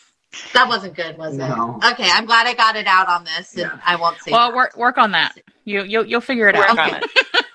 That 0.53 0.67
wasn't 0.67 0.93
good, 0.95 1.17
was 1.17 1.35
No. 1.35 1.79
it? 1.81 1.85
Okay, 1.93 2.07
I'm 2.11 2.25
glad 2.27 2.45
I 2.45 2.53
got 2.53 2.75
it 2.75 2.85
out 2.85 3.07
on 3.07 3.23
this, 3.23 3.53
and 3.53 3.61
Yeah. 3.61 3.79
I 3.83 3.95
won't 3.95 4.19
say. 4.21 4.31
Well, 4.31 4.49
that. 4.51 4.55
work 4.55 4.77
work 4.77 4.97
on 4.99 5.11
that. 5.13 5.35
You 5.65 5.83
you'll 5.83 6.05
you'll 6.05 6.21
figure 6.21 6.47
it 6.49 6.55
Work 6.55 6.69
out. 6.69 6.79
on 6.79 6.89
Okay. 6.95 6.99
it. 7.03 7.45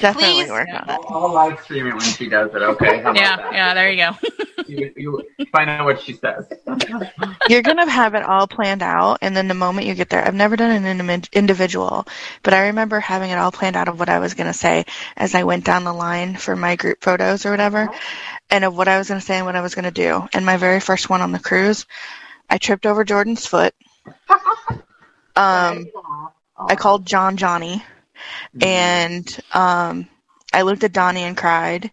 Definitely 0.00 0.34
Please. 0.44 0.50
work 0.50 0.68
Yeah. 0.68 0.82
on 0.82 0.90
it. 0.90 1.00
I'll, 1.08 1.24
I'll 1.26 1.32
live 1.32 1.60
stream 1.62 1.86
it 1.86 1.92
when 1.92 2.00
she 2.00 2.28
does 2.28 2.50
it. 2.54 2.60
Okay. 2.62 2.96
How 3.02 3.10
about 3.10 3.16
Yeah, 3.16 3.36
that? 3.36 3.52
yeah. 3.54 3.74
There 3.74 3.90
you 3.90 3.96
go. 3.96 4.10
You, 4.78 4.92
you 5.38 5.46
find 5.52 5.70
out 5.70 5.84
what 5.84 6.00
she 6.00 6.14
says. 6.14 6.46
You're 7.48 7.62
gonna 7.62 7.88
have 7.88 8.14
it 8.14 8.22
all 8.22 8.46
planned 8.46 8.82
out, 8.82 9.18
and 9.22 9.36
then 9.36 9.48
the 9.48 9.54
moment 9.54 9.86
you 9.86 9.94
get 9.94 10.10
there, 10.10 10.26
I've 10.26 10.34
never 10.34 10.56
done 10.56 10.84
an 10.84 11.22
individual, 11.32 12.06
but 12.42 12.54
I 12.54 12.66
remember 12.66 13.00
having 13.00 13.30
it 13.30 13.38
all 13.38 13.52
planned 13.52 13.76
out 13.76 13.88
of 13.88 13.98
what 13.98 14.08
I 14.08 14.18
was 14.18 14.34
gonna 14.34 14.54
say 14.54 14.84
as 15.16 15.34
I 15.34 15.44
went 15.44 15.64
down 15.64 15.84
the 15.84 15.92
line 15.92 16.36
for 16.36 16.56
my 16.56 16.76
group 16.76 17.02
photos 17.02 17.46
or 17.46 17.50
whatever, 17.50 17.90
and 18.50 18.64
of 18.64 18.76
what 18.76 18.88
I 18.88 18.98
was 18.98 19.08
gonna 19.08 19.20
say 19.20 19.36
and 19.36 19.46
what 19.46 19.56
I 19.56 19.62
was 19.62 19.74
gonna 19.74 19.90
do. 19.90 20.28
And 20.32 20.46
my 20.46 20.56
very 20.56 20.80
first 20.80 21.08
one 21.10 21.20
on 21.22 21.32
the 21.32 21.38
cruise, 21.38 21.86
I 22.48 22.58
tripped 22.58 22.86
over 22.86 23.04
Jordan's 23.04 23.46
foot. 23.46 23.74
Um, 25.36 25.86
I 26.56 26.76
called 26.76 27.06
John 27.06 27.36
Johnny, 27.36 27.82
and 28.60 29.26
um, 29.52 30.08
I 30.52 30.62
looked 30.62 30.84
at 30.84 30.92
Donnie 30.92 31.24
and 31.24 31.36
cried, 31.36 31.90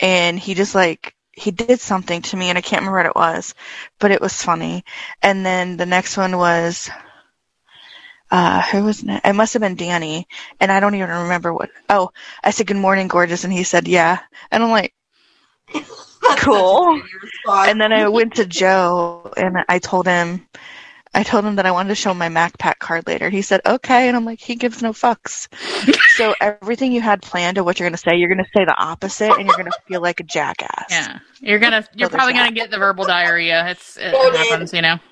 and 0.00 0.38
he 0.38 0.54
just 0.54 0.74
like 0.74 1.14
he 1.38 1.50
did 1.50 1.80
something 1.80 2.22
to 2.22 2.36
me, 2.36 2.48
and 2.48 2.58
I 2.58 2.60
can't 2.60 2.80
remember 2.82 2.98
what 2.98 3.06
it 3.06 3.16
was, 3.16 3.54
but 3.98 4.10
it 4.10 4.20
was 4.20 4.42
funny. 4.42 4.84
And 5.22 5.44
then 5.44 5.76
the 5.76 5.86
next 5.86 6.16
one 6.16 6.36
was, 6.36 6.90
uh, 8.30 8.62
who 8.62 8.84
was 8.84 9.02
it? 9.02 9.20
It 9.24 9.32
must 9.34 9.54
have 9.54 9.62
been 9.62 9.76
Danny, 9.76 10.26
and 10.60 10.70
I 10.70 10.80
don't 10.80 10.94
even 10.94 11.10
remember 11.10 11.52
what. 11.52 11.70
Oh, 11.88 12.10
I 12.42 12.50
said 12.50 12.66
good 12.66 12.76
morning, 12.76 13.08
gorgeous, 13.08 13.44
and 13.44 13.52
he 13.52 13.64
said 13.64 13.88
yeah, 13.88 14.20
and 14.50 14.62
I'm 14.62 14.70
like. 14.70 14.94
Cool. 16.38 17.00
And 17.48 17.80
then 17.80 17.92
I 17.92 18.08
went 18.08 18.34
to 18.34 18.44
Joe 18.44 19.32
and 19.36 19.64
I 19.68 19.78
told 19.78 20.06
him, 20.06 20.46
I 21.14 21.22
told 21.22 21.44
him 21.44 21.56
that 21.56 21.66
I 21.66 21.70
wanted 21.70 21.90
to 21.90 21.94
show 21.94 22.14
my 22.14 22.28
MacPack 22.28 22.78
card 22.78 23.06
later. 23.06 23.30
He 23.30 23.42
said, 23.42 23.60
okay. 23.66 24.08
And 24.08 24.16
I'm 24.16 24.24
like, 24.24 24.40
he 24.40 24.56
gives 24.56 24.82
no 24.82 24.92
fucks. 24.92 25.48
so 26.16 26.34
everything 26.40 26.92
you 26.92 27.00
had 27.00 27.22
planned 27.22 27.58
of 27.58 27.64
what 27.64 27.78
you're 27.78 27.88
going 27.88 27.96
to 27.96 27.98
say, 27.98 28.16
you're 28.16 28.28
going 28.28 28.44
to 28.44 28.50
say 28.56 28.64
the 28.64 28.76
opposite 28.76 29.30
and 29.30 29.46
you're 29.46 29.56
going 29.56 29.70
to 29.70 29.78
feel 29.86 30.00
like 30.00 30.20
a 30.20 30.24
jackass. 30.24 30.86
Yeah, 30.90 31.18
you're 31.40 31.58
gonna 31.58 31.84
you're 31.94 32.08
probably 32.08 32.34
gonna 32.34 32.52
get 32.52 32.70
the 32.70 32.78
verbal 32.78 33.04
diarrhea. 33.04 33.68
It's 33.70 33.96
it 33.96 34.14
happens, 34.14 34.72
you 34.72 34.82
know. 34.82 34.98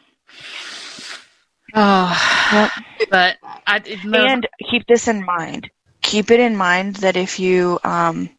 Oh, 1.78 2.70
but 3.10 3.36
I 3.66 3.82
it, 3.84 4.04
no, 4.04 4.24
And 4.24 4.46
keep 4.70 4.86
this 4.86 5.08
in 5.08 5.22
mind. 5.24 5.68
Keep 6.00 6.30
it 6.30 6.40
in 6.40 6.56
mind 6.56 6.96
that 6.96 7.16
if 7.16 7.38
you, 7.38 7.78
um, 7.84 8.30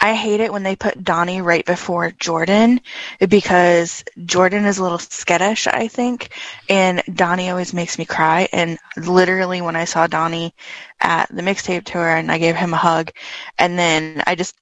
I 0.00 0.14
hate 0.14 0.40
it 0.40 0.52
when 0.52 0.62
they 0.62 0.76
put 0.76 1.02
Donnie 1.02 1.40
right 1.40 1.64
before 1.64 2.10
Jordan 2.10 2.80
because 3.28 4.04
Jordan 4.24 4.64
is 4.66 4.78
a 4.78 4.82
little 4.82 4.98
skittish, 4.98 5.66
I 5.66 5.88
think, 5.88 6.30
and 6.68 7.02
Donnie 7.12 7.50
always 7.50 7.72
makes 7.72 7.98
me 7.98 8.04
cry. 8.04 8.48
And 8.52 8.78
literally, 8.96 9.60
when 9.62 9.76
I 9.76 9.84
saw 9.84 10.06
Donnie 10.06 10.54
at 11.00 11.34
the 11.34 11.42
mixtape 11.42 11.84
tour 11.84 12.08
and 12.16 12.30
I 12.30 12.38
gave 12.38 12.56
him 12.56 12.74
a 12.74 12.78
hug, 12.78 13.10
and 13.58 13.78
then 13.78 14.22
I 14.26 14.34
just, 14.34 14.54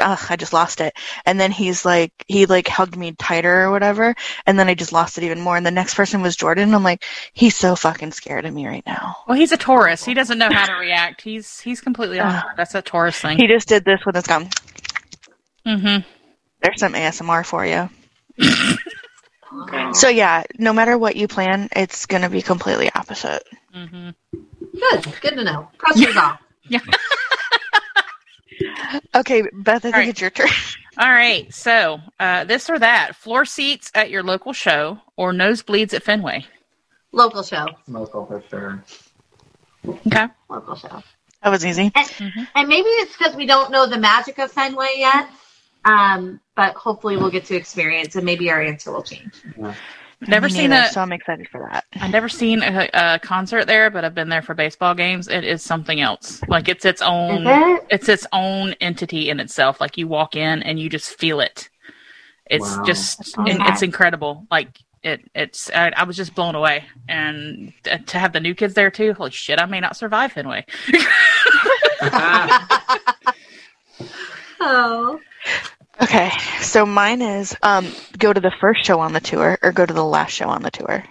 ugh, 0.00 0.18
I 0.28 0.36
just 0.36 0.52
lost 0.52 0.80
it. 0.80 0.94
And 1.26 1.38
then 1.40 1.50
he's 1.50 1.84
like, 1.84 2.12
he 2.26 2.46
like 2.46 2.68
hugged 2.68 2.96
me 2.96 3.12
tighter 3.12 3.62
or 3.62 3.70
whatever, 3.70 4.14
and 4.46 4.58
then 4.58 4.68
I 4.68 4.74
just 4.74 4.92
lost 4.92 5.18
it 5.18 5.24
even 5.24 5.40
more. 5.40 5.56
And 5.56 5.66
the 5.66 5.70
next 5.70 5.94
person 5.94 6.22
was 6.22 6.36
Jordan. 6.36 6.74
I'm 6.74 6.82
like, 6.82 7.04
he's 7.32 7.56
so 7.56 7.76
fucking 7.76 8.12
scared 8.12 8.44
of 8.44 8.54
me 8.54 8.66
right 8.66 8.84
now. 8.86 9.16
well, 9.26 9.36
he's 9.38 9.52
a 9.52 9.56
Taurus. 9.56 10.04
He 10.04 10.14
doesn't 10.14 10.38
know 10.38 10.50
how 10.50 10.66
to 10.66 10.74
react. 10.74 11.20
He's 11.22 11.60
he's 11.60 11.80
completely 11.80 12.20
Ugh. 12.20 12.34
awkward. 12.34 12.54
That's 12.56 12.74
a 12.74 12.82
Taurus 12.82 13.18
thing. 13.18 13.38
He 13.38 13.46
just 13.46 13.68
did 13.68 13.84
this 13.84 14.00
with 14.06 14.14
his 14.14 14.26
gum. 14.26 14.48
mm-hmm. 15.66 16.06
There's 16.60 16.80
some 16.80 16.94
ASMR 16.94 17.44
for 17.46 17.64
you. 17.66 17.88
So 19.92 20.08
yeah, 20.08 20.42
no 20.58 20.74
matter 20.74 20.98
what 20.98 21.16
you 21.16 21.26
plan, 21.26 21.68
it's 21.74 22.04
gonna 22.04 22.28
be 22.28 22.42
completely 22.42 22.90
opposite. 22.94 23.42
Mm-hmm. 23.74 24.10
Good, 24.78 25.20
good 25.22 25.36
to 25.36 25.44
know. 25.44 25.68
Pressure's 25.78 26.16
off. 26.16 26.40
Okay, 29.14 29.42
Beth, 29.52 29.76
I 29.76 29.78
think 29.78 29.96
right. 29.96 30.08
it's 30.08 30.20
your 30.20 30.30
turn. 30.30 30.48
All 30.98 31.10
right. 31.10 31.52
So 31.52 32.00
uh, 32.18 32.44
this 32.44 32.68
or 32.68 32.78
that: 32.78 33.16
floor 33.16 33.44
seats 33.44 33.90
at 33.94 34.10
your 34.10 34.22
local 34.22 34.52
show 34.52 34.98
or 35.16 35.32
nosebleeds 35.32 35.94
at 35.94 36.02
Fenway. 36.02 36.44
Local 37.12 37.42
show. 37.42 37.66
Local 37.86 38.26
for 38.26 38.42
sure. 38.50 38.84
Okay. 40.06 40.26
Local 40.48 40.76
show. 40.76 41.02
That 41.42 41.50
was 41.50 41.64
easy. 41.64 41.92
And 42.54 42.68
maybe 42.68 42.88
it's 42.88 43.16
because 43.16 43.36
we 43.36 43.46
don't 43.46 43.70
know 43.70 43.86
the 43.86 43.98
magic 43.98 44.38
of 44.38 44.50
Fenway 44.50 44.94
yet. 44.96 45.28
Um, 45.84 46.40
but 46.56 46.74
hopefully 46.74 47.16
we'll 47.16 47.30
get 47.30 47.44
to 47.46 47.54
experience 47.54 48.16
and 48.16 48.24
maybe 48.24 48.50
our 48.50 48.60
answer 48.60 48.92
will 48.92 49.02
change. 49.02 49.32
Never 50.26 50.46
Me 50.46 50.52
seen 50.52 50.70
neither, 50.70 50.88
a. 50.88 50.92
so 50.92 51.00
I'm 51.00 51.12
excited 51.12 51.48
for 51.48 51.68
that. 51.70 51.84
I've 52.00 52.10
never 52.10 52.28
seen 52.28 52.60
a, 52.62 52.90
a 52.92 53.18
concert 53.20 53.66
there, 53.66 53.88
but 53.88 54.04
I've 54.04 54.16
been 54.16 54.28
there 54.28 54.42
for 54.42 54.52
baseball 54.54 54.94
games. 54.94 55.28
It 55.28 55.44
is 55.44 55.62
something 55.62 56.00
else. 56.00 56.42
Like 56.48 56.68
it's 56.68 56.84
its 56.84 57.00
Is 57.00 57.06
own. 57.06 57.46
it? 57.46 57.86
It's 57.90 58.08
its 58.08 58.26
own 58.32 58.72
entity 58.80 59.30
in 59.30 59.38
itself. 59.38 59.80
Like 59.80 59.96
you 59.96 60.08
walk 60.08 60.34
in 60.34 60.62
and 60.64 60.80
you 60.80 60.88
just 60.90 61.10
feel 61.18 61.38
it. 61.40 61.68
It's 62.46 62.76
Wow. 62.78 62.84
just. 62.84 63.18
That's 63.36 63.58
it's 63.60 63.82
incredible. 63.82 64.44
Like 64.50 64.80
it. 65.04 65.20
It's. 65.36 65.70
I, 65.72 65.90
I 65.96 66.02
was 66.02 66.16
just 66.16 66.34
blown 66.34 66.56
away, 66.56 66.84
and 67.08 67.72
t- 67.84 67.96
to 67.98 68.18
have 68.18 68.32
the 68.32 68.40
new 68.40 68.56
kids 68.56 68.74
there 68.74 68.90
too. 68.90 69.12
Holy 69.12 69.30
shit! 69.30 69.60
I 69.60 69.66
may 69.66 69.78
not 69.78 69.96
survive 69.96 70.32
Fenway. 70.32 70.64
Oh. 74.60 75.20
Okay, 76.00 76.30
so 76.60 76.86
mine 76.86 77.22
is 77.22 77.56
um, 77.62 77.86
go 78.18 78.32
to 78.32 78.40
the 78.40 78.52
first 78.60 78.84
show 78.84 79.00
on 79.00 79.12
the 79.12 79.20
tour 79.20 79.58
or 79.62 79.72
go 79.72 79.84
to 79.84 79.92
the 79.92 80.04
last 80.04 80.30
show 80.32 80.48
on 80.48 80.62
the 80.62 80.70
tour. 80.70 81.04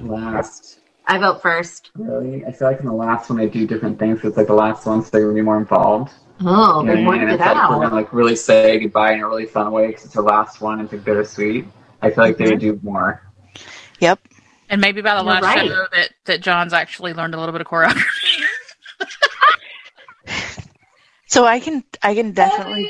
last. 0.00 0.80
I 1.08 1.18
vote 1.18 1.40
first. 1.42 1.90
Really? 1.94 2.44
I 2.44 2.52
feel 2.52 2.68
like 2.68 2.80
in 2.80 2.86
the 2.86 2.92
last 2.92 3.30
one 3.30 3.38
they 3.38 3.48
do 3.48 3.66
different 3.66 3.98
things. 3.98 4.20
It's 4.24 4.36
like 4.36 4.46
the 4.48 4.54
last 4.54 4.86
one, 4.86 5.02
so 5.02 5.10
they're 5.10 5.22
gonna 5.22 5.34
be 5.34 5.40
more 5.42 5.58
involved. 5.58 6.12
Oh, 6.40 6.80
You 6.82 6.86
know 6.86 6.96
they 6.96 7.04
what 7.04 7.14
I 7.14 7.18
mean? 7.18 7.22
and 7.28 7.32
it's 7.32 7.40
like 7.40 7.54
we're 7.56 7.60
out. 7.62 7.82
gonna 7.82 7.94
like 7.94 8.12
really 8.12 8.36
say 8.36 8.78
goodbye 8.78 9.12
in 9.12 9.20
a 9.20 9.28
really 9.28 9.46
fun 9.46 9.70
way 9.72 9.88
because 9.88 10.04
it's 10.04 10.16
our 10.16 10.22
last 10.22 10.60
one. 10.60 10.80
It's 10.80 10.92
like 10.92 11.04
bittersweet. 11.04 11.64
I 12.02 12.10
feel 12.10 12.24
like 12.24 12.36
they 12.36 12.46
would 12.50 12.60
do 12.60 12.78
more. 12.82 13.22
Yep. 14.00 14.20
And 14.68 14.80
maybe 14.80 15.00
by 15.00 15.14
the 15.16 15.22
You're 15.22 15.32
last 15.32 15.42
right. 15.44 15.66
show 15.68 15.86
that, 15.92 16.10
that 16.26 16.40
John's 16.42 16.72
actually 16.72 17.12
learned 17.14 17.34
a 17.34 17.38
little 17.38 17.52
bit 17.52 17.60
of 17.60 17.66
choreography. 17.66 18.02
So 21.28 21.44
I 21.44 21.58
can 21.58 21.82
I 22.02 22.14
can 22.14 22.32
definitely 22.32 22.88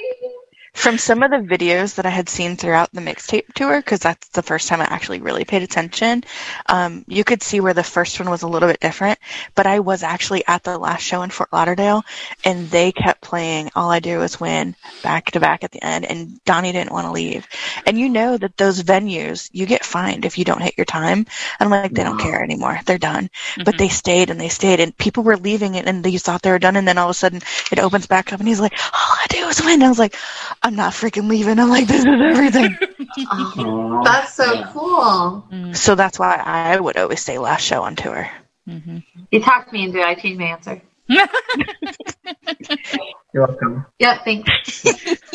from 0.76 0.98
some 0.98 1.22
of 1.22 1.30
the 1.30 1.38
videos 1.38 1.96
that 1.96 2.06
I 2.06 2.10
had 2.10 2.28
seen 2.28 2.56
throughout 2.56 2.92
the 2.92 3.00
mixtape 3.00 3.52
tour, 3.54 3.78
because 3.78 4.00
that's 4.00 4.28
the 4.28 4.42
first 4.42 4.68
time 4.68 4.80
I 4.80 4.84
actually 4.84 5.20
really 5.20 5.44
paid 5.44 5.62
attention, 5.62 6.22
um, 6.66 7.04
you 7.08 7.24
could 7.24 7.42
see 7.42 7.60
where 7.60 7.74
the 7.74 7.82
first 7.82 8.20
one 8.20 8.30
was 8.30 8.42
a 8.42 8.48
little 8.48 8.68
bit 8.68 8.80
different. 8.80 9.18
But 9.54 9.66
I 9.66 9.80
was 9.80 10.02
actually 10.02 10.46
at 10.46 10.62
the 10.62 10.78
last 10.78 11.02
show 11.02 11.22
in 11.22 11.30
Fort 11.30 11.52
Lauderdale, 11.52 12.04
and 12.44 12.70
they 12.70 12.92
kept 12.92 13.22
playing 13.22 13.70
All 13.74 13.90
I 13.90 14.00
Do 14.00 14.22
Is 14.22 14.38
Win 14.40 14.76
back 15.02 15.30
to 15.32 15.40
back 15.40 15.64
at 15.64 15.70
the 15.72 15.82
end, 15.82 16.04
and 16.04 16.42
Donnie 16.44 16.72
didn't 16.72 16.92
want 16.92 17.06
to 17.06 17.12
leave. 17.12 17.46
And 17.86 17.98
you 17.98 18.08
know 18.08 18.36
that 18.36 18.56
those 18.56 18.82
venues, 18.82 19.48
you 19.52 19.66
get 19.66 19.84
fined 19.84 20.24
if 20.24 20.36
you 20.36 20.44
don't 20.44 20.62
hit 20.62 20.76
your 20.76 20.84
time. 20.84 21.18
And 21.18 21.26
I'm 21.60 21.70
like, 21.70 21.94
they 21.94 22.02
don't 22.04 22.18
care 22.18 22.42
anymore. 22.42 22.80
They're 22.84 22.98
done. 22.98 23.30
But 23.64 23.76
Mhm. 23.76 23.78
they 23.78 23.88
stayed 23.88 24.30
and 24.30 24.40
they 24.40 24.48
stayed, 24.48 24.80
and 24.80 24.96
people 24.96 25.22
were 25.22 25.36
leaving 25.36 25.74
it, 25.76 25.86
and 25.86 26.04
they 26.04 26.16
thought 26.18 26.42
they 26.42 26.50
were 26.50 26.58
done, 26.58 26.76
and 26.76 26.86
then 26.86 26.98
all 26.98 27.06
of 27.06 27.12
a 27.12 27.14
sudden 27.14 27.40
it 27.70 27.78
opens 27.78 28.06
back 28.06 28.32
up, 28.32 28.40
and 28.40 28.48
he's 28.48 28.60
like, 28.60 28.72
"All 28.92 29.16
I 29.22 29.26
do 29.28 29.48
is 29.48 29.62
win." 29.62 29.74
And 29.74 29.84
I 29.84 29.88
was 29.88 29.98
like, 29.98 30.16
"I'm 30.66 30.74
not 30.74 30.92
freaking 30.92 31.28
leaving." 31.28 31.58
I'm 31.58 31.70
like, 31.70 31.86
"This 31.86 32.00
is 32.00 32.06
everything." 32.06 32.76
Oh, 33.58 34.02
that's 34.04 34.34
so 34.34 34.52
Yeah. 34.52 34.68
cool. 34.72 35.48
Mm, 35.50 35.74
so 35.74 35.94
that's 35.94 36.18
why 36.18 36.36
I 36.36 36.78
would 36.78 36.98
always 36.98 37.22
say 37.22 37.38
last 37.38 37.62
show 37.64 37.82
on 37.82 37.96
tour. 37.96 38.28
mhm. 38.68 39.02
You 39.30 39.40
talked 39.40 39.72
me 39.72 39.84
into 39.84 39.98
it. 40.00 40.06
I 40.06 40.14
changed 40.14 40.38
my 40.38 40.46
answer. 40.46 40.82
You're 41.08 41.26
welcome. 43.46 43.86
Yep, 43.98 44.24
thanks. 44.24 44.84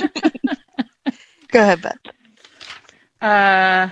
Go 1.52 1.60
ahead, 1.62 1.82
Beth. 1.82 1.98
Uh, 3.22 3.90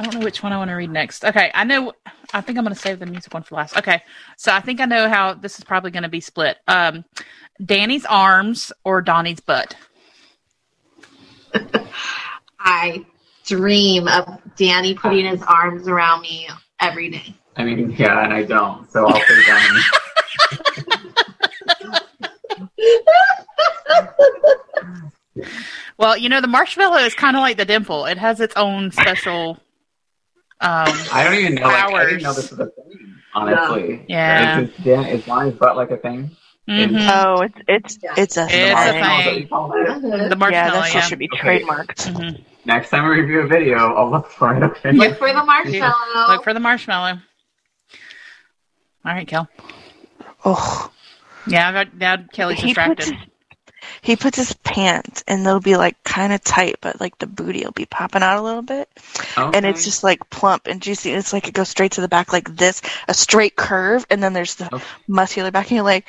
I 0.00 0.02
don't 0.02 0.14
know 0.14 0.24
which 0.24 0.42
one 0.42 0.50
I 0.50 0.56
want 0.56 0.70
to 0.70 0.74
read 0.74 0.90
next. 0.90 1.26
Okay, 1.26 1.50
I 1.52 1.64
know. 1.64 1.92
I 2.32 2.40
think 2.40 2.56
I'm 2.56 2.64
going 2.64 2.74
to 2.74 2.80
save 2.80 3.00
the 3.00 3.04
music 3.04 3.34
one 3.34 3.42
for 3.42 3.56
last. 3.56 3.76
Okay, 3.76 4.00
so 4.38 4.50
I 4.50 4.60
think 4.60 4.80
I 4.80 4.86
know 4.86 5.10
how 5.10 5.34
this 5.34 5.58
is 5.58 5.64
probably 5.64 5.90
going 5.90 6.04
to 6.04 6.08
be 6.08 6.22
split. 6.22 6.56
Um, 6.66 7.04
Danny's 7.62 8.06
arms 8.06 8.72
or 8.82 9.02
Donnie's 9.02 9.40
butt. 9.40 9.76
I 12.58 13.04
dream 13.44 14.08
of 14.08 14.40
Danny 14.56 14.94
putting 14.94 15.26
his 15.26 15.42
arms 15.42 15.86
around 15.86 16.22
me 16.22 16.48
every 16.80 17.10
day. 17.10 17.34
I 17.56 17.64
mean, 17.64 17.90
yeah, 17.90 18.24
and 18.24 18.32
I 18.32 18.44
don't, 18.44 18.90
so 18.90 19.06
I'll 19.06 19.12
put 19.12 19.24
it. 19.28 19.84
Well, 25.98 26.16
you 26.16 26.30
know 26.30 26.40
the 26.40 26.48
marshmallow 26.48 27.00
is 27.00 27.12
kind 27.12 27.36
of 27.36 27.42
like 27.42 27.58
the 27.58 27.66
dimple. 27.66 28.06
It 28.06 28.16
has 28.16 28.40
its 28.40 28.56
own 28.56 28.90
special. 28.90 29.58
Um, 30.62 30.88
I 31.12 31.24
don't 31.24 31.34
even 31.34 31.54
know. 31.54 31.62
Like, 31.68 31.94
I 31.94 32.04
didn't 32.04 32.22
know 32.22 32.34
this 32.34 32.50
was 32.50 32.60
a 32.60 32.66
thing. 32.66 33.14
Honestly, 33.34 34.04
Yeah. 34.08 34.60
Is, 34.60 34.68
this, 34.70 34.84
Dan, 34.84 35.04
is 35.06 35.24
Donnie's 35.24 35.54
butt 35.54 35.76
like 35.76 35.90
a 35.90 35.96
thing? 35.96 36.36
mhm. 36.68 37.08
Oh, 37.10 37.40
it's 37.42 37.54
it's 37.66 37.98
it's 38.16 38.36
a 38.36 38.44
It's 38.44 38.52
a 38.52 38.92
thing. 38.92 39.00
Marshmallows 39.00 39.24
that 39.24 39.24
thing. 39.24 39.40
you 39.42 39.48
call? 39.48 39.68
The 39.70 40.28
Yeah, 40.28 40.34
marshmallow. 40.36 40.80
that 40.82 40.94
Yeah. 40.94 41.00
should 41.00 41.18
be 41.18 41.28
Okay. 41.32 41.60
trademarked. 41.62 42.12
Mhm. 42.12 42.44
Next 42.66 42.90
time 42.90 43.04
we 43.08 43.20
review 43.20 43.40
a 43.40 43.46
video, 43.46 43.78
I'll 43.94 44.10
look 44.10 44.30
for 44.30 44.54
it. 44.54 44.62
Okay. 44.62 44.92
Look 44.92 45.18
for 45.18 45.32
the 45.32 45.42
marshmallow. 45.44 46.28
Look 46.28 46.44
for 46.44 46.52
the 46.52 46.60
marshmallow. 46.60 47.18
All 49.04 49.12
right, 49.14 49.26
Kel. 49.26 49.48
Oh, 50.44 50.90
Yeah, 51.46 51.68
I've 51.70 51.94
now 51.98 52.16
Kelly's 52.34 52.58
he 52.60 52.74
puts 52.74 53.06
distracted. 53.06 53.14
his, 53.14 53.29
he 54.02 54.16
puts 54.16 54.36
his 54.38 54.52
pants, 54.64 55.22
and 55.28 55.44
they'll 55.44 55.60
be 55.60 55.76
like 55.76 56.02
kind 56.04 56.32
of 56.32 56.42
tight, 56.42 56.76
but 56.80 57.00
like 57.00 57.18
the 57.18 57.26
booty 57.26 57.64
will 57.64 57.72
be 57.72 57.86
popping 57.86 58.22
out 58.22 58.38
a 58.38 58.42
little 58.42 58.62
bit. 58.62 58.88
and 59.54 59.66
it's 59.66 59.84
just 59.84 60.02
like 60.04 60.28
plump 60.30 60.66
and 60.66 60.80
juicy. 60.82 61.12
It's 61.12 61.32
like 61.32 61.48
it 61.48 61.54
goes 61.54 61.68
straight 61.68 61.92
to 61.92 62.00
the 62.00 62.08
back 62.08 62.32
like 62.32 62.54
this, 62.56 62.82
a 63.08 63.14
straight 63.14 63.56
curve, 63.56 64.06
and 64.10 64.22
then 64.22 64.32
there's 64.32 64.54
the 64.56 64.72
Okay. 64.72 64.84
muscular 65.08 65.50
back, 65.50 65.66
and 65.70 65.76
you're 65.76 65.84
like, 65.84 66.06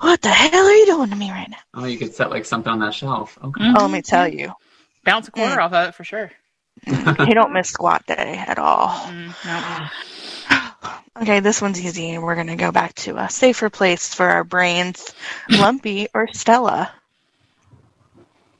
"What 0.00 0.20
the 0.22 0.28
hell 0.30 0.66
are 0.66 0.72
you 0.72 0.86
doing 0.86 1.10
to 1.10 1.16
me 1.16 1.30
right 1.30 1.48
now?" 1.50 1.58
Oh, 1.74 1.84
you 1.84 1.98
could 1.98 2.14
set 2.14 2.30
like 2.30 2.44
something 2.44 2.72
on 2.72 2.78
that 2.80 2.94
shelf. 2.94 3.38
Okay. 3.42 3.60
Mhm. 3.64 3.74
Oh, 3.76 3.82
let 3.82 3.90
me 3.90 4.02
tell 4.02 4.28
you, 4.28 4.52
Bounce 5.04 5.28
a 5.28 5.30
quarter 5.30 5.60
off 5.60 5.72
of 5.72 5.88
it 5.88 5.94
for 5.94 6.04
sure. 6.04 6.30
he 7.26 7.34
don't 7.34 7.52
miss 7.52 7.70
squat 7.70 8.06
day 8.06 8.42
at 8.46 8.58
all. 8.58 8.88
Mm, 8.88 9.34
no. 9.44 9.88
Okay, 11.20 11.40
this 11.40 11.60
one's 11.60 11.80
easy, 11.84 12.16
we're 12.16 12.36
gonna 12.36 12.54
go 12.56 12.70
back 12.70 12.94
to 12.94 13.16
a 13.16 13.28
safer 13.28 13.68
place 13.70 14.14
for 14.14 14.26
our 14.28 14.44
brains: 14.44 15.14
Lumpy 15.50 16.06
or 16.14 16.28
Stella. 16.32 16.92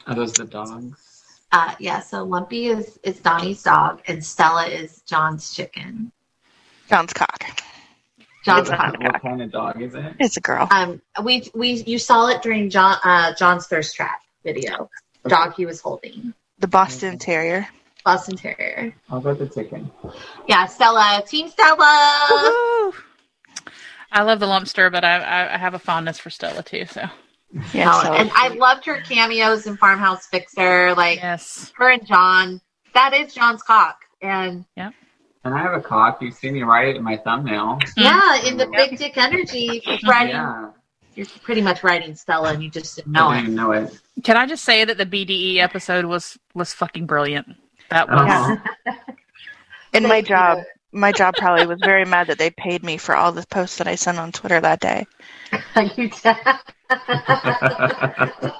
Are 0.09 0.15
those 0.15 0.33
the 0.33 0.45
dogs? 0.45 1.39
Uh, 1.53 1.75
yeah, 1.79 2.01
so 2.01 2.25
Lumpy 2.25 2.67
is, 2.67 2.99
is 3.03 3.21
Donnie's 3.21 3.63
dog, 3.63 4.03
and 4.07 4.25
Stella 4.25 4.67
is 4.67 5.03
John's 5.03 5.55
chicken. 5.55 6.13
John's 6.89 7.13
cock. 7.13 7.45
John's 8.45 8.69
It's 8.69 8.71
dog. 8.71 9.03
What 9.03 9.23
kind 9.23 9.43
of 9.43 9.53
dog 9.53 9.81
is 9.83 9.95
it? 9.95 10.15
It's 10.19 10.37
a 10.37 10.41
girl. 10.41 10.67
Um, 10.71 11.03
we 11.23 11.51
we 11.55 11.83
you 11.85 11.99
saw 11.99 12.29
it 12.29 12.43
during 12.43 12.71
John 12.71 12.97
uh, 13.05 13.35
John's 13.35 13.67
thirst 13.67 13.95
trap 13.95 14.21
video. 14.45 14.91
Dog 15.27 15.55
he 15.55 15.67
was 15.67 15.81
holding, 15.81 16.33
The 16.59 16.69
Boston 16.69 17.19
Terrier. 17.19 17.69
Boston 18.05 18.37
Terrier. 18.37 18.95
How 19.11 19.19
about 19.19 19.39
the 19.39 19.49
chicken. 19.49 19.91
Yeah, 20.47 20.65
Stella, 20.67 21.23
Team 21.27 21.49
Stella. 21.49 22.27
Woohoo! 22.31 22.95
I 24.11 24.23
love 24.23 24.41
the 24.41 24.47
lumpster, 24.47 24.91
but 24.91 25.05
I, 25.05 25.19
I, 25.19 25.55
I 25.55 25.59
have 25.59 25.75
a 25.75 25.79
fondness 25.79 26.19
for 26.19 26.31
Stella 26.31 26.63
too. 26.63 26.87
So 26.87 27.09
Yeah, 27.73 28.03
so- 28.03 28.13
and 28.13 28.31
I 28.35 28.49
loved 28.49 28.85
her 28.87 29.01
cameos 29.01 29.67
in 29.67 29.77
Farmhouse 29.77 30.27
Fixer, 30.27 30.95
like 30.95 31.19
yes, 31.19 31.73
her 31.77 31.91
and 31.91 32.07
John. 32.07 32.61
That 32.95 33.15
is 33.15 33.33
John's 33.35 33.63
cock, 33.63 34.01
and 34.23 34.65
yeah. 34.77 34.91
And 35.45 35.55
I 35.55 35.59
have 35.63 35.73
a 35.73 35.81
cock. 35.81 36.21
You 36.21 36.31
see 36.31 36.51
me 36.51 36.63
write 36.63 36.89
it 36.89 36.97
in 36.97 37.03
my 37.03 37.17
thumbnail. 37.17 37.79
yeah, 37.97 38.43
in 38.45 38.57
the 38.59 38.69
Yep. 38.73 38.91
Big 38.91 38.99
Dick 38.99 39.17
Energy, 39.17 39.83
writing. 40.07 40.35
Yeah. 40.35 40.71
You're 41.15 41.27
pretty 41.43 41.63
much 41.63 41.83
writing 41.83 42.15
Stella, 42.15 42.53
and 42.53 42.63
you 42.63 42.71
just 42.71 42.97
didn't 42.97 43.17
I 43.17 43.21
know 43.21 43.35
didn't 43.41 43.53
it. 43.55 43.57
know 43.57 43.73
it. 43.73 44.01
can 44.25 44.37
I 44.37 44.47
just 44.47 44.65
say 44.65 44.85
that 44.85 44.99
the 44.99 45.07
BDE 45.07 45.57
episode 45.59 46.05
was 46.05 46.39
was 46.55 46.73
fucking 46.75 47.07
brilliant. 47.07 47.49
That 47.91 48.09
was 48.09 48.21
Uh-huh. 48.31 48.93
in 49.95 50.03
my 50.05 50.21
job, 50.21 50.59
my 50.93 51.13
job 51.13 51.35
probably 51.37 51.67
was 51.67 51.81
very 51.85 52.05
mad 52.05 52.29
that 52.29 52.39
they 52.39 52.51
paid 52.51 52.83
me 52.83 52.97
for 52.97 53.15
all 53.15 53.33
the 53.33 53.47
posts 53.47 53.79
that 53.79 53.89
I 53.89 53.95
sent 53.95 54.19
on 54.19 54.33
Twitter 54.33 54.61
that 54.61 54.81
day. 54.81 55.07
You 55.97 56.11
did. 56.11 56.25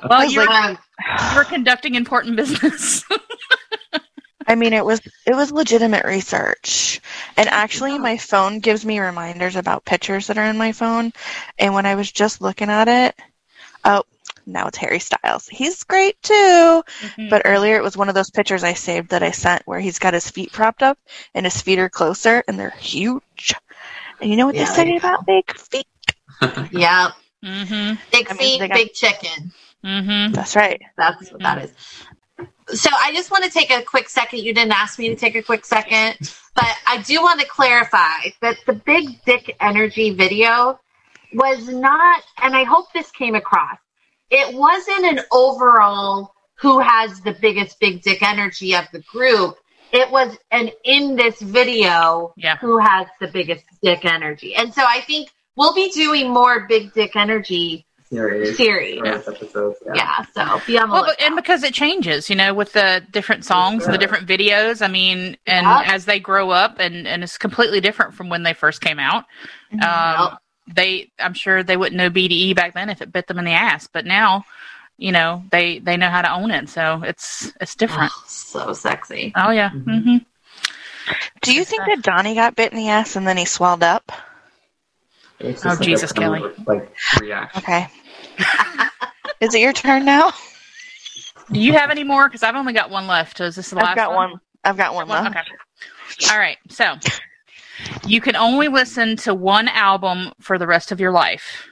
well. 0.09 0.25
was 0.25 0.33
You 0.33 0.41
were, 0.41 0.49
Um, 0.49 0.79
you 1.33 1.37
were 1.37 1.45
conducting 1.45 1.95
important 1.95 2.37
business. 2.37 3.05
I 4.47 4.55
mean, 4.55 4.73
it 4.73 4.85
was 4.85 5.01
it 5.27 5.35
was 5.35 5.53
legitimate 5.53 6.07
research, 6.07 7.01
and 7.37 7.49
actually, 7.51 7.99
my 7.99 8.17
phone 8.17 8.61
gives 8.61 8.87
me 8.87 8.99
reminders 8.99 9.57
about 9.57 9.85
pictures 9.85 10.29
that 10.29 10.39
are 10.39 10.47
in 10.47 10.57
my 10.57 10.73
phone. 10.73 11.13
And 11.59 11.75
when 11.75 11.85
I 11.85 11.97
was 11.97 12.11
just 12.11 12.41
looking 12.41 12.71
at 12.71 12.89
it, 12.89 13.15
oh, 13.85 14.05
now 14.49 14.67
it's 14.69 14.79
Harry 14.79 14.99
Styles. 14.99 15.47
He's 15.49 15.85
great 15.85 16.21
too. 16.23 16.83
But 17.31 17.43
earlier, 17.45 17.77
it 17.77 17.83
was 17.83 17.97
one 17.97 18.09
of 18.09 18.15
those 18.15 18.31
pictures 18.31 18.65
I 18.65 18.73
saved 18.75 19.11
that 19.11 19.23
I 19.23 19.31
sent 19.31 19.63
where 19.67 19.79
he's 19.81 19.99
got 19.99 20.15
his 20.15 20.31
feet 20.31 20.53
propped 20.53 20.83
up 20.83 20.99
and 21.35 21.47
his 21.47 21.61
feet 21.61 21.79
are 21.79 21.89
closer, 21.89 22.43
and 22.49 22.59
they're 22.59 22.71
huge. 22.71 23.55
And 24.21 24.31
you 24.31 24.37
know 24.37 24.47
what 24.47 24.55
Yeah, 24.55 24.65
they 24.65 24.73
say 24.75 24.97
about 24.97 25.27
big 25.27 25.51
feet? 25.57 25.87
yeah, 26.73 27.11
mm-hmm. 27.45 27.95
big 28.11 28.31
I 28.31 28.35
mean, 28.35 28.61
feet, 28.61 28.69
got- 28.69 28.75
big 28.77 28.93
chicken. 28.93 29.53
Mm-hmm. 29.85 30.33
That's 30.33 30.57
right. 30.57 30.81
That's 30.97 31.31
what 31.31 31.41
that 31.43 31.65
is. 31.65 31.73
So 32.79 32.91
I 32.93 33.13
just 33.15 33.31
want 33.31 33.45
to 33.45 33.51
take 33.51 33.71
a 33.71 33.83
quick 33.83 34.09
second. 34.09 34.41
You 34.41 34.53
didn't 34.53 34.73
ask 34.73 34.99
me 34.99 35.09
to 35.09 35.17
take 35.17 35.35
a 35.37 35.43
quick 35.43 35.65
second, 35.65 36.17
but 36.55 36.77
I 36.87 37.01
do 37.03 37.23
want 37.23 37.41
to 37.41 37.47
clarify 37.47 38.31
that 38.43 38.57
the 38.67 38.75
big 38.75 39.25
dick 39.25 39.57
energy 39.61 40.11
video 40.11 40.79
was 41.33 41.69
not, 41.69 42.23
and 42.43 42.55
I 42.57 42.65
hope 42.65 42.93
this 42.93 43.11
came 43.11 43.35
across. 43.35 43.79
It 44.31 44.55
wasn't 44.55 45.05
an 45.05 45.21
overall 45.33 46.35
who 46.57 46.81
has 46.81 47.21
the 47.21 47.33
biggest 47.41 47.79
big 47.81 48.03
dick 48.03 48.23
energy 48.23 48.75
of 48.75 48.85
the 48.93 49.01
group. 49.01 49.57
It 49.93 50.11
was 50.11 50.37
an 50.51 50.71
in 50.85 51.17
this 51.17 51.41
video 51.41 52.35
Yeah. 52.37 52.57
who 52.57 52.79
has 52.79 53.07
the 53.21 53.29
biggest 53.29 53.65
dick 53.83 54.05
energy. 54.05 54.55
And 54.55 54.75
so 54.75 54.83
I 54.87 55.01
think 55.03 55.31
we'll 55.57 55.75
be 55.75 55.91
doing 55.91 56.31
more 56.31 56.67
big 56.69 56.93
dick 56.93 57.17
energy 57.17 57.87
Series. 58.11 58.57
series. 58.57 59.01
Or 59.01 59.07
episodes, 59.07 59.77
yeah. 59.87 59.93
Yeah, 59.95 60.25
so 60.35 60.63
be 60.67 60.79
on 60.79 60.89
the 60.89 60.93
Well, 60.95 61.03
lookout. 61.03 61.21
and 61.21 61.37
because 61.37 61.63
it 61.63 61.75
changes, 61.75 62.29
you 62.31 62.37
know, 62.37 62.55
with 62.55 62.73
the 62.73 63.03
different 63.11 63.45
songs 63.45 63.85
and 63.85 63.93
the 63.95 63.99
different 63.99 64.27
videos. 64.27 64.83
I 64.83 64.89
mean, 64.89 65.37
and 65.47 65.67
Yeah. 65.67 65.83
as 65.87 66.07
they 66.07 66.19
grow 66.19 66.51
up, 66.51 66.79
and 66.81 67.07
and 67.07 67.23
it's 67.23 67.37
completely 67.39 67.81
different 67.81 68.15
from 68.15 68.29
when 68.31 68.43
they 68.45 68.55
first 68.55 68.81
came 68.81 68.99
out. 68.99 69.25
Um, 69.73 69.79
Yep. 69.83 70.39
They, 70.75 71.11
I'm 71.19 71.35
sure 71.35 71.63
they 71.63 71.77
wouldn't 71.77 71.97
know 71.97 72.11
BDE 72.11 72.55
back 72.55 72.75
then 72.75 72.91
if 72.91 73.01
it 73.03 73.13
bit 73.13 73.27
them 73.27 73.39
in 73.39 73.45
the 73.45 73.53
ass, 73.53 73.89
but 73.93 74.05
now, 74.07 74.45
you 74.97 75.13
know, 75.13 75.43
they 75.51 75.79
they 75.79 75.97
know 75.97 76.11
how 76.11 76.23
to 76.23 76.33
own 76.33 76.51
it, 76.51 76.69
so 76.69 77.03
it's 77.05 77.53
it's 77.61 77.75
different. 77.75 78.13
Oh, 78.15 78.25
so 78.27 78.73
sexy. 78.73 79.33
Oh 79.37 79.51
yeah. 79.51 79.71
Mhm. 79.71 80.03
hmm 80.03 80.17
Do 81.43 81.55
you 81.55 81.65
think 81.65 81.83
that 81.87 82.03
Donnie 82.03 82.35
got 82.35 82.57
bit 82.57 82.73
in 82.73 82.79
the 82.79 82.89
ass 82.89 83.17
and 83.17 83.27
then 83.27 83.37
he 83.37 83.45
swelled 83.45 83.83
up? 83.83 84.11
It's 85.41 85.65
Oh, 85.65 85.71
like 85.71 85.81
Jesus, 85.81 86.13
Kelly. 86.13 86.43
Like 86.67 86.93
reaction. 87.21 87.63
Okay. 87.63 87.87
Is 89.41 89.55
it 89.55 89.61
your 89.61 89.73
turn 89.73 90.05
now? 90.05 90.33
Do 91.53 91.61
you 91.61 91.73
have 91.75 91.91
any 91.91 92.03
more? 92.05 92.29
Because 92.29 92.43
I've 92.43 92.57
only 92.57 92.73
got 92.73 92.91
one 92.91 93.07
left. 93.07 93.41
Is 93.41 93.55
this 93.57 93.71
the 93.71 93.77
last 93.77 93.85
one? 93.85 93.91
I've 93.91 93.97
got 93.97 94.15
one. 94.15 94.41
I've 94.65 94.77
got 94.77 94.95
one 94.95 95.09
One- 95.09 95.25
left. 95.25 95.37
Okay. 95.37 96.33
All 96.33 96.39
right. 96.39 96.59
So 96.69 96.95
you 98.09 98.21
can 98.21 98.37
only 98.37 98.69
listen 98.69 99.17
to 99.17 99.35
one 99.35 99.69
album 99.69 100.33
for 100.41 100.59
the 100.59 100.67
rest 100.67 100.91
of 100.93 101.01
your 101.01 101.13
life. 101.13 101.67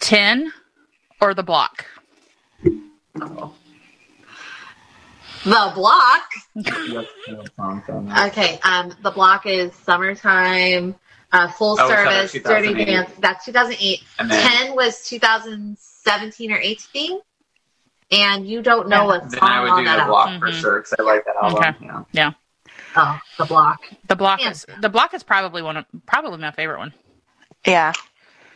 Ten 0.00 0.52
or 1.20 1.34
the 1.34 1.42
block. 1.42 1.84
The 5.44 5.72
block. 5.74 6.22
Yes, 6.54 7.04
no 7.28 7.44
songs 7.56 7.82
on 7.88 8.06
that. 8.08 8.28
Okay, 8.32 8.58
um, 8.62 8.92
the 9.02 9.10
block 9.10 9.44
is 9.46 9.74
summertime, 9.74 10.94
uh, 11.32 11.48
full 11.48 11.76
Oh, 11.80 11.88
service, 11.88 12.32
dirty 12.32 12.68
2008? 12.68 12.84
dance. 12.86 13.10
That's 13.18 13.44
2008. 13.44 14.00
Then, 14.18 14.28
Ten 14.30 14.74
was 14.76 15.02
2017 15.08 16.52
or 16.52 16.58
18, 16.58 17.20
and 18.12 18.46
you 18.48 18.62
don't 18.62 18.88
know 18.88 19.06
what 19.06 19.30
then 19.30 19.40
I 19.42 19.62
would 19.62 19.70
on 19.70 19.78
do 19.80 19.84
that 19.84 19.96
the 19.96 20.02
album. 20.02 20.10
block 20.10 20.40
for 20.40 20.48
Mhm. 20.50 20.60
sure 20.60 20.78
because 20.80 20.94
I 20.98 21.02
like 21.02 21.24
that 21.24 21.36
album. 21.42 21.58
Okay. 21.58 22.04
Yeah. 22.12 22.32
Oh, 22.96 23.18
the 23.38 23.44
block. 23.46 23.80
The 24.08 24.16
block 24.16 24.40
Yeah. 24.42 24.50
is 24.50 24.66
the 24.80 24.88
block 24.88 25.14
is 25.14 25.22
probably 25.22 25.62
one 25.62 25.76
of 25.78 25.86
probably 26.06 26.38
my 26.38 26.50
favorite 26.50 26.78
one, 26.78 26.92
Yeah. 27.66 27.92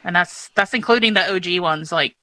and 0.05 0.15
that's 0.15 0.49
that's 0.55 0.75
including 0.75 1.15
the 1.15 1.33
OG 1.35 1.61
ones. 1.61 1.91
Like, 1.93 2.17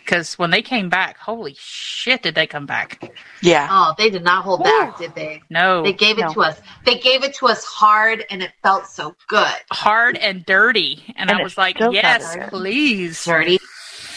because 0.00 0.36
when 0.38 0.50
they 0.50 0.62
came 0.62 0.88
back, 0.90 1.16
holy 1.16 1.54
shit, 1.58 2.22
did 2.22 2.34
they 2.34 2.46
come 2.46 2.66
back? 2.66 3.12
Yeah. 3.40 3.68
Oh, 3.70 3.94
they 3.96 4.10
did 4.10 4.22
not 4.24 4.44
hold 4.44 4.62
back, 4.64 4.98
did 4.98 5.14
they? 5.14 5.42
No, 5.48 5.82
They 5.82 5.92
gave 5.92 6.18
it 6.18 6.22
No. 6.22 6.32
to 6.34 6.40
us. 6.42 6.60
They 6.84 6.98
gave 6.98 7.24
it 7.24 7.34
to 7.36 7.46
us 7.46 7.64
hard, 7.64 8.24
and 8.30 8.42
it 8.42 8.52
felt 8.62 8.86
so 8.86 9.14
good. 9.28 9.54
hard 9.72 10.16
and 10.18 10.44
dirty, 10.44 11.04
and, 11.16 11.30
And 11.30 11.38
I 11.40 11.42
was 11.42 11.56
like, 11.56 11.78
yes, 11.78 12.36
please. 12.50 13.24
Dirty. 13.24 13.58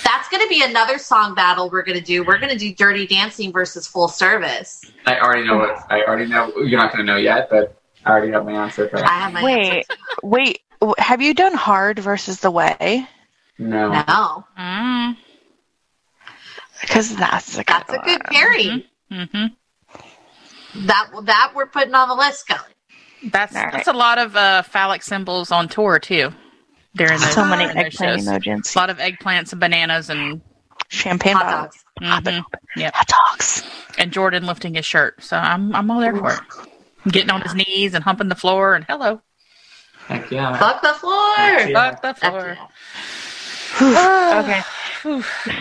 That's 0.07 0.29
going 0.29 0.41
to 0.41 0.47
be 0.47 0.63
another 0.63 0.97
song 0.97 1.35
battle 1.35 1.69
we're 1.69 1.83
going 1.83 1.97
to 1.97 2.03
do. 2.03 2.23
We're 2.23 2.37
going 2.37 2.51
to 2.51 2.57
do 2.57 2.73
Dirty 2.73 3.05
Dancing 3.05 3.51
versus 3.51 3.87
Full 3.87 4.07
Service. 4.07 4.89
I 5.05 5.19
already 5.19 5.45
know 5.45 5.57
what 5.57 5.85
I 5.91 6.01
already 6.03 6.27
know. 6.29 6.49
You're 6.55 6.79
not 6.79 6.93
going 6.93 7.05
to 7.05 7.11
know 7.11 7.17
yet, 7.17 7.49
but 7.49 7.77
I 8.05 8.11
already 8.11 8.31
have 8.31 8.45
my 8.45 8.53
answer 8.53 8.87
for 8.87 9.03
I 9.03 9.09
have 9.09 9.33
my 9.33 9.41
Wait, 9.43 9.85
wait. 10.23 10.61
Have 10.97 11.21
you 11.21 11.33
done 11.33 11.53
hard 11.55 11.99
versus 11.99 12.39
the 12.39 12.49
way? 12.51 13.05
No. 13.59 13.91
answer. 13.91 14.05
No, 14.07 14.45
Mm, 14.57 15.17
Because 16.79 17.13
that's 17.15 17.55
a 17.57 17.65
good 17.65 17.65
that's 17.67 17.93
a 17.93 17.97
good 17.97 18.21
one. 18.23 18.33
parry. 18.33 18.89
hmm 19.11 20.85
That 20.87 21.09
that 21.23 21.51
we're 21.53 21.65
putting 21.65 21.95
on 21.95 22.07
the 22.07 22.15
list, 22.15 22.41
Scully. 22.41 22.61
That's 23.23 23.53
All 23.55 23.63
right. 23.63 23.73
that's 23.73 23.87
a 23.89 23.93
lot 23.93 24.19
of 24.19 24.37
uh, 24.37 24.61
phallic 24.61 25.03
symbols 25.03 25.51
on 25.51 25.67
tour 25.67 25.99
too. 25.99 26.31
During 26.97 27.19
those, 27.19 27.31
So 27.33 27.45
many 27.45 27.63
during 27.65 27.77
eggplant 27.87 28.21
emojis. 28.21 28.75
A 28.75 28.79
lot 28.79 28.89
of 28.89 28.97
eggplants 28.97 29.51
and 29.51 29.59
bananas 29.61 30.09
and 30.09 30.41
Champagne 30.89 31.35
Hot 31.35 31.45
bottles. 31.45 31.83
dogs. 32.01 32.27
mhm, 32.27 32.43
yep. 32.75 32.93
Hot 32.95 33.07
dogs. 33.07 33.63
and 33.97 34.11
Jordan 34.11 34.45
lifting 34.45 34.73
his 34.75 34.85
shirt. 34.85 35.21
So 35.23 35.37
I'm 35.37 35.75
I'm 35.75 35.89
all 35.91 35.99
there 35.99 36.15
for 36.15 36.33
it. 36.33 36.39
Getting 37.11 37.29
on 37.29 37.41
his 37.41 37.55
knees 37.55 37.93
and 37.93 38.03
humping 38.03 38.27
the 38.29 38.35
floor 38.35 38.75
and 38.75 38.83
hello, 38.85 39.21
Heck 40.07 40.29
yeah. 40.31 40.57
Fuck 40.57 40.81
the 40.81 40.93
floor. 40.93 41.35
Yeah. 41.37 41.95
fuck 41.95 42.01
the 42.01 42.13
floor. 42.15 42.49
it. 42.51 42.59
Okay. 43.79 44.61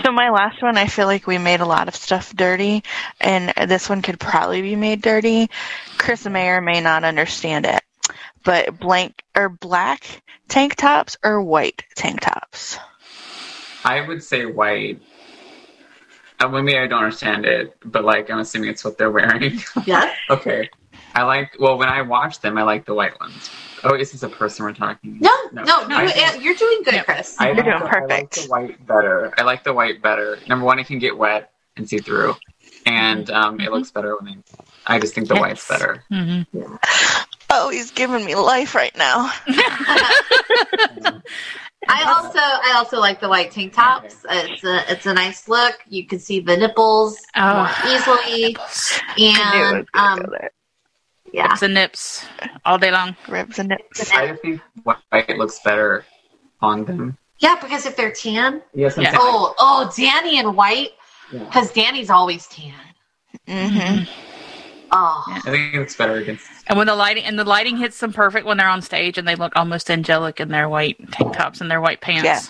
So 0.02 0.10
my 0.12 0.30
last 0.30 0.62
one, 0.62 0.76
I 0.76 0.86
feel 0.86 1.06
like 1.06 1.26
we 1.26 1.38
made 1.38 1.60
a 1.60 1.66
lot 1.66 1.86
of 1.88 1.94
stuff 1.94 2.34
dirty, 2.34 2.82
and 3.20 3.52
this 3.68 3.88
one 3.88 4.02
could 4.02 4.18
probably 4.18 4.62
be 4.62 4.74
made 4.74 5.02
dirty. 5.02 5.48
Chris 5.98 6.24
may 6.26 6.48
or 6.48 6.60
may 6.60 6.80
not 6.80 7.04
understand 7.04 7.66
it, 7.66 7.80
but 8.46 8.78
blank 8.80 9.22
or 9.36 9.50
black 9.50 10.22
tank 10.48 10.76
tops 10.76 11.18
or 11.22 11.42
white 11.42 11.82
tank 11.96 12.20
tops. 12.20 12.78
I 13.84 14.00
would 14.00 14.22
say 14.22 14.46
white. 14.46 15.02
Uh, 16.40 16.48
maybe 16.48 16.78
I 16.78 16.86
don't 16.86 17.02
understand 17.02 17.44
it, 17.44 17.76
but 17.84 18.04
like 18.04 18.30
I'm 18.30 18.38
assuming 18.38 18.70
it's 18.70 18.84
what 18.84 18.96
they're 18.96 19.10
wearing. 19.10 19.60
Yes. 19.84 20.16
okay. 20.30 20.70
I 21.14 21.22
like. 21.24 21.56
Well, 21.58 21.76
when 21.78 21.88
I 21.88 22.02
watch 22.02 22.40
them, 22.40 22.56
I 22.58 22.62
like 22.62 22.84
the 22.86 22.94
white 22.94 23.18
ones. 23.20 23.50
Oh, 23.84 23.94
is 23.94 24.12
this 24.12 24.22
a 24.22 24.28
person 24.28 24.64
we're 24.64 24.72
talking? 24.72 25.18
To? 25.18 25.24
No, 25.52 25.62
no, 25.64 25.64
I 25.96 26.04
you, 26.04 26.08
think- 26.10 26.44
you're 26.44 26.54
doing 26.54 26.82
good, 26.84 26.94
Yeah. 26.94 27.02
Chris. 27.04 27.36
I 27.38 27.48
You're 27.48 27.56
like 27.56 27.64
doing 27.64 27.78
the, 27.78 27.84
I 27.84 28.00
like 28.00 28.08
perfect. 28.08 28.34
the 28.34 28.46
white 28.48 28.86
better. 28.86 29.32
I 29.38 29.42
like 29.42 29.64
the 29.64 29.72
white 29.72 30.02
better. 30.02 30.38
Number 30.48 30.64
one, 30.66 30.78
it 30.78 30.86
can 30.86 30.98
get 30.98 31.16
wet 31.16 31.52
and 31.76 31.88
see 31.88 31.98
through, 31.98 32.36
and 32.86 33.30
um, 33.30 33.60
it 33.60 33.68
Mhm. 33.68 33.72
looks 33.72 33.90
better 33.90 34.16
when 34.16 34.24
they. 34.26 34.36
I 34.86 34.98
just 34.98 35.14
think 35.14 35.28
the 35.28 35.34
Yes. 35.34 35.40
white's 35.40 35.68
better. 35.68 36.04
Mhm. 36.12 36.46
Oh, 37.58 37.70
he's 37.70 37.90
giving 37.90 38.22
me 38.24 38.34
life 38.34 38.74
right 38.74 38.94
now. 38.96 39.32
I 41.88 42.02
also 42.04 42.38
I 42.38 42.74
also 42.76 42.98
like 42.98 43.20
the 43.20 43.28
white 43.28 43.50
tank 43.50 43.72
tops. 43.72 44.24
It's 44.28 44.64
a 44.64 44.92
it's 44.92 45.06
a 45.06 45.14
nice 45.14 45.48
look. 45.48 45.76
You 45.88 46.06
can 46.06 46.18
see 46.18 46.40
the 46.40 46.56
nipples 46.56 47.18
Oh. 47.36 47.54
more 47.54 47.70
easily, 47.94 48.56
I 48.58 49.70
knew 49.72 49.78
it 49.80 49.86
and 49.94 50.18
was 50.26 50.28
um, 50.34 50.48
yeah, 51.32 51.46
Nips 51.48 51.62
and 51.62 51.74
nips 51.74 52.26
all 52.64 52.78
day 52.78 52.90
long. 52.90 53.16
Ribs 53.28 53.58
and 53.58 53.68
nips. 53.68 54.12
I 54.12 54.28
just 54.28 54.42
think 54.42 54.60
white 54.84 55.36
looks 55.38 55.60
better 55.60 56.04
on 56.60 56.84
them. 56.84 57.16
yeah. 57.38 57.56
Because 57.60 57.86
if 57.86 57.96
they're 57.96 58.12
tan, 58.12 58.62
Yes, 58.74 58.96
Yeah. 58.98 59.12
oh 59.16 59.54
oh, 59.58 59.90
Danny 59.96 60.38
and 60.38 60.56
white, 60.56 60.90
Yeah. 61.32 61.44
because 61.44 61.72
Danny's 61.72 62.10
always 62.10 62.46
tan. 62.48 62.74
hmm 63.48 64.02
Oh, 64.92 65.24
Yeah. 65.28 65.36
I 65.44 65.50
think 65.50 65.74
it 65.74 65.78
looks 65.78 65.96
better 65.96 66.16
against. 66.16 66.46
And 66.68 66.78
when 66.78 66.86
the 66.86 66.94
lighting 66.96 67.24
and 67.24 67.38
the 67.38 67.44
lighting 67.44 67.76
hits 67.76 67.98
them 68.00 68.12
perfect 68.12 68.46
when 68.46 68.56
they're 68.56 68.68
on 68.68 68.82
stage 68.82 69.18
and 69.18 69.26
they 69.26 69.34
look 69.34 69.52
almost 69.56 69.90
angelic 69.90 70.40
in 70.40 70.48
their 70.48 70.68
white 70.68 70.96
tank 71.12 71.34
tops 71.34 71.60
and 71.60 71.70
their 71.70 71.80
white 71.80 72.00
pants. 72.00 72.24
Yeah. 72.24 72.40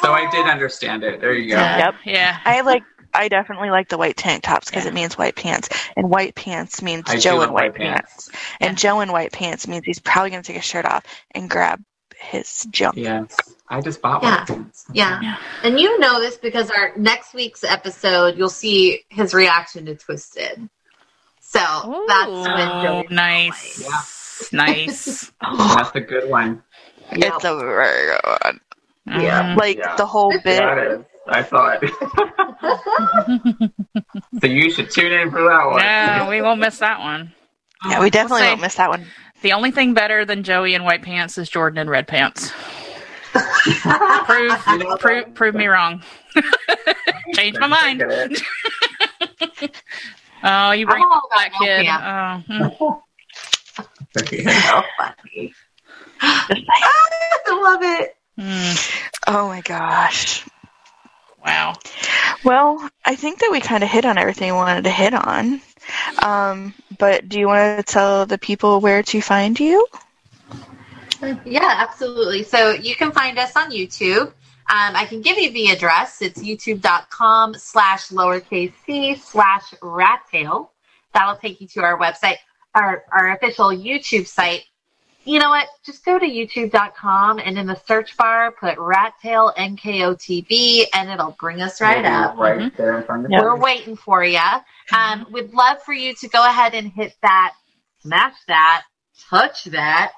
So 0.00 0.12
I 0.12 0.30
did 0.30 0.46
understand 0.46 1.04
it. 1.04 1.20
There 1.20 1.32
you 1.34 1.50
go. 1.50 1.56
Yeah. 1.56 1.78
Yep. 1.78 1.94
Yeah. 2.04 2.38
I 2.44 2.60
like. 2.62 2.82
I 3.14 3.28
definitely 3.28 3.68
like 3.68 3.90
the 3.90 3.98
white 3.98 4.16
tank 4.16 4.42
tops 4.42 4.70
because 4.70 4.84
Yeah. 4.84 4.90
it 4.90 4.94
means 4.94 5.18
white 5.18 5.36
pants, 5.36 5.68
and 5.98 6.08
white 6.08 6.34
pants 6.34 6.80
means 6.80 7.04
I 7.08 7.18
Joe 7.18 7.36
like 7.36 7.48
in 7.48 7.52
white 7.52 7.62
white 7.72 7.74
pants. 7.74 8.28
pants. 8.30 8.30
And 8.60 8.78
Joe 8.78 9.00
in 9.00 9.12
white 9.12 9.32
pants 9.32 9.68
means 9.68 9.84
he's 9.84 9.98
probably 9.98 10.30
going 10.30 10.42
to 10.42 10.46
take 10.46 10.56
his 10.56 10.64
shirt 10.64 10.86
off 10.86 11.04
and 11.32 11.50
grab 11.50 11.82
his 12.16 12.66
junk. 12.70 12.96
Yes, 12.96 13.36
I 13.68 13.82
just 13.82 14.00
bought 14.00 14.22
Yeah. 14.22 14.38
white 14.38 14.46
pants. 14.46 14.86
yeah. 14.94 15.20
Yeah. 15.20 15.36
And 15.62 15.78
you 15.78 15.98
know 15.98 16.20
this 16.22 16.38
because 16.38 16.70
our 16.70 16.92
next 16.96 17.34
week's 17.34 17.64
episode, 17.64 18.38
you'll 18.38 18.48
see 18.48 19.04
his 19.10 19.34
reaction 19.34 19.84
to 19.86 19.94
Twisted. 19.94 20.70
So 21.52 22.04
that's 22.08 22.30
when 22.30 22.68
Ooh, 22.68 22.82
Joey. 22.82 23.06
nice. 23.10 23.80
Yeah. 23.82 24.00
Nice. 24.52 25.30
That's 25.58 25.94
a 25.94 26.00
good 26.00 26.28
one. 26.28 26.62
Yep. 27.14 27.32
It's 27.36 27.44
a 27.44 27.54
very 27.56 28.06
good 28.06 28.20
one. 28.24 28.60
Yeah. 29.06 29.42
Mhm. 29.54 29.56
Like 29.56 29.76
Yeah. 29.78 29.94
the 29.96 30.06
whole 30.06 30.32
bit. 30.42 30.60
Yeah. 30.60 30.98
I 31.28 31.44
saw 31.44 31.76
it. 31.80 33.70
so 34.40 34.46
you 34.48 34.70
should 34.70 34.90
tune 34.90 35.12
in 35.12 35.30
for 35.30 35.42
that 35.42 35.66
one. 35.66 35.80
no, 35.84 36.26
we 36.28 36.42
won't 36.42 36.58
miss 36.60 36.78
that 36.78 36.98
one. 36.98 37.32
Yeah, 37.88 38.00
we 38.00 38.10
definitely 38.10 38.40
say- 38.42 38.48
won't 38.48 38.60
miss 38.62 38.74
that 38.76 38.88
one. 38.90 39.04
The 39.42 39.52
only 39.52 39.70
thing 39.72 39.92
better 39.94 40.24
than 40.24 40.42
Joey 40.42 40.74
in 40.74 40.82
white 40.84 41.02
pants 41.02 41.36
is 41.38 41.48
Jordan 41.48 41.78
in 41.78 41.88
red 41.90 42.06
pants. 42.08 42.50
prove, 43.32 44.58
prove, 45.00 45.34
prove 45.34 45.54
me 45.54 45.66
wrong. 45.66 46.02
Change 47.34 47.58
my 47.58 47.66
mind. 47.66 48.02
Look 50.42 50.52
at 50.52 50.58
it. 50.58 50.68
Oh, 50.68 50.72
you 50.72 50.86
bring 50.86 51.02
I'm 51.02 51.12
all 51.12 51.28
that 51.36 51.52
kid. 51.58 51.86
pants. 51.86 52.46
Oh, 52.50 52.54
hmm. 52.54 52.98
so 54.50 54.82
funny. 54.98 55.54
Just 56.20 56.50
like, 56.50 56.66
I 57.46 57.60
love 57.62 57.82
it. 57.82 58.16
Hmm. 58.38 59.34
oh 59.34 59.48
my 59.48 59.60
gosh. 59.60 60.46
Wow. 61.44 61.74
Well, 62.44 62.88
I 63.04 63.16
think 63.16 63.40
that 63.40 63.50
we 63.50 63.60
kind 63.60 63.82
of 63.82 63.90
hit 63.90 64.04
on 64.04 64.18
everything 64.18 64.52
we 64.52 64.56
wanted 64.56 64.84
to 64.84 64.90
hit 64.90 65.12
on. 65.14 65.60
Um, 66.22 66.74
but 66.98 67.28
do 67.28 67.40
you 67.40 67.48
want 67.48 67.78
to 67.78 67.82
tell 67.82 68.26
the 68.26 68.38
people 68.38 68.80
where 68.80 69.02
to 69.02 69.20
find 69.20 69.58
you? 69.58 69.86
Yeah, 71.44 71.86
absolutely. 71.88 72.42
So 72.44 72.70
you 72.70 72.94
can 72.94 73.12
find 73.12 73.38
us 73.38 73.56
on 73.56 73.70
YouTube. 73.70 74.32
Um, 74.72 74.96
I 74.96 75.04
can 75.04 75.20
give 75.20 75.36
you 75.36 75.52
the 75.52 75.66
address. 75.70 76.22
It's 76.22 76.42
youtube.com 76.42 77.54
slash 77.58 78.08
lowercase 78.08 78.72
c 78.86 79.14
slash 79.16 79.70
rattail. 79.82 80.70
That'll 81.12 81.36
take 81.36 81.60
you 81.60 81.68
to 81.68 81.82
our 81.82 81.98
website, 81.98 82.36
our, 82.74 83.04
our 83.12 83.32
official 83.32 83.66
YouTube 83.68 84.26
site. 84.26 84.64
You 85.24 85.40
know 85.40 85.50
what? 85.50 85.68
Just 85.84 86.06
go 86.06 86.18
to 86.18 86.24
youtube.com 86.26 87.38
and 87.38 87.58
in 87.58 87.66
the 87.66 87.76
search 87.86 88.16
bar, 88.16 88.50
put 88.50 88.76
Rattail 88.76 89.54
NKOTB 89.56 90.86
and 90.94 91.10
it'll 91.10 91.36
bring 91.38 91.60
us 91.60 91.80
right 91.80 92.04
up. 92.04 92.38
Right 92.38 92.74
there 92.76 92.98
in 92.98 93.04
front 93.04 93.26
of 93.26 93.30
Yep. 93.30 93.40
you. 93.40 93.46
We're 93.46 93.56
waiting 93.60 93.94
for 93.94 94.24
you. 94.24 94.40
Um, 94.96 95.26
we'd 95.30 95.52
love 95.52 95.82
for 95.82 95.92
you 95.92 96.14
to 96.14 96.28
go 96.28 96.44
ahead 96.46 96.74
and 96.74 96.88
hit 96.90 97.14
that, 97.22 97.52
smash 98.00 98.34
that, 98.48 98.84
touch 99.28 99.64
that. 99.64 100.12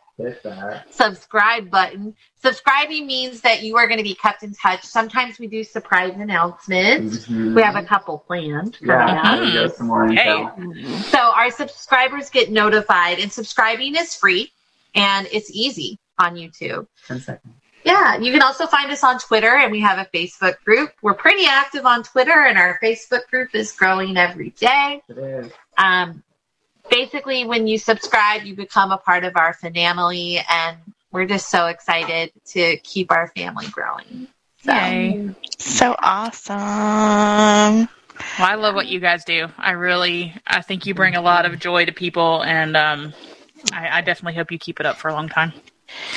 Subscribe 0.91 1.71
button. 1.71 2.15
Subscribing 2.43 3.07
means 3.07 3.41
that 3.41 3.63
you 3.63 3.77
are 3.77 3.87
going 3.87 3.99
to 3.99 4.05
be 4.05 4.15
kept 4.15 4.43
in 4.43 4.55
touch. 4.55 4.85
Sometimes 4.85 5.39
we 5.39 5.47
do 5.47 5.65
surprise 5.65 6.13
announcements. 6.17 7.27
Mhm. 7.27 7.55
We 7.55 7.63
have 7.63 7.77
a 7.77 7.83
couple 7.83 8.19
planned. 8.19 8.79
Yeah, 8.81 9.21
up. 9.21 9.39
there 9.39 9.45
you 9.45 9.53
go. 9.55 9.69
Some 9.69 9.87
more 9.89 10.09
Hey. 10.09 10.41
info. 10.59 10.97
So 11.11 11.19
our 11.19 11.51
subscribers 11.51 12.31
get 12.31 12.51
notified, 12.51 13.19
and 13.19 13.33
subscribing 13.33 13.97
is 13.97 14.15
free 14.15 14.53
and 14.95 15.27
it's 15.33 15.51
easy 15.51 15.99
on 16.19 16.37
YouTube. 16.37 16.87
Ten 17.09 17.21
seconds. 17.21 17.55
Yeah, 17.83 18.17
you 18.17 18.33
can 18.33 18.41
also 18.41 18.67
find 18.67 18.91
us 18.91 19.05
on 19.05 19.19
Twitter, 19.19 19.57
and 19.57 19.71
we 19.71 19.81
have 19.81 19.99
a 19.99 20.07
Facebook 20.17 20.55
group. 20.65 20.93
We're 21.03 21.13
pretty 21.13 21.45
active 21.47 21.85
on 21.85 22.03
Twitter, 22.03 22.33
and 22.47 22.57
our 22.57 22.79
Facebook 22.83 23.29
group 23.29 23.55
is 23.55 23.73
growing 23.73 24.17
every 24.17 24.51
day. 24.51 25.03
It 25.09 25.19
is. 25.19 25.53
Um, 25.77 26.23
basically, 26.91 27.45
when 27.45 27.67
you 27.67 27.79
subscribe, 27.79 28.43
you 28.43 28.55
become 28.55 28.93
a 28.93 28.99
part 28.99 29.25
of 29.25 29.37
our 29.37 29.53
family, 29.55 30.41
and 30.51 30.77
we're 31.13 31.27
just 31.27 31.51
so 31.51 31.67
excited 31.67 32.33
to 32.47 32.77
keep 32.79 33.11
our 33.11 33.29
family 33.29 33.67
growing. 33.69 34.29
So, 34.63 34.73
Yay. 34.75 35.35
So 35.59 35.95
awesome. 35.99 37.89
Well, 38.39 38.49
I 38.49 38.55
love 38.55 38.75
what 38.75 38.87
you 38.87 39.01
guys 39.01 39.25
do. 39.25 39.49
I 39.59 39.73
really, 39.73 40.35
I 40.47 40.63
think 40.63 40.87
you 40.87 40.95
bring 40.95 41.17
a 41.17 41.23
lot 41.23 41.47
of 41.47 41.59
joy 41.59 41.85
to 41.85 41.93
people, 41.93 42.43
and 42.43 42.77
um, 42.77 43.13
I, 43.73 43.99
I 43.99 44.01
definitely 44.01 44.37
hope 44.37 44.51
you 44.53 44.59
keep 44.59 44.81
it 44.81 44.87
up 44.87 44.97
for 44.97 45.09
a 45.09 45.13
long 45.13 45.29
time. 45.29 45.53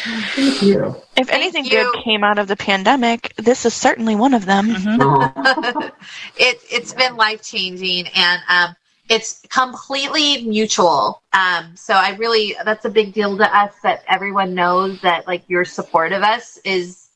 Thank 0.03 0.61
you. 0.61 0.95
If 1.15 1.29
anything 1.29 1.65
you. 1.65 1.71
good 1.71 2.03
came 2.03 2.23
out 2.23 2.39
of 2.39 2.47
the 2.47 2.55
pandemic, 2.55 3.33
this 3.37 3.65
is 3.65 3.73
certainly 3.73 4.15
one 4.15 4.33
of 4.33 4.45
them. 4.45 4.67
Mhm. 4.69 5.91
It, 6.39 6.59
it's 6.69 6.93
been 6.93 7.15
life 7.15 7.43
changing 7.43 8.07
and 8.15 8.41
um, 8.47 8.75
it's 9.09 9.41
completely 9.49 10.43
mutual. 10.43 11.21
Um, 11.33 11.75
so 11.75 11.93
I 11.93 12.15
really, 12.17 12.55
that's 12.65 12.85
a 12.85 12.89
big 12.89 13.13
deal 13.13 13.37
to 13.37 13.57
us 13.57 13.73
that 13.83 14.03
everyone 14.07 14.53
knows 14.53 15.01
that 15.01 15.27
like 15.27 15.43
your 15.47 15.65
support 15.65 16.11
of 16.11 16.23
us 16.23 16.57
is, 16.65 17.07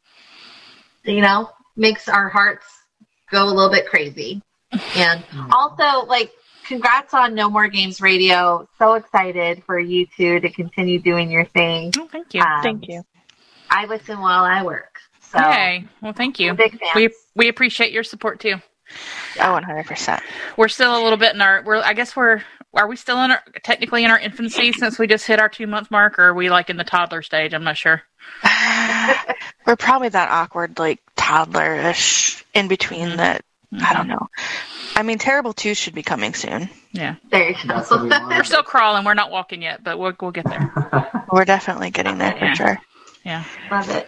you 1.04 1.22
know, 1.22 1.50
makes 1.76 2.08
our 2.08 2.30
hearts 2.30 2.66
go 3.30 3.46
a 3.46 3.52
little 3.52 3.72
bit 3.72 3.88
crazy. 3.88 4.42
And 4.96 5.24
also, 5.52 6.06
like, 6.06 6.32
congrats 6.66 7.14
on 7.14 7.34
No 7.36 7.50
More 7.50 7.68
Games 7.68 8.02
Radio. 8.02 8.68
So 8.78 8.94
excited 8.94 9.64
for 9.66 9.80
you 9.80 10.08
two 10.16 10.39
to 10.39 10.50
continue 10.50 11.00
doing 11.00 11.32
your 11.32 11.46
thing. 11.46 11.92
Oh, 11.98 12.08
thank 12.12 12.34
you. 12.34 12.42
Um, 12.42 12.64
Thank 12.64 12.88
you. 12.88 13.04
I 13.70 13.86
listen 13.86 14.20
while 14.20 14.44
I 14.44 14.64
work. 14.64 15.00
So, 15.22 15.39
Yay. 15.39 15.86
Well, 16.02 16.14
thank 16.14 16.39
you. 16.39 16.54
Big 16.54 16.78
fan. 16.78 16.89
We 16.96 17.10
we 17.36 17.48
appreciate 17.48 17.94
your 17.94 18.04
support 18.04 18.42
too. 18.42 18.56
Oh, 19.39 19.60
100%. 19.62 20.22
We're 20.58 20.68
still 20.68 20.96
a 20.96 21.02
little 21.02 21.18
bit 21.18 21.34
in 21.34 21.42
our. 21.42 21.64
We're. 21.64 21.78
I 21.78 21.94
guess 21.94 22.16
we're. 22.16 22.44
Are 22.74 22.88
we 22.88 22.96
still 22.96 23.22
in 23.24 23.32
our 23.32 23.44
technically 23.64 24.06
in 24.06 24.12
our 24.12 24.20
infancy 24.20 24.72
since 24.72 24.98
we 24.98 25.06
just 25.08 25.28
hit 25.28 25.39
our 25.39 25.50
two 25.50 25.68
month 25.68 25.92
mark, 25.92 26.18
or 26.20 26.24
are 26.30 26.34
we 26.34 26.50
like 26.50 26.70
in 26.70 26.78
the 26.78 26.84
toddler 26.84 27.22
stage? 27.22 27.54
I'm 27.54 27.64
not 27.64 27.78
sure. 27.78 28.02
We're 29.66 29.76
probably 29.76 30.10
that 30.10 30.30
awkward, 30.30 30.80
like 30.80 31.02
toddlerish 31.16 32.44
in 32.54 32.68
between 32.68 33.10
mm-hmm. 33.10 33.18
that. 33.18 33.44
I 33.74 33.94
don't 33.94 34.08
mm-hmm. 34.08 34.12
know. 34.12 34.28
I 34.96 35.04
mean, 35.04 35.18
Terrible 35.18 35.54
2 35.54 35.74
should 35.74 35.96
be 35.96 36.04
coming 36.04 36.34
soon. 36.34 36.70
Yeah, 36.92 37.16
there 37.30 37.50
you 37.50 37.56
That's 37.66 37.89
what 37.89 38.04
we 38.04 38.10
go. 38.10 38.20
want. 38.20 38.36
we're 38.36 38.44
still 38.44 38.64
crawling. 38.64 39.06
We're 39.06 39.14
not 39.14 39.32
walking 39.32 39.62
yet, 39.62 39.84
but 39.84 39.98
we'll 39.98 40.14
we'll 40.20 40.32
get 40.32 40.46
there. 40.46 40.72
We're 41.32 41.46
definitely 41.46 41.92
getting 41.92 42.18
there 42.18 42.34
for 42.34 42.46
Yeah. 42.46 42.54
sure. 42.54 42.78
Yeah. 43.24 43.44
Love 43.72 43.89
it. 43.89 44.08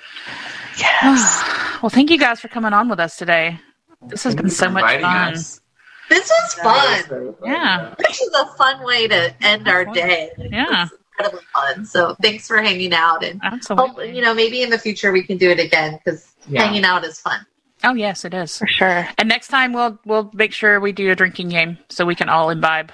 Yes. 0.78 1.44
well, 1.82 1.90
thank 1.90 2.10
you 2.10 2.18
guys 2.18 2.42
for 2.42 2.50
coming 2.50 2.74
on 2.74 2.90
with 2.90 3.00
us 3.00 3.16
today. 3.16 3.60
This 4.08 4.24
has 4.24 4.36
been 4.36 4.49
so 4.49 4.70
much 4.70 5.01
fun. 5.01 5.34
us. 5.34 5.62
This 6.10 6.30
was 6.30 6.54
fun. 6.56 7.36
Yeah. 7.45 7.95
This 7.97 8.22
is 8.22 8.30
a 8.34 8.45
fun 8.58 8.84
way 8.84 9.08
to 9.08 9.34
end 9.41 9.68
our 9.68 9.86
day. 9.86 10.32
Yeah. 10.38 10.88
Incredibly 11.20 11.45
fun. 11.56 11.86
So 11.86 12.16
thanks 12.22 12.47
for 12.47 12.62
hanging 12.62 12.93
out, 12.93 13.24
and 13.24 13.41
hope 13.43 13.54
Absolutely. 13.54 14.16
you 14.16 14.22
know 14.22 14.34
maybe 14.34 14.62
in 14.62 14.70
the 14.70 14.80
future 14.80 15.12
we 15.12 15.24
can 15.24 15.38
do 15.38 15.49
it 15.49 15.60
again 15.60 15.99
because 16.04 16.34
Yeah. 16.47 16.64
hanging 16.64 16.84
out 16.86 17.04
is 17.06 17.20
fun. 17.20 17.45
Oh 17.84 17.93
yes, 17.93 18.26
it 18.26 18.34
is. 18.34 18.58
For 18.58 18.68
sure. 18.68 19.08
And 19.18 19.30
next 19.30 19.47
time 19.49 19.74
we'll 19.74 19.99
we'll 20.06 20.30
make 20.34 20.54
sure 20.54 20.80
we 20.80 20.91
do 20.91 21.10
a 21.12 21.16
drinking 21.16 21.49
game 21.49 21.78
so 21.89 22.06
we 22.06 22.16
can 22.16 22.30
all 22.30 22.49
imbibe. 22.49 22.91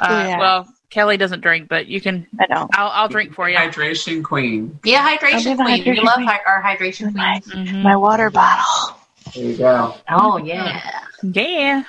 Uh, 0.00 0.24
Yeah. 0.28 0.38
Well, 0.38 0.68
Kelly 0.90 1.16
doesn't 1.16 1.40
drink, 1.42 1.68
but 1.68 1.86
you 1.86 2.00
can. 2.00 2.26
I 2.40 2.46
know. 2.52 2.68
I'll 2.74 2.88
I'll 2.90 3.08
drink 3.08 3.32
for 3.34 3.48
you. 3.48 3.56
Hydration 3.56 4.22
queen. 4.24 4.78
Yeah, 4.84 5.06
a 5.06 5.10
I'll 5.12 5.18
hydration 5.18 5.56
queen. 5.56 5.84
we 5.84 6.00
love 6.00 6.16
queen. 6.16 6.28
our 6.46 6.62
hydration 6.62 7.14
My, 7.14 7.40
queens. 7.40 7.68
Mhm. 7.70 7.82
my 7.82 7.96
water 7.96 8.28
bottle. 8.30 8.96
There 9.34 9.44
you 9.44 9.56
go. 9.56 9.94
Oh 10.08 10.36
yeah, 10.38 11.04
Yeah. 11.22 11.84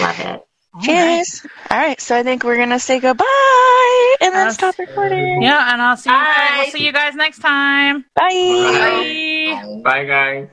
love 0.00 0.20
it. 0.20 0.42
Cheers. 0.82 1.46
All 1.70 1.78
right, 1.78 1.98
so 2.00 2.14
I 2.16 2.22
think 2.22 2.44
we're 2.44 2.58
gonna 2.58 2.78
say 2.78 3.00
goodbye 3.00 4.16
and 4.20 4.34
then 4.34 4.48
Uh, 4.48 4.52
stop 4.52 4.78
recording. 4.78 5.42
Yeah, 5.42 5.72
and 5.72 5.80
I'll 5.80 5.96
see 5.96 6.10
you. 6.10 6.16
Guys. 6.16 6.36
Bye. 6.36 6.56
We'll 6.58 6.70
see 6.72 6.84
you 6.84 6.92
guys 6.92 7.14
next 7.14 7.38
time. 7.38 8.04
Bye. 8.14 8.28
Bye. 8.28 9.80
Bye, 9.82 10.04
guys. 10.04 10.48